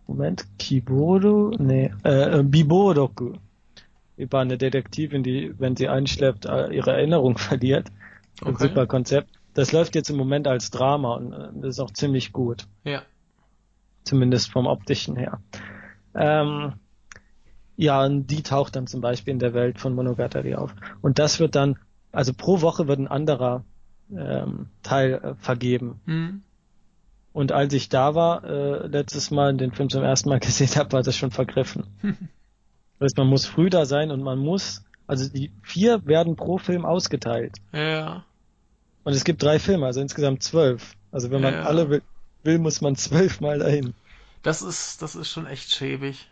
Moment, 0.07 0.47
Kiboru? 0.59 1.51
Nee, 1.59 1.93
äh, 2.05 2.39
äh 2.39 2.43
Biboroku. 2.43 3.33
Über 4.17 4.39
eine 4.39 4.57
Detektivin, 4.57 5.23
die, 5.23 5.53
wenn 5.59 5.77
sie 5.77 5.89
einschläft, 5.89 6.47
äh, 6.47 6.73
ihre 6.73 6.93
Erinnerung 6.93 7.39
verliert. 7.39 7.89
Okay. 8.41 8.51
Ein 8.51 8.57
super 8.57 8.87
Konzept. 8.87 9.31
Das 9.55 9.73
läuft 9.73 9.95
jetzt 9.95 10.11
im 10.11 10.17
Moment 10.17 10.47
als 10.47 10.71
Drama 10.71 11.15
und 11.17 11.31
das 11.63 11.77
ist 11.77 11.81
auch 11.81 11.91
ziemlich 11.91 12.33
gut. 12.33 12.67
Ja. 12.85 13.03
Zumindest 14.07 14.53
vom 14.53 14.67
optischen 14.67 15.17
her. 15.17 15.41
Ähm, 16.15 16.75
ja, 17.77 18.05
und 18.05 18.29
die 18.29 18.43
taucht 18.43 18.77
dann 18.77 18.87
zum 18.87 19.01
Beispiel 19.01 19.33
in 19.33 19.41
der 19.41 19.53
Welt 19.53 19.81
von 19.81 19.95
Monogatari 19.95 20.55
auf. 20.55 20.75
Und 21.03 21.19
das 21.19 21.41
wird 21.41 21.57
dann, 21.57 21.77
also 22.13 22.33
pro 22.33 22.61
Woche 22.63 22.87
wird 22.87 23.01
ein 23.01 23.09
anderer 23.09 23.65
ähm, 24.17 24.69
Teil 24.85 25.15
äh, 25.15 25.35
vergeben. 25.35 26.01
Mhm. 26.07 26.43
Und 27.33 27.51
als 27.51 27.75
ich 27.75 27.89
da 27.89 28.15
war, 28.15 28.45
äh, 28.45 28.87
letztes 28.87 29.31
Mal 29.31 29.55
den 29.57 29.73
Film 29.73 29.91
zum 29.91 30.05
ersten 30.05 30.29
Mal 30.29 30.41
gesehen 30.41 30.75
habe, 30.77 30.93
war 30.93 31.03
das 31.03 31.17
schon 31.17 31.33
vergriffen. 31.33 31.85
das 32.03 33.07
heißt, 33.07 33.19
man 33.19 33.27
muss 33.27 33.45
früh 33.45 33.71
da 33.71 33.87
sein 33.87 34.13
und 34.13 34.23
man 34.23 34.39
muss, 34.39 34.85
also 35.09 35.29
die 35.29 35.51
vier 35.63 36.07
werden 36.07 36.37
pro 36.37 36.59
Film 36.59 36.85
ausgeteilt. 36.87 37.57
Ja. 37.73 38.25
Und 39.03 39.13
es 39.15 39.25
gibt 39.25 39.43
drei 39.43 39.59
Filme, 39.59 39.87
also 39.87 40.01
insgesamt 40.01 40.45
zwölf. 40.45 40.95
Also 41.11 41.31
wenn 41.31 41.43
man 41.43 41.55
ja. 41.55 41.63
alle 41.63 42.03
will, 42.47 42.59
muss 42.59 42.81
man 42.81 42.97
zwölf 42.97 43.41
Mal 43.41 43.59
dahin. 43.59 43.95
Das 44.43 44.63
ist, 44.63 45.03
das 45.03 45.15
ist 45.17 45.31
schon 45.31 45.47
echt 45.47 45.71
schäbig. 45.71 46.29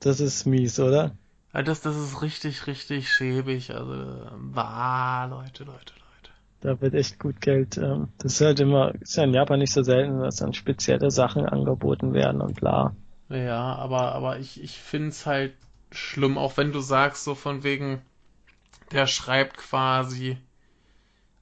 Das 0.00 0.20
ist 0.20 0.46
mies, 0.46 0.78
oder? 0.78 1.16
Das, 1.52 1.80
das 1.82 1.96
ist 1.96 2.22
richtig, 2.22 2.66
richtig 2.66 3.10
schäbig. 3.12 3.74
Also, 3.74 4.30
bah, 4.38 5.26
Leute, 5.26 5.64
Leute, 5.64 5.94
Leute. 5.94 6.30
Da 6.60 6.80
wird 6.80 6.94
echt 6.94 7.18
gut 7.18 7.40
Geld. 7.40 7.76
Ähm, 7.76 8.08
das 8.18 8.34
ist 8.34 8.40
halt 8.40 8.60
immer, 8.60 8.94
ist 9.00 9.16
ja 9.16 9.24
in 9.24 9.34
Japan 9.34 9.58
nicht 9.58 9.72
so 9.72 9.82
selten, 9.82 10.20
dass 10.20 10.36
dann 10.36 10.54
spezielle 10.54 11.10
Sachen 11.10 11.46
angeboten 11.46 12.14
werden 12.14 12.40
und 12.40 12.54
bla. 12.54 12.94
Ja, 13.28 13.74
aber, 13.76 14.12
aber 14.12 14.38
ich, 14.38 14.62
ich 14.62 14.78
find's 14.78 15.26
halt 15.26 15.54
schlimm, 15.90 16.38
auch 16.38 16.56
wenn 16.56 16.72
du 16.72 16.80
sagst, 16.80 17.24
so 17.24 17.34
von 17.34 17.62
wegen, 17.64 18.02
der 18.92 19.06
schreibt 19.08 19.56
quasi 19.56 20.38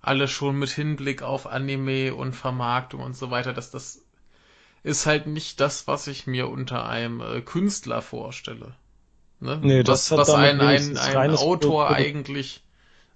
alles 0.03 0.31
schon 0.31 0.59
mit 0.59 0.71
Hinblick 0.71 1.23
auf 1.23 1.47
Anime 1.47 2.15
und 2.15 2.35
Vermarktung 2.35 3.01
und 3.01 3.17
so 3.17 3.31
weiter, 3.31 3.53
dass 3.53 3.71
das 3.71 4.03
ist 4.83 5.07
halt 5.07 5.27
nicht 5.27 5.61
das, 5.61 5.87
was 5.87 6.07
ich 6.07 6.27
mir 6.27 6.49
unter 6.49 6.89
einem 6.89 7.21
äh, 7.21 7.43
Künstler 7.43 8.01
vorstelle. 8.01 8.75
Ne? 9.41 9.59
Nee, 9.63 9.83
das 9.83 10.11
was, 10.11 10.29
was 10.29 10.31
ein, 10.31 10.61
ein, 10.61 10.97
ein 10.97 11.35
Autor 11.37 11.87
Produkt. 11.87 12.01
eigentlich 12.01 12.63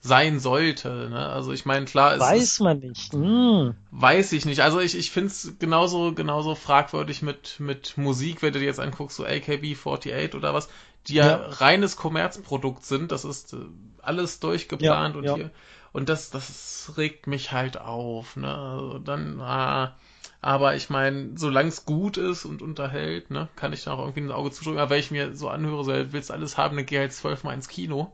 sein 0.04 0.38
sollte. 0.38 1.08
Ne? 1.10 1.28
Also 1.30 1.52
ich 1.52 1.64
meine, 1.64 1.86
klar, 1.86 2.14
es 2.14 2.20
weiß 2.20 2.42
ist, 2.42 2.60
man 2.60 2.78
nicht. 2.78 3.12
Hm. 3.14 3.74
Weiß 3.90 4.32
ich 4.32 4.44
nicht. 4.44 4.60
Also 4.60 4.80
ich, 4.80 4.96
ich 4.96 5.10
finde 5.10 5.28
es 5.28 5.54
genauso, 5.58 6.12
genauso 6.12 6.54
fragwürdig 6.54 7.22
mit, 7.22 7.58
mit 7.58 7.96
Musik, 7.96 8.42
wenn 8.42 8.52
du 8.52 8.58
dir 8.58 8.66
jetzt 8.66 8.80
anguckst, 8.80 9.16
so 9.16 9.24
AKB48 9.24 10.36
oder 10.36 10.52
was, 10.52 10.68
die 11.06 11.14
ja, 11.14 11.26
ja 11.26 11.36
reines 11.48 11.96
Kommerzprodukt 11.96 12.84
sind. 12.84 13.12
Das 13.12 13.24
ist 13.24 13.54
äh, 13.54 13.56
alles 14.02 14.40
durchgeplant 14.40 15.14
ja, 15.14 15.18
und 15.18 15.24
ja. 15.24 15.34
hier. 15.36 15.50
Und 15.94 16.08
das, 16.08 16.28
das 16.30 16.92
regt 16.96 17.28
mich 17.28 17.52
halt 17.52 17.78
auf. 17.78 18.34
Ne? 18.34 18.52
Also 18.52 18.98
dann, 18.98 19.40
ah, 19.40 19.94
aber 20.40 20.74
ich 20.74 20.90
meine, 20.90 21.38
solange 21.38 21.68
es 21.68 21.84
gut 21.84 22.16
ist 22.16 22.44
und 22.44 22.62
unterhält, 22.62 23.30
ne, 23.30 23.48
kann 23.54 23.72
ich 23.72 23.84
da 23.84 23.92
auch 23.92 24.00
irgendwie 24.00 24.22
ein 24.22 24.32
Auge 24.32 24.50
zudrücken. 24.50 24.80
Aber 24.80 24.90
wenn 24.90 24.98
ich 24.98 25.12
mir 25.12 25.36
so 25.36 25.48
anhöre, 25.48 25.84
so, 25.84 26.12
willst 26.12 26.32
alles 26.32 26.58
haben, 26.58 26.76
dann 26.76 26.84
geh 26.84 26.98
halt 26.98 27.12
zwölfmal 27.12 27.54
ins 27.54 27.68
Kino. 27.68 28.12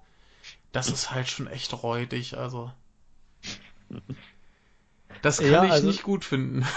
Das 0.72 0.90
ist 0.90 1.10
halt 1.10 1.28
schon 1.28 1.46
echt 1.46 1.82
räudig, 1.82 2.36
also. 2.36 2.70
Das 5.22 5.38
kann 5.38 5.50
ja, 5.50 5.64
ich 5.64 5.72
also, 5.72 5.86
nicht 5.86 6.02
gut 6.02 6.24
finden. 6.24 6.66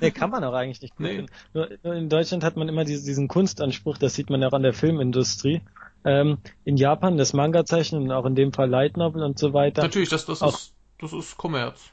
Nee, 0.00 0.10
kann 0.10 0.28
man 0.28 0.44
auch 0.44 0.52
eigentlich 0.52 0.82
nicht 0.82 0.96
gut 0.96 1.06
nee. 1.06 1.16
finden. 1.16 1.32
Nur, 1.54 1.68
nur, 1.82 1.94
in 1.94 2.10
Deutschland 2.10 2.44
hat 2.44 2.56
man 2.56 2.68
immer 2.68 2.84
diesen, 2.84 3.06
diesen 3.06 3.28
Kunstanspruch, 3.28 3.96
das 3.96 4.14
sieht 4.14 4.28
man 4.28 4.42
ja 4.42 4.48
auch 4.48 4.52
an 4.52 4.62
der 4.62 4.74
Filmindustrie. 4.74 5.62
Ähm, 6.04 6.38
in 6.64 6.76
Japan 6.76 7.16
das 7.16 7.32
Manga-Zeichnen 7.32 8.02
und 8.02 8.12
auch 8.12 8.24
in 8.24 8.34
dem 8.34 8.52
Fall 8.52 8.70
Light 8.70 8.96
Novel 8.96 9.22
und 9.22 9.38
so 9.38 9.52
weiter. 9.52 9.82
Natürlich, 9.82 10.08
das, 10.08 10.26
das, 10.26 10.42
ist, 10.42 10.74
das 10.98 11.12
ist 11.12 11.36
Kommerz 11.36 11.92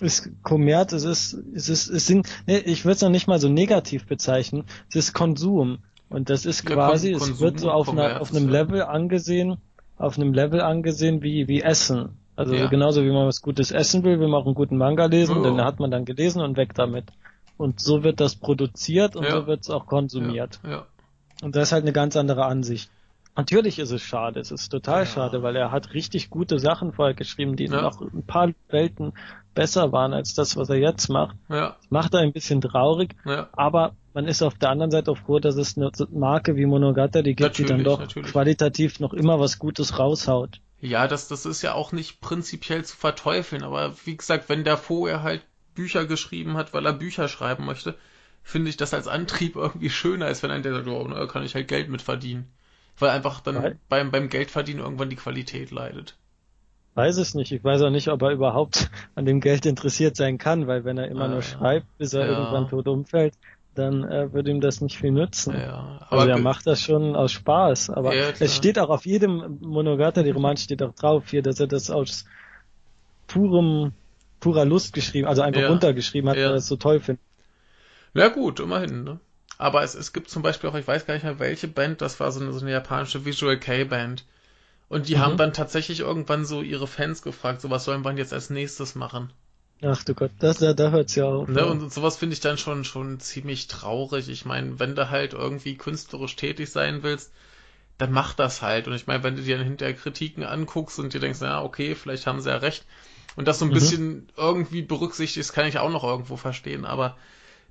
ist 0.00 0.30
Kommerz, 0.42 0.92
es 0.92 1.04
ist, 1.04 1.34
es 1.54 1.68
ist, 1.68 1.88
es 1.88 2.06
sind, 2.06 2.26
nee, 2.46 2.58
ich 2.58 2.84
würde 2.84 2.94
es 2.96 3.02
noch 3.02 3.10
nicht 3.10 3.26
mal 3.26 3.38
so 3.38 3.48
negativ 3.48 4.06
bezeichnen, 4.06 4.64
es 4.88 4.96
ist 4.96 5.12
Konsum. 5.12 5.78
Und 6.08 6.28
das 6.28 6.44
ist 6.44 6.66
quasi, 6.66 7.12
ja, 7.12 7.18
Kon 7.18 7.30
es 7.30 7.40
wird 7.40 7.60
so 7.60 7.70
auf, 7.70 7.86
Kommerz, 7.86 8.12
einer, 8.12 8.20
auf 8.20 8.34
einem 8.34 8.46
ja. 8.46 8.62
Level 8.62 8.82
angesehen, 8.82 9.58
auf 9.96 10.16
einem 10.16 10.32
Level 10.32 10.60
angesehen 10.60 11.22
wie, 11.22 11.46
wie 11.46 11.62
Essen. 11.62 12.18
Also 12.34 12.54
ja. 12.54 12.66
genauso 12.68 13.04
wie 13.04 13.10
man 13.10 13.26
was 13.26 13.42
Gutes 13.42 13.70
essen 13.70 14.02
will, 14.02 14.18
will 14.18 14.28
man 14.28 14.40
auch 14.40 14.46
einen 14.46 14.54
guten 14.54 14.76
Manga 14.76 15.04
lesen, 15.04 15.38
oh. 15.38 15.42
den 15.42 15.62
hat 15.62 15.78
man 15.78 15.90
dann 15.90 16.04
gelesen 16.04 16.42
und 16.42 16.56
weg 16.56 16.74
damit. 16.74 17.04
Und 17.56 17.80
so 17.80 18.02
wird 18.02 18.18
das 18.18 18.36
produziert 18.36 19.14
und 19.14 19.28
so 19.28 19.46
wird 19.46 19.60
es 19.60 19.70
auch 19.70 19.86
konsumiert. 19.86 20.58
Und 21.42 21.54
das 21.54 21.68
ist 21.68 21.72
halt 21.72 21.84
eine 21.84 21.92
ganz 21.92 22.16
andere 22.16 22.46
Ansicht. 22.46 22.90
Natürlich 23.36 23.78
ist 23.78 23.90
es 23.90 24.02
schade, 24.02 24.40
es 24.40 24.50
ist 24.50 24.68
total 24.68 25.06
schade, 25.06 25.42
weil 25.42 25.56
er 25.56 25.70
hat 25.70 25.94
richtig 25.94 26.30
gute 26.30 26.58
Sachen 26.58 26.92
vorher 26.92 27.14
geschrieben, 27.14 27.56
die 27.56 27.68
noch 27.68 28.00
ein 28.00 28.24
paar 28.24 28.50
Welten 28.68 29.12
besser 29.54 29.92
waren 29.92 30.12
als 30.12 30.34
das, 30.34 30.56
was 30.56 30.68
er 30.68 30.76
jetzt 30.76 31.08
macht. 31.08 31.36
Ja. 31.48 31.76
Das 31.80 31.90
macht 31.90 32.14
er 32.14 32.20
ein 32.20 32.32
bisschen 32.32 32.60
traurig, 32.60 33.14
ja. 33.24 33.48
aber 33.52 33.94
man 34.14 34.26
ist 34.26 34.42
auf 34.42 34.54
der 34.54 34.70
anderen 34.70 34.90
Seite 34.90 35.10
auch 35.10 35.18
froh, 35.18 35.38
dass 35.38 35.56
es 35.56 35.76
eine 35.76 35.90
Marke 36.10 36.56
wie 36.56 36.66
Monogatari 36.66 37.34
gibt, 37.34 37.40
natürlich, 37.40 37.70
die 37.70 37.74
dann 37.76 37.84
doch 37.84 38.00
natürlich. 38.00 38.32
qualitativ 38.32 39.00
noch 39.00 39.12
immer 39.12 39.38
was 39.38 39.58
Gutes 39.58 39.98
raushaut. 39.98 40.60
Ja, 40.80 41.06
das, 41.06 41.28
das 41.28 41.46
ist 41.46 41.62
ja 41.62 41.74
auch 41.74 41.92
nicht 41.92 42.20
prinzipiell 42.20 42.84
zu 42.84 42.96
verteufeln, 42.96 43.62
aber 43.62 43.94
wie 44.04 44.16
gesagt, 44.16 44.48
wenn 44.48 44.64
der 44.64 44.76
vorher 44.76 45.22
halt 45.22 45.42
Bücher 45.74 46.06
geschrieben 46.06 46.56
hat, 46.56 46.72
weil 46.72 46.86
er 46.86 46.92
Bücher 46.92 47.28
schreiben 47.28 47.66
möchte, 47.66 47.96
finde 48.42 48.70
ich 48.70 48.76
das 48.76 48.94
als 48.94 49.06
Antrieb 49.06 49.56
irgendwie 49.56 49.90
schöner, 49.90 50.26
als 50.26 50.42
wenn 50.42 50.50
ein 50.50 50.62
der 50.62 50.74
sagt, 50.74 50.88
oh, 50.88 51.06
na, 51.08 51.26
kann 51.26 51.44
ich 51.44 51.54
halt 51.54 51.68
Geld 51.68 51.88
mit 51.88 52.02
verdienen. 52.02 52.50
Weil 53.00 53.10
einfach 53.10 53.40
dann 53.40 53.78
beim, 53.88 54.10
beim 54.10 54.28
Geldverdienen 54.28 54.82
irgendwann 54.82 55.10
die 55.10 55.16
Qualität 55.16 55.70
leidet 55.70 56.16
weiß 56.94 57.16
es 57.18 57.34
nicht. 57.34 57.52
Ich 57.52 57.64
weiß 57.64 57.82
auch 57.82 57.90
nicht, 57.90 58.08
ob 58.08 58.22
er 58.22 58.30
überhaupt 58.30 58.90
an 59.14 59.24
dem 59.24 59.40
Geld 59.40 59.66
interessiert 59.66 60.16
sein 60.16 60.38
kann, 60.38 60.66
weil 60.66 60.84
wenn 60.84 60.98
er 60.98 61.08
immer 61.08 61.26
äh, 61.26 61.28
nur 61.28 61.42
schreibt, 61.42 61.86
bis 61.98 62.12
er 62.12 62.26
ja. 62.26 62.38
irgendwann 62.38 62.68
tot 62.68 62.88
umfällt, 62.88 63.34
dann 63.74 64.04
äh, 64.04 64.32
würde 64.32 64.50
ihm 64.50 64.60
das 64.60 64.80
nicht 64.80 64.98
viel 64.98 65.12
nützen. 65.12 65.54
Ja, 65.54 66.06
also 66.10 66.28
er 66.28 66.38
macht 66.38 66.66
das 66.66 66.82
schon 66.82 67.14
aus 67.14 67.32
Spaß. 67.32 67.90
Aber 67.90 68.14
ja, 68.14 68.30
es 68.38 68.56
steht 68.56 68.78
auch 68.78 68.90
auf 68.90 69.06
jedem 69.06 69.58
Monogatari 69.60 70.30
Roman 70.30 70.56
steht 70.56 70.82
auch 70.82 70.94
drauf 70.94 71.30
hier, 71.30 71.42
dass 71.42 71.60
er 71.60 71.68
das 71.68 71.90
aus 71.90 72.24
purem 73.28 73.92
purer 74.40 74.64
Lust 74.64 74.92
geschrieben, 74.92 75.28
also 75.28 75.42
einfach 75.42 75.60
ja, 75.60 75.68
runtergeschrieben 75.68 76.28
hat, 76.28 76.36
weil 76.36 76.44
er 76.44 76.54
es 76.54 76.66
so 76.66 76.76
toll 76.76 76.98
findet. 76.98 77.24
Ja 78.12 78.28
gut, 78.28 78.58
immerhin. 78.58 79.04
Ne? 79.04 79.20
Aber 79.60 79.82
es, 79.82 79.94
es 79.94 80.14
gibt 80.14 80.30
zum 80.30 80.42
Beispiel 80.42 80.70
auch, 80.70 80.74
ich 80.74 80.88
weiß 80.88 81.04
gar 81.04 81.12
nicht 81.12 81.22
mehr 81.22 81.38
welche 81.38 81.68
Band, 81.68 82.00
das 82.00 82.18
war 82.18 82.32
so 82.32 82.40
eine, 82.40 82.50
so 82.54 82.60
eine 82.60 82.70
japanische 82.72 83.26
Visual 83.26 83.60
K 83.60 83.84
Band. 83.84 84.24
Und 84.88 85.06
die 85.08 85.16
mhm. 85.16 85.20
haben 85.20 85.36
dann 85.36 85.52
tatsächlich 85.52 86.00
irgendwann 86.00 86.46
so 86.46 86.62
ihre 86.62 86.86
Fans 86.86 87.20
gefragt, 87.20 87.60
so 87.60 87.68
was 87.68 87.84
sollen 87.84 88.02
wir 88.02 88.12
jetzt 88.14 88.32
als 88.32 88.48
nächstes 88.48 88.94
machen? 88.94 89.34
Ach 89.82 90.02
du 90.02 90.14
Gott, 90.14 90.30
das, 90.38 90.60
da, 90.60 90.72
da 90.72 90.90
hört's 90.90 91.14
ja 91.14 91.26
auf. 91.26 91.46
Ne, 91.46 91.66
und 91.66 91.92
sowas 91.92 92.16
finde 92.16 92.32
ich 92.32 92.40
dann 92.40 92.56
schon, 92.56 92.84
schon 92.84 93.20
ziemlich 93.20 93.66
traurig. 93.66 94.30
Ich 94.30 94.46
meine, 94.46 94.80
wenn 94.80 94.94
du 94.94 95.10
halt 95.10 95.34
irgendwie 95.34 95.76
künstlerisch 95.76 96.36
tätig 96.36 96.72
sein 96.72 97.02
willst, 97.02 97.30
dann 97.98 98.12
mach 98.12 98.32
das 98.32 98.62
halt. 98.62 98.88
Und 98.88 98.94
ich 98.94 99.06
meine, 99.06 99.22
wenn 99.24 99.36
du 99.36 99.42
dir 99.42 99.58
dann 99.58 99.66
hinterher 99.66 99.94
Kritiken 99.94 100.42
anguckst 100.42 100.98
und 100.98 101.12
dir 101.12 101.20
denkst, 101.20 101.42
ja, 101.42 101.62
okay, 101.62 101.94
vielleicht 101.94 102.26
haben 102.26 102.40
sie 102.40 102.48
ja 102.48 102.56
recht. 102.56 102.86
Und 103.36 103.46
das 103.46 103.58
so 103.58 103.66
ein 103.66 103.68
mhm. 103.68 103.74
bisschen 103.74 104.28
irgendwie 104.38 104.80
berücksichtigst, 104.80 105.52
kann 105.52 105.66
ich 105.66 105.78
auch 105.78 105.90
noch 105.90 106.04
irgendwo 106.04 106.38
verstehen. 106.38 106.86
Aber 106.86 107.18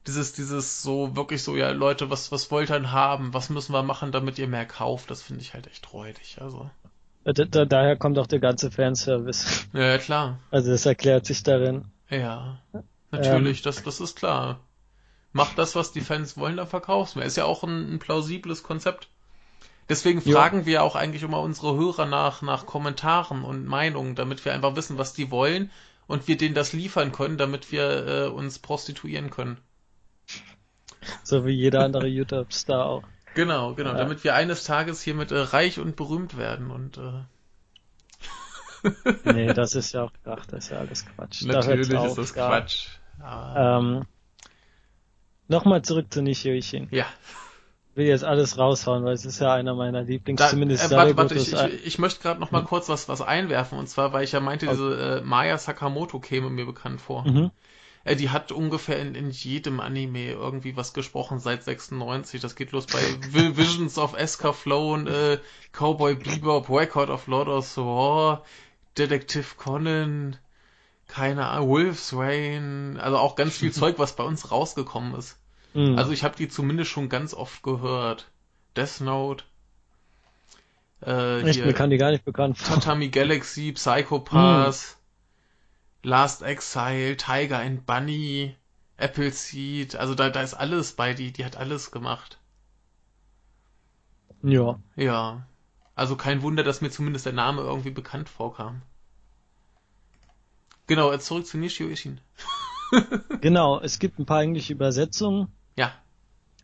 dieses, 0.10 0.34
dieses 0.34 0.82
so 0.82 1.16
wirklich 1.16 1.44
so, 1.44 1.56
ja, 1.56 1.70
Leute, 1.70 2.10
was, 2.10 2.32
was 2.32 2.50
wollt 2.50 2.72
ihr 2.72 2.76
denn 2.76 2.92
haben? 2.92 3.34
Was 3.34 3.50
müssen 3.50 3.74
wir 3.74 3.84
machen, 3.84 4.12
damit 4.12 4.40
ihr 4.40 4.48
mehr 4.48 4.66
kauft? 4.66 5.12
Das 5.12 5.22
finde 5.22 5.42
ich 5.42 5.54
halt 5.54 5.68
echt 5.68 5.94
räudig. 5.94 6.38
Also. 6.42 6.70
Da, 7.24 7.34
da, 7.34 7.66
daher 7.66 7.96
kommt 7.96 8.18
auch 8.18 8.28
der 8.28 8.40
ganze 8.40 8.72
Fanservice. 8.72 9.68
Ja, 9.74 9.98
klar. 10.00 10.40
Also 10.50 10.72
das 10.72 10.86
erklärt 10.86 11.28
sich 11.28 11.44
darin. 11.44 11.86
Ja, 12.10 12.60
natürlich, 13.12 13.60
ähm, 13.60 13.64
das, 13.66 13.84
das 13.84 14.00
ist 14.00 14.18
klar. 14.18 14.62
Mach 15.32 15.54
das, 15.54 15.76
was 15.76 15.92
die 15.92 16.02
Fans 16.02 16.38
wollen, 16.38 16.58
dann 16.58 16.68
verkaufst 16.68 17.16
du. 17.16 17.20
Ist 17.20 17.38
ja 17.38 17.46
auch 17.46 17.64
ein, 17.64 17.94
ein 17.94 18.00
plausibles 18.00 18.64
Konzept. 18.64 19.10
Deswegen 19.90 20.22
fragen 20.22 20.62
ja. 20.62 20.66
wir 20.66 20.84
auch 20.84 20.96
eigentlich 20.96 21.22
immer 21.22 21.42
unsere 21.42 21.76
Hörer 21.76 22.06
nach, 22.06 22.42
nach 22.42 22.66
Kommentaren 22.66 23.44
und 23.44 23.66
Meinungen, 23.66 24.16
damit 24.16 24.44
wir 24.44 24.54
einfach 24.54 24.76
wissen, 24.76 24.98
was 24.98 25.14
die 25.14 25.30
wollen 25.30 25.70
und 26.08 26.28
wir 26.28 26.38
denen 26.38 26.56
das 26.56 26.74
liefern 26.74 27.12
können, 27.12 27.38
damit 27.38 27.72
wir 27.72 28.08
äh, 28.08 28.28
uns 28.28 28.58
prostituieren 28.58 29.30
können. 29.30 29.58
So 31.24 31.46
wie 31.46 31.52
jeder 31.52 31.84
andere 31.84 32.08
YouTube-Star 32.08 32.86
auch. 32.86 33.04
Genau, 33.36 33.74
genau, 33.74 33.92
ja. 33.92 33.98
damit 33.98 34.24
wir 34.24 34.36
eines 34.36 34.64
Tages 34.64 35.02
hiermit 35.02 35.32
äh, 35.32 35.40
reich 35.40 35.80
und 35.80 35.96
berühmt 35.96 36.38
werden 36.38 36.72
und 36.72 36.98
äh... 36.98 37.24
nee, 39.34 39.54
das 39.54 39.76
ist 39.76 39.94
ja 39.94 40.04
auch, 40.04 40.12
ach, 40.26 40.46
das 40.48 40.66
ist 40.66 40.72
ja 40.72 40.80
alles 40.80 41.06
Quatsch. 41.06 41.44
Natürlich 41.44 41.90
da 41.90 42.06
ist 42.06 42.18
das 42.18 42.34
Quatsch. 42.34 42.88
Ähm, 43.56 44.06
Nochmal 45.50 45.82
zurück 45.82 46.14
zu 46.14 46.22
Nishioishin. 46.22 46.88
Ja. 46.92 47.06
Ich 47.92 47.98
will 47.98 48.06
jetzt 48.06 48.24
alles 48.24 48.58
raushauen, 48.58 49.04
weil 49.04 49.14
es 49.14 49.26
ist 49.26 49.40
ja 49.40 49.54
einer 49.54 49.74
meiner 49.74 50.04
Lieblings, 50.04 50.40
da, 50.40 50.48
zumindest 50.48 50.92
äh, 50.92 50.96
Warte, 50.96 51.18
warte, 51.18 51.36
ich, 51.36 51.52
ich, 51.52 51.86
ich 51.86 52.00
möchte 52.00 52.22
gerade 52.22 52.40
noch 52.40 52.52
mal 52.52 52.62
hm. 52.62 52.68
kurz 52.68 52.88
was, 52.88 53.10
was 53.10 53.22
einwerfen, 53.22 53.78
und 53.78 53.88
zwar, 53.88 54.14
weil 54.14 54.24
ich 54.24 54.32
ja 54.32 54.40
meinte, 54.40 54.68
okay. 54.68 54.76
diese 54.76 55.20
äh, 55.20 55.22
Maya 55.22 55.58
Sakamoto 55.58 56.20
käme 56.20 56.50
mir 56.50 56.66
bekannt 56.66 57.02
vor. 57.02 57.28
Mhm. 57.28 57.52
Äh, 58.04 58.16
die 58.16 58.30
hat 58.30 58.52
ungefähr 58.52 59.00
in, 59.00 59.16
in 59.16 59.30
jedem 59.30 59.80
Anime 59.80 60.32
irgendwie 60.32 60.76
was 60.76 60.94
gesprochen 60.94 61.40
seit 61.40 61.64
96. 61.64 62.42
Das 62.42 62.56
geht 62.56 62.72
los 62.72 62.88
bei 62.88 63.00
Visions 63.58 63.98
of 63.98 64.16
Escaflown, 64.16 65.08
äh, 65.08 65.40
Cowboy 65.72 66.16
Bebop, 66.16 66.70
Record 66.70 67.10
of 67.10 67.28
Lord 67.28 67.48
of 67.48 67.78
War, 67.78 68.44
Detective 68.98 69.56
Conan, 69.58 70.38
keine 71.08 71.48
Ahnung, 71.48 71.70
Wolf's 71.70 72.14
Rain, 72.14 72.98
also 73.00 73.18
auch 73.18 73.36
ganz 73.36 73.58
viel 73.58 73.72
Zeug, 73.74 74.00
was 74.00 74.16
bei 74.16 74.24
uns 74.24 74.52
rausgekommen 74.52 75.16
ist. 75.16 75.38
Mhm. 75.74 75.98
Also 75.98 76.12
ich 76.12 76.24
habe 76.24 76.36
die 76.36 76.48
zumindest 76.48 76.92
schon 76.92 77.10
ganz 77.10 77.34
oft 77.34 77.64
gehört. 77.64 78.30
Death 78.76 79.02
Note. 79.02 79.44
Äh, 81.06 81.42
Echt, 81.42 81.66
mir 81.66 81.74
kann 81.74 81.90
die 81.90 81.98
gar 81.98 82.12
nicht 82.12 82.26
bekannt. 82.26 82.58
Tatami 82.66 83.10
Galaxy, 83.10 83.72
Psychopath, 83.76 84.76
mhm. 84.76 84.99
Last 86.04 86.42
Exile, 86.42 87.18
Tiger 87.18 87.60
and 87.60 87.86
Bunny, 87.86 88.56
Appleseed, 88.98 89.96
also 89.96 90.16
da, 90.16 90.30
da 90.30 90.42
ist 90.42 90.54
alles 90.54 90.94
bei, 90.94 91.14
die, 91.14 91.32
die 91.32 91.46
hat 91.46 91.58
alles 91.58 91.92
gemacht. 91.92 92.40
Ja. 94.42 94.80
Ja. 94.96 95.46
Also 95.96 96.16
kein 96.16 96.42
Wunder, 96.42 96.64
dass 96.64 96.82
mir 96.82 96.90
zumindest 96.90 97.26
der 97.26 97.34
Name 97.34 97.62
irgendwie 97.62 97.92
bekannt 97.92 98.30
vorkam. 98.30 98.82
Genau, 100.88 101.16
zurück 101.18 101.46
zu 101.46 101.58
Nishio 101.58 101.88
Ishin. 101.88 102.20
genau, 103.42 103.80
es 103.82 104.00
gibt 104.00 104.18
ein 104.18 104.26
paar 104.26 104.42
englische 104.42 104.74
Übersetzungen. 104.74 105.50
Ja. 105.76 105.92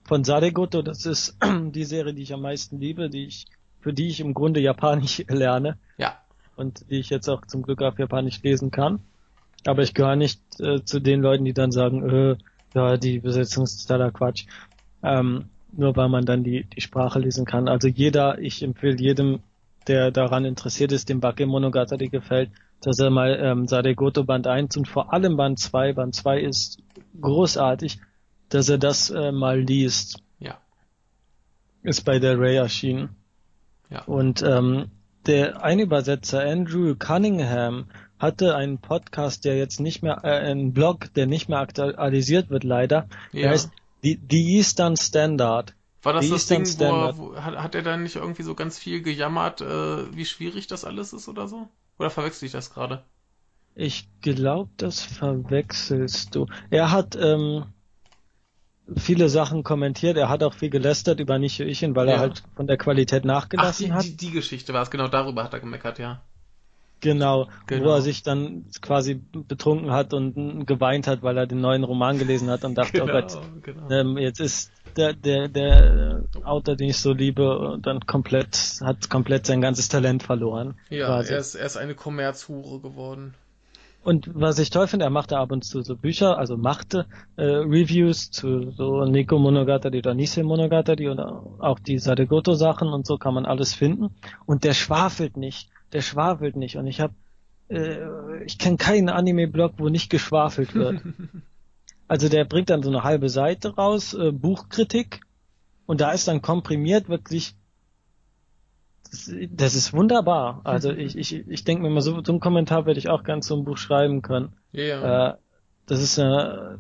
Von 0.06 0.24
Sadegoto, 0.24 0.82
das 0.82 1.06
ist 1.06 1.38
die 1.72 1.84
Serie, 1.84 2.14
die 2.14 2.24
ich 2.24 2.34
am 2.34 2.42
meisten 2.42 2.80
liebe, 2.80 3.10
die 3.10 3.26
ich, 3.26 3.46
für 3.82 3.94
die 3.94 4.08
ich 4.08 4.20
im 4.20 4.34
Grunde 4.34 4.60
Japanisch 4.62 5.24
lerne. 5.28 5.78
Ja. 5.98 6.20
Und 6.56 6.90
die 6.90 7.00
ich 7.00 7.10
jetzt 7.10 7.30
auch 7.30 7.46
zum 7.46 7.62
Glück 7.62 7.82
auf 7.82 8.00
Japanisch 8.00 8.42
lesen 8.42 8.72
kann. 8.72 9.00
Aber 9.66 9.82
ich 9.82 9.94
gehöre 9.94 10.16
nicht 10.16 10.40
äh, 10.60 10.84
zu 10.84 11.00
den 11.00 11.22
Leuten, 11.22 11.46
die 11.46 11.54
dann 11.54 11.72
sagen, 11.72 12.08
äh, 12.10 12.36
ja, 12.74 12.98
die 12.98 13.16
Übersetzung 13.16 13.64
ist 13.64 13.86
totaler 13.86 14.12
Quatsch. 14.12 14.46
Ähm, 15.04 15.46
nur 15.72 15.96
weil 15.96 16.10
man 16.10 16.26
dann 16.26 16.44
die, 16.44 16.64
die 16.64 16.82
Sprache 16.82 17.20
lesen 17.20 17.46
kann. 17.46 17.68
Also 17.68 17.88
jeder, 17.88 18.40
ich 18.40 18.64
empfehle 18.64 18.98
jedem, 18.98 19.40
der 19.88 20.12
daran 20.12 20.46
interessiert 20.46 20.92
ist, 20.92 21.10
dem 21.10 21.20
Bake 21.20 21.46
Monogatari 21.46 22.10
gefällt, 22.10 22.50
dass 22.82 23.00
er 23.00 23.10
mal 23.10 23.38
ähm, 23.42 23.68
Sadegoto 23.68 24.24
Band 24.24 24.48
1 24.48 24.78
und 24.78 24.88
vor 24.88 25.14
allem 25.14 25.38
Band 25.38 25.60
2, 25.60 25.94
Band 25.94 26.16
2 26.16 26.40
ist 26.40 26.80
großartig, 27.20 28.00
dass 28.50 28.70
er 28.70 28.78
das 28.78 29.10
äh, 29.10 29.32
mal 29.32 29.60
liest. 29.60 30.22
Ja. 30.40 30.58
Ist 31.84 32.06
bei 32.06 32.20
der 32.20 32.40
Ray 32.40 32.56
erschienen. 32.56 33.10
Ja. 33.90 34.04
Und 34.04 34.42
ähm, 34.44 34.92
der 35.26 35.64
ein 35.64 35.80
Übersetzer 35.80 36.44
Andrew 36.44 36.96
Cunningham 36.98 37.86
hatte 38.20 38.56
einen 38.56 38.80
Podcast, 38.80 39.46
der 39.46 39.58
jetzt 39.58 39.80
nicht 39.80 40.02
mehr, 40.02 40.20
äh, 40.24 40.40
einen 40.40 40.74
Blog, 40.74 41.14
der 41.14 41.28
nicht 41.28 41.50
mehr 41.50 41.60
aktualisiert 41.60 42.50
wird 42.50 42.64
leider. 42.64 43.08
Ja. 43.32 43.42
Der 43.42 43.50
heißt 43.52 43.72
The, 44.04 44.20
The 44.30 44.58
Eastern 44.58 44.96
Standard. 44.98 45.74
War 46.04 46.14
das 46.14 46.26
The 46.26 46.32
das 46.32 46.52
Eastern 46.52 46.64
Ding, 46.64 46.90
wo, 46.92 47.06
er, 47.06 47.18
wo 47.18 47.36
hat, 47.36 47.56
hat 47.56 47.76
er 47.76 47.82
dann 47.82 48.04
nicht 48.04 48.16
irgendwie 48.16 48.44
so 48.44 48.54
ganz 48.56 48.78
viel 48.78 49.02
gejammert, 49.02 49.62
äh, 49.62 50.16
wie 50.16 50.26
schwierig 50.26 50.68
das 50.68 50.86
alles 50.86 51.14
ist 51.14 51.28
oder 51.28 51.48
so? 51.48 51.68
Oder 51.98 52.10
verwechsel 52.10 52.46
ich 52.46 52.52
das 52.52 52.74
gerade? 52.74 53.04
Ich 53.74 54.08
glaube, 54.22 54.70
das 54.78 55.02
verwechselst 55.02 56.36
du. 56.36 56.46
Er 56.70 56.92
hat 56.92 57.18
ähm, 57.20 57.66
viele 58.96 59.30
Sachen 59.30 59.64
kommentiert. 59.64 60.18
Er 60.18 60.30
hat 60.30 60.44
auch 60.44 60.54
viel 60.54 60.70
gelästert 60.70 61.20
über 61.20 61.40
Nicho 61.40 61.64
Ichin, 61.64 61.96
weil 61.96 62.08
ja. 62.08 62.14
er 62.14 62.20
halt 62.20 62.44
von 62.56 62.68
der 62.68 62.78
Qualität 62.78 63.26
nachgelassen 63.26 63.88
Ach, 63.88 63.90
die, 63.90 63.94
hat. 63.94 64.04
Die, 64.06 64.18
die 64.18 64.32
Geschichte 64.32 64.74
war 64.74 64.84
es, 64.84 64.92
genau 64.92 65.08
darüber 65.08 65.44
hat 65.44 65.54
er 65.54 65.60
gemeckert, 65.60 66.00
ja. 66.00 66.22
Genau, 67.06 67.48
genau, 67.68 67.86
wo 67.86 67.90
er 67.92 68.02
sich 68.02 68.24
dann 68.24 68.66
quasi 68.82 69.22
betrunken 69.32 69.92
hat 69.92 70.12
und 70.12 70.66
geweint 70.66 71.06
hat, 71.06 71.22
weil 71.22 71.38
er 71.38 71.46
den 71.46 71.62
neuen 71.62 71.84
Roman 71.84 72.18
gelesen 72.18 72.50
hat 72.50 72.66
und 72.66 72.76
dachte, 72.76 73.04
oh 73.04 73.06
genau, 73.06 73.18
oh 73.18 73.22
Gott, 73.22 73.38
genau. 73.62 73.90
ähm, 73.92 74.18
jetzt 74.18 74.40
ist 74.40 74.72
der, 74.98 75.14
der, 75.14 75.48
der 75.48 76.24
Autor, 76.44 76.76
den 76.76 76.90
ich 76.90 76.98
so 76.98 77.14
liebe, 77.14 77.78
dann 77.84 78.00
komplett, 78.08 78.80
hat 78.82 79.08
komplett 79.10 79.46
sein 79.46 79.62
ganzes 79.62 79.88
Talent 79.88 80.24
verloren. 80.24 80.80
Ja, 80.90 81.22
er 81.22 81.38
ist, 81.38 81.54
er 81.54 81.66
ist 81.68 81.78
eine 81.78 81.94
Kommerzhure 81.94 82.80
geworden. 82.80 83.36
Und 84.04 84.30
was 84.34 84.58
ich 84.60 84.70
toll 84.72 84.88
finde, 84.88 85.06
er 85.06 85.12
machte 85.12 85.38
ab 85.38 85.52
und 85.52 85.64
zu 85.64 85.82
so 85.82 85.96
Bücher, 85.96 86.38
also 86.38 86.58
machte 86.58 87.08
äh, 87.38 87.44
Reviews 87.44 88.30
zu 88.30 88.72
so 88.72 89.04
Nico 89.06 89.40
Monogatari 89.40 89.98
oder 89.98 90.14
Nisei 90.14 90.44
Monogatari 90.44 91.10
und 91.10 91.20
auch 91.20 91.80
die 91.80 91.98
Sadegoto 91.98 92.54
Sachen 92.54 92.90
und 92.90 93.06
so 93.06 93.18
kann 93.18 93.34
man 93.34 93.46
alles 93.46 93.74
finden. 93.74 94.10
Und 94.46 94.64
der 94.64 94.74
schwafelt 94.74 95.38
nicht, 95.38 95.70
der 95.94 96.02
schwafelt 96.02 96.56
nicht. 96.56 96.78
Und 96.78 96.88
ich 96.88 97.00
habe, 97.02 97.14
äh, 97.70 98.44
ich 98.44 98.58
kenne 98.58 98.78
keinen 98.78 99.10
Anime-Blog, 99.10 99.74
wo 99.78 99.90
nicht 99.90 100.10
geschwafelt 100.10 100.76
wird. 100.76 101.02
also 102.08 102.30
der 102.30 102.46
bringt 102.46 102.70
dann 102.70 102.84
so 102.84 102.90
eine 102.90 103.04
halbe 103.04 103.30
Seite 103.30 103.76
raus, 103.76 104.14
äh, 104.14 104.32
Buchkritik, 104.32 105.22
und 105.86 106.02
da 106.02 106.12
ist 106.12 106.28
dann 106.28 106.42
komprimiert 106.42 107.10
wirklich 107.10 107.56
das, 109.52 109.76
ist 109.76 109.94
wunderbar. 109.94 110.62
Also 110.64 110.92
ich, 110.92 111.18
ich, 111.18 111.48
ich 111.48 111.64
denke 111.64 111.84
mir 111.84 111.90
mal, 111.90 112.02
so, 112.02 112.22
so 112.24 112.32
einen 112.32 112.40
Kommentar 112.40 112.86
werde 112.86 113.00
ich 113.00 113.08
auch 113.08 113.24
ganz 113.24 113.48
so 113.48 113.56
ein 113.56 113.64
Buch 113.64 113.78
schreiben 113.78 114.22
können. 114.22 114.54
Ja. 114.72 115.30
Äh, 115.30 115.38
das 115.86 116.02
ist 116.02 116.18
äh, 116.18 116.78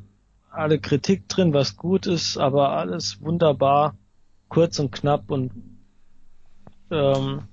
alle 0.49 0.79
Kritik 0.79 1.29
drin, 1.29 1.53
was 1.53 1.77
gut 1.77 2.07
ist, 2.07 2.37
aber 2.37 2.71
alles 2.71 3.21
wunderbar, 3.21 3.95
kurz 4.49 4.79
und 4.79 4.91
knapp 4.91 5.31
und 5.31 5.51
ähm, 6.91 7.43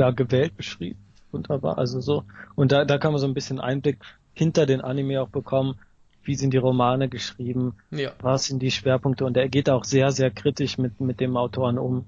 ja, 0.00 0.10
gewählt 0.10 0.56
beschrieben. 0.56 0.98
Wunderbar. 1.30 1.78
Also 1.78 2.00
so. 2.00 2.24
Und 2.56 2.72
da, 2.72 2.84
da 2.84 2.98
kann 2.98 3.12
man 3.12 3.20
so 3.20 3.26
ein 3.26 3.34
bisschen 3.34 3.60
Einblick 3.60 3.98
hinter 4.32 4.66
den 4.66 4.80
Anime 4.80 5.20
auch 5.20 5.28
bekommen. 5.28 5.76
Wie 6.22 6.34
sind 6.34 6.52
die 6.52 6.58
Romane 6.58 7.08
geschrieben? 7.08 7.74
Ja. 7.90 8.12
Was 8.20 8.46
sind 8.46 8.60
die 8.60 8.70
Schwerpunkte? 8.70 9.24
Und 9.24 9.36
er 9.36 9.48
geht 9.48 9.70
auch 9.70 9.84
sehr, 9.84 10.10
sehr 10.10 10.30
kritisch 10.30 10.78
mit, 10.78 11.00
mit 11.00 11.20
dem 11.20 11.36
Autoren 11.36 11.78
um. 11.78 12.06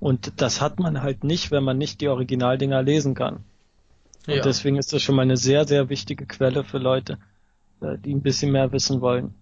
Und 0.00 0.40
das 0.40 0.60
hat 0.60 0.78
man 0.78 1.02
halt 1.02 1.24
nicht, 1.24 1.50
wenn 1.50 1.64
man 1.64 1.78
nicht 1.78 2.00
die 2.00 2.08
Originaldinger 2.08 2.82
lesen 2.82 3.14
kann. 3.14 3.44
Und 4.26 4.34
ja. 4.34 4.42
deswegen 4.42 4.76
ist 4.76 4.92
das 4.92 5.02
schon 5.02 5.16
mal 5.16 5.22
eine 5.22 5.36
sehr, 5.36 5.66
sehr 5.66 5.88
wichtige 5.88 6.26
Quelle 6.26 6.62
für 6.62 6.78
Leute, 6.78 7.18
äh, 7.80 7.98
die 7.98 8.14
ein 8.14 8.22
bisschen 8.22 8.52
mehr 8.52 8.70
wissen 8.72 9.00
wollen. 9.00 9.34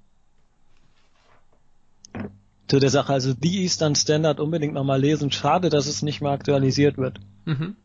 Zu 2.68 2.80
der 2.80 2.90
Sache, 2.90 3.12
also 3.12 3.32
die 3.32 3.62
Eastern 3.62 3.94
Standard 3.94 4.40
unbedingt 4.40 4.74
nochmal 4.74 5.00
lesen. 5.00 5.30
Schade, 5.30 5.70
dass 5.70 5.86
es 5.86 6.02
nicht 6.02 6.20
mehr 6.20 6.32
aktualisiert 6.32 6.98
wird. 6.98 7.20
Mhm. 7.44 7.76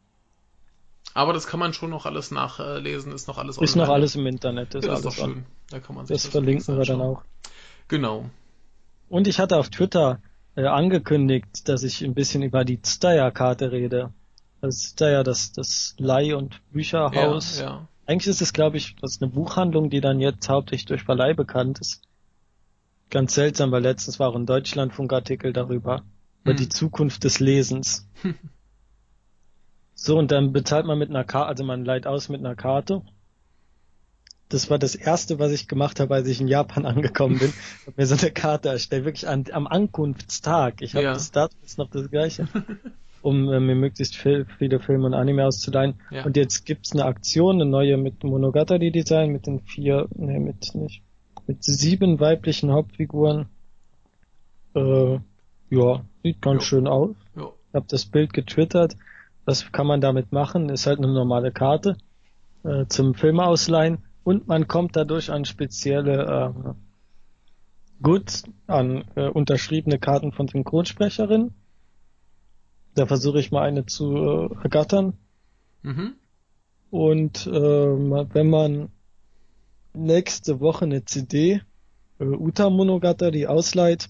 Aber 1.14 1.34
das 1.34 1.46
kann 1.46 1.60
man 1.60 1.74
schon 1.74 1.90
noch 1.90 2.06
alles 2.06 2.32
nachlesen, 2.32 3.12
ist 3.12 3.28
noch 3.28 3.38
alles 3.38 3.58
online. 3.58 3.66
Ist 3.66 3.76
noch 3.76 3.90
alles 3.90 4.16
im 4.16 4.26
Internet. 4.26 4.76
Ist, 4.76 4.86
ja, 4.86 4.94
ist 4.94 5.06
doch 5.06 5.12
schön. 5.12 5.46
Da 5.70 5.80
kann 5.80 5.96
man 5.96 6.06
sich 6.06 6.16
das, 6.16 6.24
das 6.24 6.32
verlinken 6.32 6.78
wir 6.78 6.86
dann 6.86 7.02
auch. 7.02 7.24
Genau. 7.88 8.30
Und 9.10 9.28
ich 9.28 9.40
hatte 9.40 9.58
auf 9.58 9.70
Twitter 9.70 10.22
äh, 10.56 10.66
angekündigt, 10.66 11.68
dass 11.68 11.84
ich 11.84 12.02
ein 12.02 12.14
bisschen 12.14 12.44
über 12.44 12.64
die 12.64 12.80
Steyr-Karte 12.84 13.72
rede. 13.72 14.14
Das 14.62 14.78
ist 14.78 15.00
ja 15.00 15.24
das, 15.24 15.52
das 15.52 15.96
Leih- 15.98 16.36
und 16.36 16.62
Bücherhaus. 16.72 17.60
Ja, 17.60 17.66
ja. 17.66 17.88
Eigentlich 18.06 18.28
ist 18.28 18.42
es, 18.42 18.54
glaube 18.54 18.78
ich, 18.78 18.96
das 19.02 19.16
ist 19.16 19.22
eine 19.22 19.32
Buchhandlung, 19.32 19.90
die 19.90 20.02
dann 20.02 20.20
jetzt 20.20 20.48
hauptsächlich 20.50 20.86
durch 20.86 21.04
Verleih 21.04 21.34
bekannt 21.34 21.80
ist. 21.80 22.02
Ganz 23.12 23.36
seltsam, 23.36 23.72
weil 23.72 23.84
letztens 23.84 24.20
war 24.20 24.30
auch 24.30 24.36
ein 24.36 24.48
Deutschlandfunkartikel 24.48 25.54
darüber, 25.54 25.98
hm. 25.98 26.04
über 26.44 26.54
die 26.56 26.70
Zukunft 26.70 27.24
des 27.24 27.40
Lesens. 27.40 28.10
so, 29.94 30.18
und 30.18 30.32
dann 30.32 30.52
bezahlt 30.52 30.88
man 30.88 30.98
mit 30.98 31.12
einer 31.12 31.24
Karte, 31.24 31.50
also 31.50 31.64
man 31.64 31.86
leiht 31.86 32.08
aus 32.08 32.30
mit 32.30 32.40
einer 32.40 32.56
Karte 32.56 33.04
das 34.52 34.70
war 34.70 34.78
das 34.78 34.96
erste, 34.96 35.40
was 35.40 35.52
ich 35.52 35.68
gemacht 35.68 36.00
habe, 36.00 36.14
als 36.14 36.28
ich 36.28 36.42
in 36.42 36.48
Japan 36.48 36.86
angekommen 36.86 37.40
bin. 37.40 37.50
Ich 37.50 37.88
habe 37.88 37.96
mir 37.98 38.06
so 38.06 38.16
eine 38.16 38.32
Karte 38.32 38.70
erstellt, 38.70 39.06
wirklich 39.06 39.28
an, 39.28 39.46
am 39.52 39.68
Ankunftstag. 39.68 40.82
Ich 40.82 40.94
habe 40.96 41.06
ja. 41.06 41.14
das 41.14 41.32
Datum 41.32 41.60
ist 41.64 41.78
noch 41.78 41.90
das 41.90 42.10
gleiche, 42.10 42.48
um 43.22 43.52
äh, 43.52 43.60
mir 43.60 43.76
möglichst 43.76 44.16
viel, 44.16 44.46
viele 44.58 44.80
Filme 44.80 45.06
und 45.06 45.14
Anime 45.14 45.46
auszuleihen. 45.46 45.96
Ja. 46.12 46.26
Und 46.26 46.38
jetzt 46.38 46.66
gibt's 46.66 46.92
eine 46.92 47.06
Aktion, 47.06 47.62
eine 47.62 47.70
neue 47.70 47.98
mit 47.98 48.24
Monogatari-Design, 48.24 49.32
mit 49.32 49.48
den 49.48 49.62
vier, 49.62 50.08
ne, 50.16 50.40
mit 50.40 50.76
nicht, 50.76 51.04
mit 51.48 51.64
sieben 51.64 52.20
weiblichen 52.20 52.72
Hauptfiguren. 52.72 53.48
Äh, 54.76 55.20
ja, 55.70 56.06
sieht 56.24 56.42
ganz 56.42 56.64
jo. 56.64 56.68
schön 56.68 56.88
aus. 56.88 57.16
Jo. 57.36 57.54
Ich 57.70 57.76
habe 57.76 57.86
das 57.90 58.06
Bild 58.06 58.34
getwittert. 58.34 58.96
Was 59.46 59.72
kann 59.72 59.88
man 59.88 60.02
damit 60.02 60.32
machen? 60.32 60.70
Ist 60.70 60.86
halt 60.88 61.00
eine 61.00 61.12
normale 61.12 61.52
Karte 61.52 61.98
äh, 62.64 62.86
zum 62.88 63.16
Film 63.16 63.40
ausleihen 63.40 64.00
und 64.24 64.48
man 64.48 64.68
kommt 64.68 64.96
dadurch 64.96 65.32
an 65.32 65.46
spezielle 65.46 66.54
äh, 66.56 66.74
Goods, 68.02 68.44
an 68.68 69.06
äh, 69.16 69.28
unterschriebene 69.28 70.00
Karten 70.00 70.32
von 70.32 70.48
Synchronsprecherinnen. 70.48 71.54
Da 72.96 73.06
versuche 73.06 73.40
ich 73.40 73.52
mal 73.52 73.64
eine 73.64 73.86
zu 73.86 74.16
äh, 74.16 74.64
ergattern. 74.64 75.14
Mhm. 75.82 76.16
Und 76.90 77.48
äh, 77.48 77.52
wenn 77.52 78.50
man 78.50 78.90
nächste 79.94 80.60
Woche 80.60 80.86
eine 80.86 81.06
CD 81.06 81.62
äh, 82.20 82.24
Uta 82.24 82.70
Monogatari 82.70 83.48
ausleiht, 83.48 84.10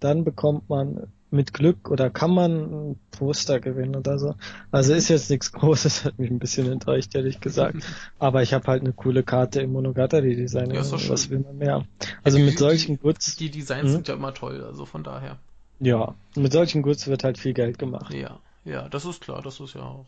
dann 0.00 0.24
bekommt 0.24 0.68
man 0.68 1.12
mit 1.32 1.54
Glück 1.54 1.90
oder 1.90 2.10
kann 2.10 2.32
man 2.32 2.90
ein 2.90 3.00
Poster 3.10 3.58
gewinnen 3.58 3.96
oder 3.96 4.18
so. 4.18 4.34
Also 4.70 4.92
ist 4.92 5.08
jetzt 5.08 5.30
nichts 5.30 5.50
Großes, 5.52 6.04
hat 6.04 6.18
mich 6.18 6.30
ein 6.30 6.38
bisschen 6.38 6.70
enttäuscht, 6.70 7.14
ehrlich 7.14 7.40
gesagt. 7.40 7.78
Aber 8.18 8.42
ich 8.42 8.52
habe 8.52 8.66
halt 8.66 8.82
eine 8.82 8.92
coole 8.92 9.22
Karte 9.22 9.62
im 9.62 9.72
Monogatari-Design. 9.72 10.70
Ja, 10.72 10.80
was 10.80 11.30
will 11.30 11.40
man 11.40 11.56
mehr? 11.56 11.86
Also 12.22 12.38
ja, 12.38 12.44
die, 12.44 12.50
mit 12.50 12.58
solchen 12.58 12.96
die, 12.96 13.02
Goods. 13.02 13.36
Die 13.36 13.50
Designs 13.50 13.84
hm? 13.84 13.92
sind 13.92 14.08
ja 14.08 14.14
immer 14.14 14.34
toll, 14.34 14.62
also 14.62 14.84
von 14.84 15.02
daher. 15.02 15.38
Ja, 15.80 16.14
mit 16.36 16.52
solchen 16.52 16.82
Goods 16.82 17.08
wird 17.08 17.24
halt 17.24 17.38
viel 17.38 17.54
Geld 17.54 17.78
gemacht. 17.78 18.12
Ja, 18.12 18.38
ja, 18.64 18.88
das 18.88 19.04
ist 19.04 19.22
klar, 19.22 19.42
das 19.42 19.58
ist 19.58 19.74
ja 19.74 19.82
auch. 19.82 20.06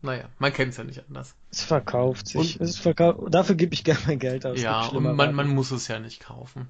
Naja, 0.00 0.28
man 0.38 0.52
kennt 0.52 0.72
es 0.72 0.76
ja 0.76 0.84
nicht 0.84 1.02
anders. 1.08 1.34
Es 1.50 1.62
verkauft 1.62 2.28
sich. 2.28 2.60
Und, 2.60 2.68
es 2.68 2.78
verkauft, 2.78 3.34
dafür 3.34 3.56
gebe 3.56 3.74
ich 3.74 3.82
gerne 3.82 4.00
mein 4.06 4.18
Geld 4.18 4.46
aus. 4.46 4.60
Ja, 4.60 4.86
und 4.86 5.02
man, 5.02 5.34
man 5.34 5.48
muss 5.48 5.70
es 5.72 5.88
ja 5.88 5.98
nicht 5.98 6.20
kaufen. 6.20 6.68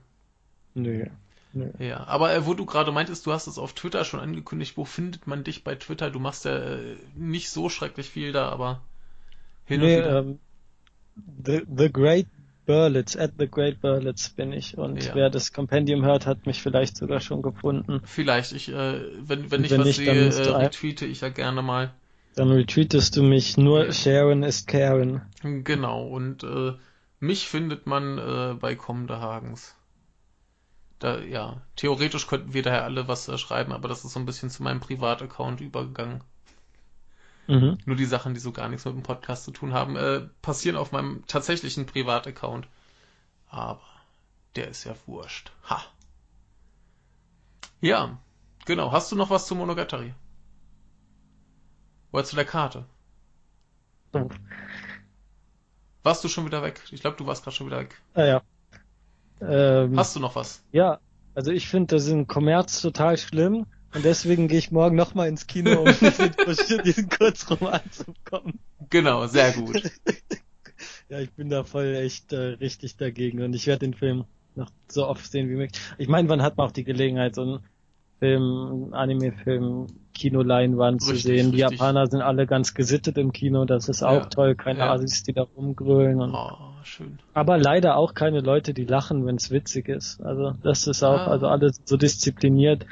Nö. 0.75 1.07
Nö. 1.53 1.71
Ja, 1.79 2.07
aber 2.07 2.35
äh, 2.35 2.47
wo 2.47 2.55
du 2.55 2.67
gerade 2.67 2.93
meintest, 2.93 3.27
du 3.27 3.33
hast 3.33 3.47
es 3.47 3.59
auf 3.59 3.73
Twitter 3.73 4.05
schon 4.05 4.21
angekündigt, 4.21 4.77
wo 4.77 4.85
findet 4.85 5.27
man 5.27 5.45
dich 5.45 5.65
bei 5.65 5.75
Twitter? 5.75 6.11
Du 6.11 6.21
machst 6.21 6.45
ja 6.45 6.57
äh, 6.57 6.97
nicht 7.17 7.51
so 7.51 7.69
schrecklich 7.69 8.09
viel 8.09 8.33
da, 8.33 8.49
aber 8.49 8.83
hin 9.65 9.81
nee, 9.81 9.97
und 9.97 10.05
wieder. 10.05 10.19
Ähm, 10.19 10.39
the, 11.45 11.63
the 11.75 11.93
Great 11.93 12.27
Berlitz, 12.67 13.17
at 13.17 13.33
the 13.39 13.49
Great 13.49 13.81
Berlitz 13.81 14.29
bin 14.29 14.53
ich 14.53 14.77
und 14.77 15.03
ja. 15.03 15.15
wer 15.15 15.31
das 15.31 15.55
Compendium 15.55 16.05
hört, 16.05 16.27
hat 16.27 16.45
mich 16.45 16.63
vielleicht 16.63 16.99
sogar 16.99 17.21
schon 17.21 17.41
gefunden. 17.41 18.03
Vielleicht, 18.05 18.53
ich, 18.53 18.69
äh, 18.69 19.01
wenn, 19.21 19.51
wenn 19.51 19.65
ich 19.65 19.71
wenn 19.71 19.81
was 19.81 19.87
nicht, 19.87 19.97
sehe, 19.97 20.29
äh, 20.29 20.51
retweete 20.51 21.07
ich 21.07 21.23
ja 21.23 21.31
gerne 21.31 21.63
mal. 21.63 21.93
Dann 22.39 22.53
retweetest 22.53 23.17
du 23.17 23.25
mich, 23.25 23.57
nur. 23.57 23.93
Sharon 23.93 24.45
ist 24.45 24.69
Karen. 24.69 25.23
Genau, 25.43 26.07
und 26.07 26.45
äh, 26.45 26.75
mich 27.19 27.49
findet 27.49 27.89
man 27.89 28.17
äh, 28.17 28.55
bei 28.55 28.77
Kommende 28.77 29.19
Hagens. 29.19 29.75
Da, 31.01 31.19
ja, 31.19 31.61
theoretisch 31.75 32.29
könnten 32.29 32.55
wir 32.55 32.63
daher 32.63 32.85
alle 32.85 33.09
was 33.09 33.27
äh, 33.27 33.39
schreiben, 33.39 33.73
aber 33.73 33.89
das 33.89 34.05
ist 34.05 34.13
so 34.13 34.21
ein 34.21 34.27
bisschen 34.27 34.51
zu 34.51 34.63
meinem 34.63 34.79
Privataccount 34.79 35.61
übergegangen. 35.61 36.23
Mhm. 37.49 37.79
Nur 37.85 37.97
die 37.97 38.05
Sachen, 38.05 38.35
die 38.35 38.41
so 38.41 38.53
gar 38.53 38.69
nichts 38.69 38.85
mit 38.85 38.95
dem 38.95 39.03
Podcast 39.03 39.43
zu 39.43 39.51
tun 39.51 39.73
haben, 39.73 39.97
äh, 39.97 40.21
passieren 40.41 40.77
auf 40.77 40.93
meinem 40.93 41.25
tatsächlichen 41.27 41.87
Privataccount. 41.87 42.69
Aber 43.49 43.83
der 44.55 44.69
ist 44.69 44.85
ja 44.85 44.95
wurscht. 45.07 45.51
Ha. 45.69 45.83
Ja, 47.81 48.17
genau. 48.65 48.93
Hast 48.93 49.11
du 49.11 49.17
noch 49.17 49.31
was 49.31 49.49
zu 49.49 49.57
Monogatari? 49.57 50.15
Oder 52.13 52.25
zu 52.25 52.37
der 52.37 52.45
Karte? 52.45 52.87
Oh. 54.13 54.29
Warst 56.03 56.25
du 56.25 56.29
schon 56.29 56.47
wieder 56.47 56.63
weg? 56.63 56.81
Ich 56.91 57.01
glaube, 57.01 57.17
du 57.17 57.27
warst 57.27 57.45
gerade 57.45 57.57
schon 57.57 57.67
wieder 57.67 57.81
weg. 57.81 58.01
Ah, 58.15 58.25
ja. 58.25 58.43
Ähm, 59.41 59.97
Hast 59.97 60.17
du 60.17 60.21
noch 60.21 60.35
was? 60.35 60.63
Ja, 60.73 61.01
also 61.35 61.53
ich 61.53 61.69
finde 61.69 61.97
das 61.97 62.09
in 62.09 62.27
Kommerz 62.27 62.81
total 62.81 63.19
schlimm 63.19 63.67
und 63.95 64.05
deswegen 64.05 64.49
gehe 64.49 64.59
ich 64.59 64.71
morgen 64.71 64.97
nochmal 64.97 65.29
ins 65.29 65.47
Kino, 65.47 65.83
um 65.83 65.87
diesen, 65.87 66.83
diesen 66.83 67.09
Kurzroman 67.09 67.81
zu 67.91 68.05
bekommen. 68.05 68.59
Genau, 68.91 69.27
sehr 69.27 69.53
gut. 69.53 69.83
ja, 71.09 71.21
ich 71.21 71.31
bin 71.33 71.51
da 71.51 71.65
voll 71.65 71.95
echt 71.95 72.33
äh, 72.33 72.37
richtig 72.37 72.97
dagegen 72.97 73.43
und 73.43 73.55
ich 73.55 73.67
werde 73.67 73.81
den 73.81 73.95
Film 73.95 74.25
noch 74.55 74.71
so 74.89 75.07
oft 75.07 75.31
sehen 75.31 75.49
wie 75.49 75.55
möglich. 75.55 75.81
Ich 75.99 76.09
meine, 76.09 76.29
wann 76.29 76.43
hat 76.43 76.57
man 76.57 76.67
auch 76.67 76.73
die 76.73 76.85
Gelegenheit, 76.85 77.35
so 77.35 77.43
einen 77.43 77.61
Film, 78.19 78.93
Anime-Film, 78.93 79.87
Kinoleinwand 80.13 81.03
zu 81.03 81.15
sehen. 81.15 81.53
Die 81.53 81.59
Japaner 81.59 82.09
sind 82.09 82.21
alle 82.21 82.47
ganz 82.47 82.75
gesittet 82.75 83.17
im 83.17 83.33
Kino, 83.33 83.65
das 83.65 83.89
ist 83.89 84.03
auch 84.03 84.25
ja, 84.25 84.27
toll. 84.27 84.55
Keine 84.57 84.81
ja. 84.81 84.93
Asis, 84.93 85.23
die 85.23 85.33
da 85.33 85.43
rumgrölen. 85.43 86.21
Und 86.21 86.35
oh, 86.35 86.53
schön. 86.83 87.21
Aber 87.35 87.57
leider 87.57 87.97
auch 87.97 88.15
keine 88.15 88.41
Leute, 88.41 88.75
die 88.75 88.85
lachen, 88.85 89.25
wenn 89.27 89.37
es 89.37 89.51
witzig 89.51 89.89
ist. 89.89 90.21
Also 90.21 90.55
das 90.63 90.87
ist 90.87 91.03
auch, 91.05 91.21
ah. 91.21 91.27
also 91.29 91.47
alles 91.47 91.81
so 91.85 91.97
diszipliniert, 91.97 92.85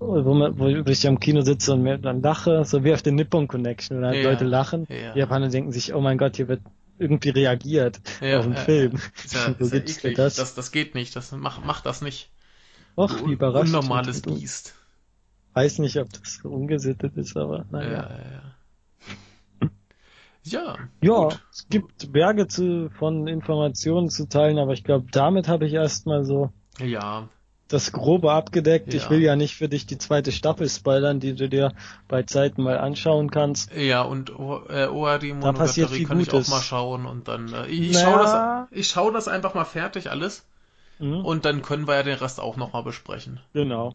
wo, 0.00 0.34
man, 0.34 0.58
wo 0.58 0.66
ich 0.66 1.06
am 1.06 1.20
Kino 1.20 1.42
sitze 1.42 1.72
und 1.72 1.82
mir 1.82 1.98
dann 1.98 2.20
lache, 2.20 2.64
so 2.64 2.82
wie 2.82 2.92
auf 2.92 3.02
den 3.02 3.14
Nippon 3.14 3.46
Connection, 3.46 4.00
wo 4.00 4.06
halt 4.06 4.16
ja. 4.16 4.30
Leute 4.30 4.44
lachen. 4.44 4.86
Die 4.88 5.18
Japaner 5.18 5.48
denken 5.48 5.70
sich, 5.70 5.94
oh 5.94 6.00
mein 6.00 6.18
Gott, 6.18 6.36
hier 6.36 6.48
wird 6.48 6.60
irgendwie 6.98 7.30
reagiert 7.30 8.00
auf 8.20 8.44
den 8.44 8.56
Film. 8.56 8.92
Ja, 9.32 9.54
so 9.58 9.76
ja 9.76 10.12
das? 10.16 10.34
das? 10.34 10.54
Das 10.54 10.72
geht 10.72 10.94
nicht, 10.94 11.14
das 11.14 11.32
mach, 11.32 11.64
mach 11.64 11.80
das 11.80 12.02
nicht. 12.02 12.30
Och, 12.96 13.26
wie 13.26 13.32
überraschend. 13.32 13.74
Unnormales 13.74 14.22
Biest. 14.22 14.74
Weiß 15.54 15.78
nicht, 15.78 15.98
ob 15.98 16.12
das 16.12 16.40
ungesittet 16.42 17.16
ist, 17.16 17.36
aber 17.36 17.64
naja. 17.70 17.90
Ja, 17.90 18.10
ja, 18.10 18.32
ja. 18.32 18.54
Ja, 20.46 20.76
gut. 21.00 21.42
es 21.50 21.68
gibt 21.70 22.12
Berge 22.12 22.46
zu, 22.46 22.90
von 22.98 23.26
Informationen 23.26 24.10
zu 24.10 24.28
teilen, 24.28 24.58
aber 24.58 24.74
ich 24.74 24.84
glaube, 24.84 25.06
damit 25.10 25.48
habe 25.48 25.66
ich 25.66 25.72
erstmal 25.72 26.24
so 26.24 26.50
ja. 26.78 27.28
das 27.68 27.92
Grobe 27.92 28.30
abgedeckt. 28.30 28.92
Ja. 28.92 29.00
Ich 29.00 29.08
will 29.08 29.22
ja 29.22 29.36
nicht 29.36 29.54
für 29.56 29.70
dich 29.70 29.86
die 29.86 29.96
zweite 29.96 30.32
Staffel 30.32 30.68
spoilern, 30.68 31.18
die 31.18 31.34
du 31.34 31.48
dir 31.48 31.72
bei 32.08 32.24
Zeiten 32.24 32.62
mal 32.62 32.76
anschauen 32.76 33.30
kannst. 33.30 33.72
Ja, 33.74 34.02
und 34.02 34.30
äh, 34.30 34.86
OAD 34.86 35.22
Monogatari 35.32 36.04
kann 36.04 36.18
Gutes. 36.18 36.34
ich 36.34 36.34
auch 36.34 36.48
mal 36.48 36.62
schauen 36.62 37.06
und 37.06 37.26
dann 37.26 37.50
äh, 37.54 37.66
ich, 37.68 37.94
naja. 37.94 38.04
schaue 38.04 38.22
das, 38.22 38.78
ich 38.78 38.88
schaue 38.88 39.12
das 39.12 39.28
einfach 39.28 39.54
mal 39.54 39.64
fertig 39.64 40.10
alles 40.10 40.44
Mhm. 40.98 41.24
Und 41.24 41.44
dann 41.44 41.62
können 41.62 41.86
wir 41.86 41.96
ja 41.96 42.02
den 42.02 42.18
Rest 42.18 42.40
auch 42.40 42.56
nochmal 42.56 42.82
besprechen. 42.82 43.40
Genau. 43.52 43.94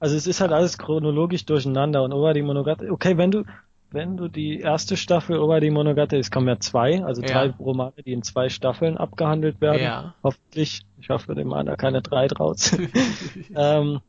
Also 0.00 0.16
es 0.16 0.26
ist 0.26 0.40
halt 0.40 0.52
alles 0.52 0.76
chronologisch 0.78 1.46
durcheinander 1.46 2.02
und 2.02 2.12
Obadi 2.12 2.42
Monogatari. 2.42 2.90
Okay, 2.90 3.16
wenn 3.16 3.30
du 3.30 3.44
wenn 3.90 4.16
du 4.16 4.26
die 4.26 4.58
erste 4.58 4.96
Staffel 4.96 5.38
Obadi 5.38 5.70
Monogatari, 5.70 6.20
es 6.20 6.30
kommen 6.30 6.48
ja 6.48 6.58
zwei, 6.58 7.04
also 7.04 7.22
drei 7.22 7.46
ja. 7.46 7.54
Romane, 7.58 8.02
die 8.04 8.12
in 8.12 8.24
zwei 8.24 8.48
Staffeln 8.48 8.96
abgehandelt 8.98 9.60
werden. 9.60 9.82
Ja. 9.82 10.14
Hoffentlich. 10.22 10.82
Ich 10.98 11.10
hoffe, 11.10 11.34
dem 11.34 11.50
da 11.50 11.76
keine 11.76 12.02
drei 12.02 12.26
draus. 12.26 12.76
ähm, 13.54 14.00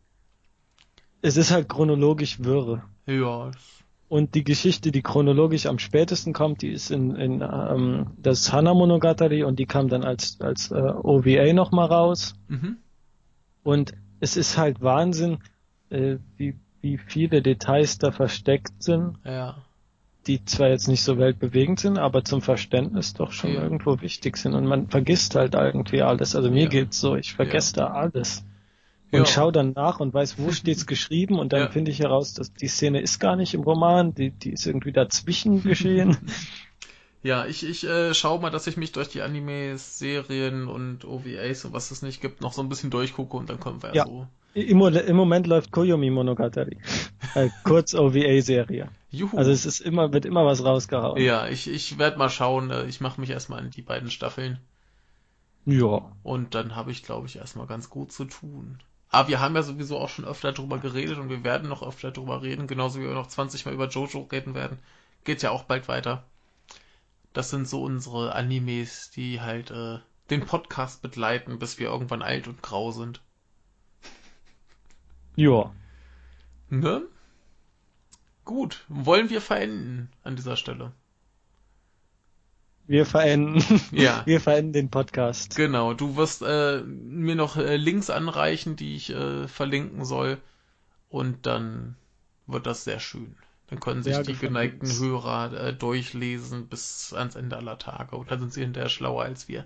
es 1.21 1.37
ist 1.37 1.51
halt 1.51 1.69
chronologisch 1.69 2.43
wirre. 2.43 2.83
Ja, 3.05 3.51
und 4.15 4.33
die 4.33 4.45
Geschichte, 4.45 4.93
die 4.93 5.01
chronologisch 5.01 5.65
am 5.65 5.77
spätesten 5.77 6.31
kommt, 6.31 6.61
die 6.61 6.69
ist 6.69 6.89
in, 6.89 7.17
in 7.17 7.41
ähm, 7.41 8.11
das 8.17 8.53
Hana 8.53 8.73
Monogatari 8.73 9.43
und 9.43 9.59
die 9.59 9.65
kam 9.65 9.89
dann 9.89 10.05
als, 10.05 10.39
als 10.39 10.71
äh, 10.71 10.75
OVA 10.75 11.51
nochmal 11.51 11.87
raus. 11.87 12.33
Mhm. 12.47 12.77
Und 13.61 13.93
es 14.21 14.37
ist 14.37 14.57
halt 14.57 14.81
Wahnsinn, 14.81 15.39
äh, 15.89 16.15
wie, 16.37 16.55
wie 16.79 16.97
viele 16.97 17.41
Details 17.41 17.97
da 17.97 18.13
versteckt 18.13 18.81
sind. 18.81 19.17
Ja. 19.25 19.57
Die 20.27 20.45
zwar 20.45 20.69
jetzt 20.69 20.87
nicht 20.87 21.03
so 21.03 21.17
weltbewegend 21.17 21.81
sind, 21.81 21.97
aber 21.97 22.23
zum 22.23 22.41
Verständnis 22.41 23.15
doch 23.15 23.33
schon 23.33 23.53
ja. 23.53 23.63
irgendwo 23.63 23.99
wichtig 23.99 24.37
sind. 24.37 24.53
Und 24.53 24.65
man 24.65 24.87
vergisst 24.87 25.35
halt 25.35 25.55
irgendwie 25.55 26.03
alles. 26.03 26.37
Also 26.37 26.49
mir 26.49 26.63
ja. 26.63 26.69
geht's 26.69 27.01
so, 27.01 27.17
ich 27.17 27.33
vergesse 27.33 27.75
ja. 27.75 27.87
da 27.87 27.93
alles 27.95 28.45
und 29.11 29.19
ja. 29.19 29.25
schaue 29.25 29.51
dann 29.51 29.73
nach 29.73 29.99
und 29.99 30.13
weiß, 30.13 30.37
wo 30.37 30.51
steht's 30.51 30.85
geschrieben 30.87 31.39
und 31.39 31.53
dann 31.53 31.61
ja. 31.61 31.69
finde 31.69 31.91
ich 31.91 31.99
heraus, 31.99 32.33
dass 32.33 32.53
die 32.53 32.67
Szene 32.67 33.01
ist 33.01 33.19
gar 33.19 33.35
nicht 33.35 33.53
im 33.53 33.61
Roman, 33.61 34.13
die, 34.13 34.31
die 34.31 34.51
ist 34.51 34.65
irgendwie 34.65 34.91
dazwischen 34.91 35.63
geschehen. 35.63 36.17
Ja, 37.23 37.45
ich, 37.45 37.67
ich 37.67 37.83
äh, 37.87 38.13
schaue 38.13 38.39
mal, 38.39 38.51
dass 38.51 38.67
ich 38.67 38.77
mich 38.77 38.91
durch 38.91 39.09
die 39.09 39.21
Animes, 39.21 39.97
Serien 39.97 40.67
und 40.67 41.05
OVAs 41.05 41.65
und 41.65 41.73
was 41.73 41.89
es 41.89 42.01
nicht 42.03 42.21
gibt, 42.21 42.41
noch 42.41 42.53
so 42.53 42.61
ein 42.61 42.69
bisschen 42.69 42.91
durchgucke 42.91 43.35
und 43.35 43.49
dann 43.49 43.59
kommen 43.59 43.81
wir 43.81 43.95
ja, 43.95 44.05
so. 44.05 44.27
Im, 44.55 44.79
Im 44.79 45.15
Moment 45.17 45.47
läuft 45.47 45.71
Koyomi 45.71 46.09
Monogatari. 46.11 46.77
äh, 47.35 47.49
kurz 47.63 47.93
OVA-Serie. 47.93 48.89
Juhu. 49.09 49.35
Also 49.35 49.51
es 49.51 49.65
ist 49.65 49.81
immer, 49.81 50.13
wird 50.13 50.25
immer 50.25 50.45
was 50.45 50.63
rausgehauen. 50.63 51.21
Ja, 51.21 51.47
ich, 51.47 51.67
ich 51.67 51.97
werde 51.97 52.17
mal 52.17 52.29
schauen. 52.29 52.71
Äh, 52.71 52.85
ich 52.85 53.01
mache 53.01 53.19
mich 53.19 53.29
erstmal 53.29 53.63
in 53.65 53.71
die 53.71 53.81
beiden 53.81 54.09
Staffeln. 54.09 54.59
Ja. 55.65 56.11
Und 56.23 56.55
dann 56.55 56.75
habe 56.75 56.91
ich, 56.91 57.03
glaube 57.03 57.27
ich, 57.27 57.35
erstmal 57.35 57.67
ganz 57.67 57.89
gut 57.89 58.13
zu 58.13 58.25
tun. 58.25 58.79
Aber 59.15 59.29
wir 59.29 59.39
haben 59.39 59.55
ja 59.55 59.63
sowieso 59.63 59.97
auch 59.97 60.09
schon 60.09 60.25
öfter 60.25 60.51
drüber 60.51 60.77
geredet 60.77 61.17
und 61.19 61.29
wir 61.29 61.45
werden 61.45 61.69
noch 61.69 61.81
öfter 61.81 62.11
drüber 62.11 62.41
reden, 62.41 62.67
genauso 62.67 62.99
wie 62.99 63.05
wir 63.05 63.13
noch 63.13 63.27
20 63.27 63.65
Mal 63.65 63.73
über 63.73 63.87
Jojo 63.87 64.27
reden 64.29 64.55
werden. 64.55 64.77
Geht 65.23 65.41
ja 65.41 65.51
auch 65.51 65.63
bald 65.63 65.87
weiter. 65.87 66.25
Das 67.31 67.49
sind 67.49 67.65
so 67.65 67.81
unsere 67.81 68.35
Animes, 68.35 69.11
die 69.11 69.39
halt 69.39 69.71
äh, 69.71 69.99
den 70.29 70.45
Podcast 70.45 71.01
begleiten, 71.01 71.59
bis 71.59 71.79
wir 71.79 71.87
irgendwann 71.87 72.21
alt 72.21 72.49
und 72.49 72.61
grau 72.61 72.91
sind. 72.91 73.21
Ja. 75.37 75.73
Ne? 76.69 77.03
Gut, 78.43 78.83
wollen 78.89 79.29
wir 79.29 79.39
verenden 79.39 80.11
an 80.25 80.35
dieser 80.35 80.57
Stelle? 80.57 80.91
Wir 82.87 83.05
verenden. 83.05 83.63
Ja. 83.91 84.23
Wir 84.25 84.39
verenden 84.39 84.73
den 84.73 84.89
Podcast. 84.89 85.55
Genau. 85.55 85.93
Du 85.93 86.15
wirst 86.17 86.41
äh, 86.41 86.81
mir 86.81 87.35
noch 87.35 87.57
äh, 87.57 87.77
Links 87.77 88.09
anreichen, 88.09 88.75
die 88.75 88.95
ich 88.95 89.09
äh, 89.11 89.47
verlinken 89.47 90.05
soll. 90.05 90.37
Und 91.09 91.45
dann 91.45 91.95
wird 92.47 92.65
das 92.65 92.83
sehr 92.83 92.99
schön. 92.99 93.35
Dann 93.67 93.79
können 93.79 94.03
sich 94.03 94.17
die 94.19 94.35
geneigten 94.35 94.87
Hörer 94.87 95.53
äh, 95.53 95.73
durchlesen 95.73 96.67
bis 96.67 97.13
ans 97.13 97.35
Ende 97.35 97.57
aller 97.57 97.79
Tage. 97.79 98.15
Und 98.15 98.29
dann 98.29 98.39
sind 98.39 98.53
sie 98.53 98.61
hinterher 98.61 98.89
schlauer 98.89 99.23
als 99.23 99.47
wir. 99.47 99.65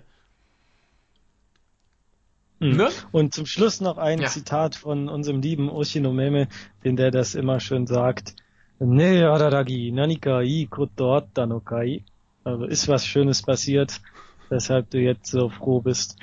Mhm. 2.60 2.76
Ne? 2.76 2.88
Und 3.12 3.34
zum 3.34 3.46
Schluss 3.46 3.80
noch 3.80 3.98
ein 3.98 4.20
ja. 4.20 4.28
Zitat 4.28 4.76
von 4.76 5.08
unserem 5.08 5.42
lieben 5.42 5.68
Oshinomeme, 5.68 6.48
den 6.84 6.96
der 6.96 7.10
das 7.10 7.34
immer 7.34 7.60
schön 7.60 7.86
sagt 7.86 8.34
Ne, 8.82 9.26
Araragi, 9.28 9.92
nanika 9.92 10.40
ii 10.40 10.66
koto 10.66 11.20
no 11.46 11.60
kai? 11.60 12.02
Also 12.50 12.64
ist 12.64 12.88
was 12.88 13.06
Schönes 13.06 13.42
passiert, 13.42 14.00
weshalb 14.48 14.90
du 14.90 14.98
jetzt 14.98 15.30
so 15.30 15.48
froh 15.50 15.80
bist? 15.80 16.16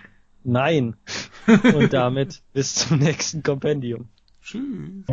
Nein. 0.43 0.97
Und 1.47 1.93
damit 1.93 2.41
bis 2.53 2.75
zum 2.75 2.99
nächsten 2.99 3.43
Kompendium. 3.43 4.09
Tschüss. 4.41 5.05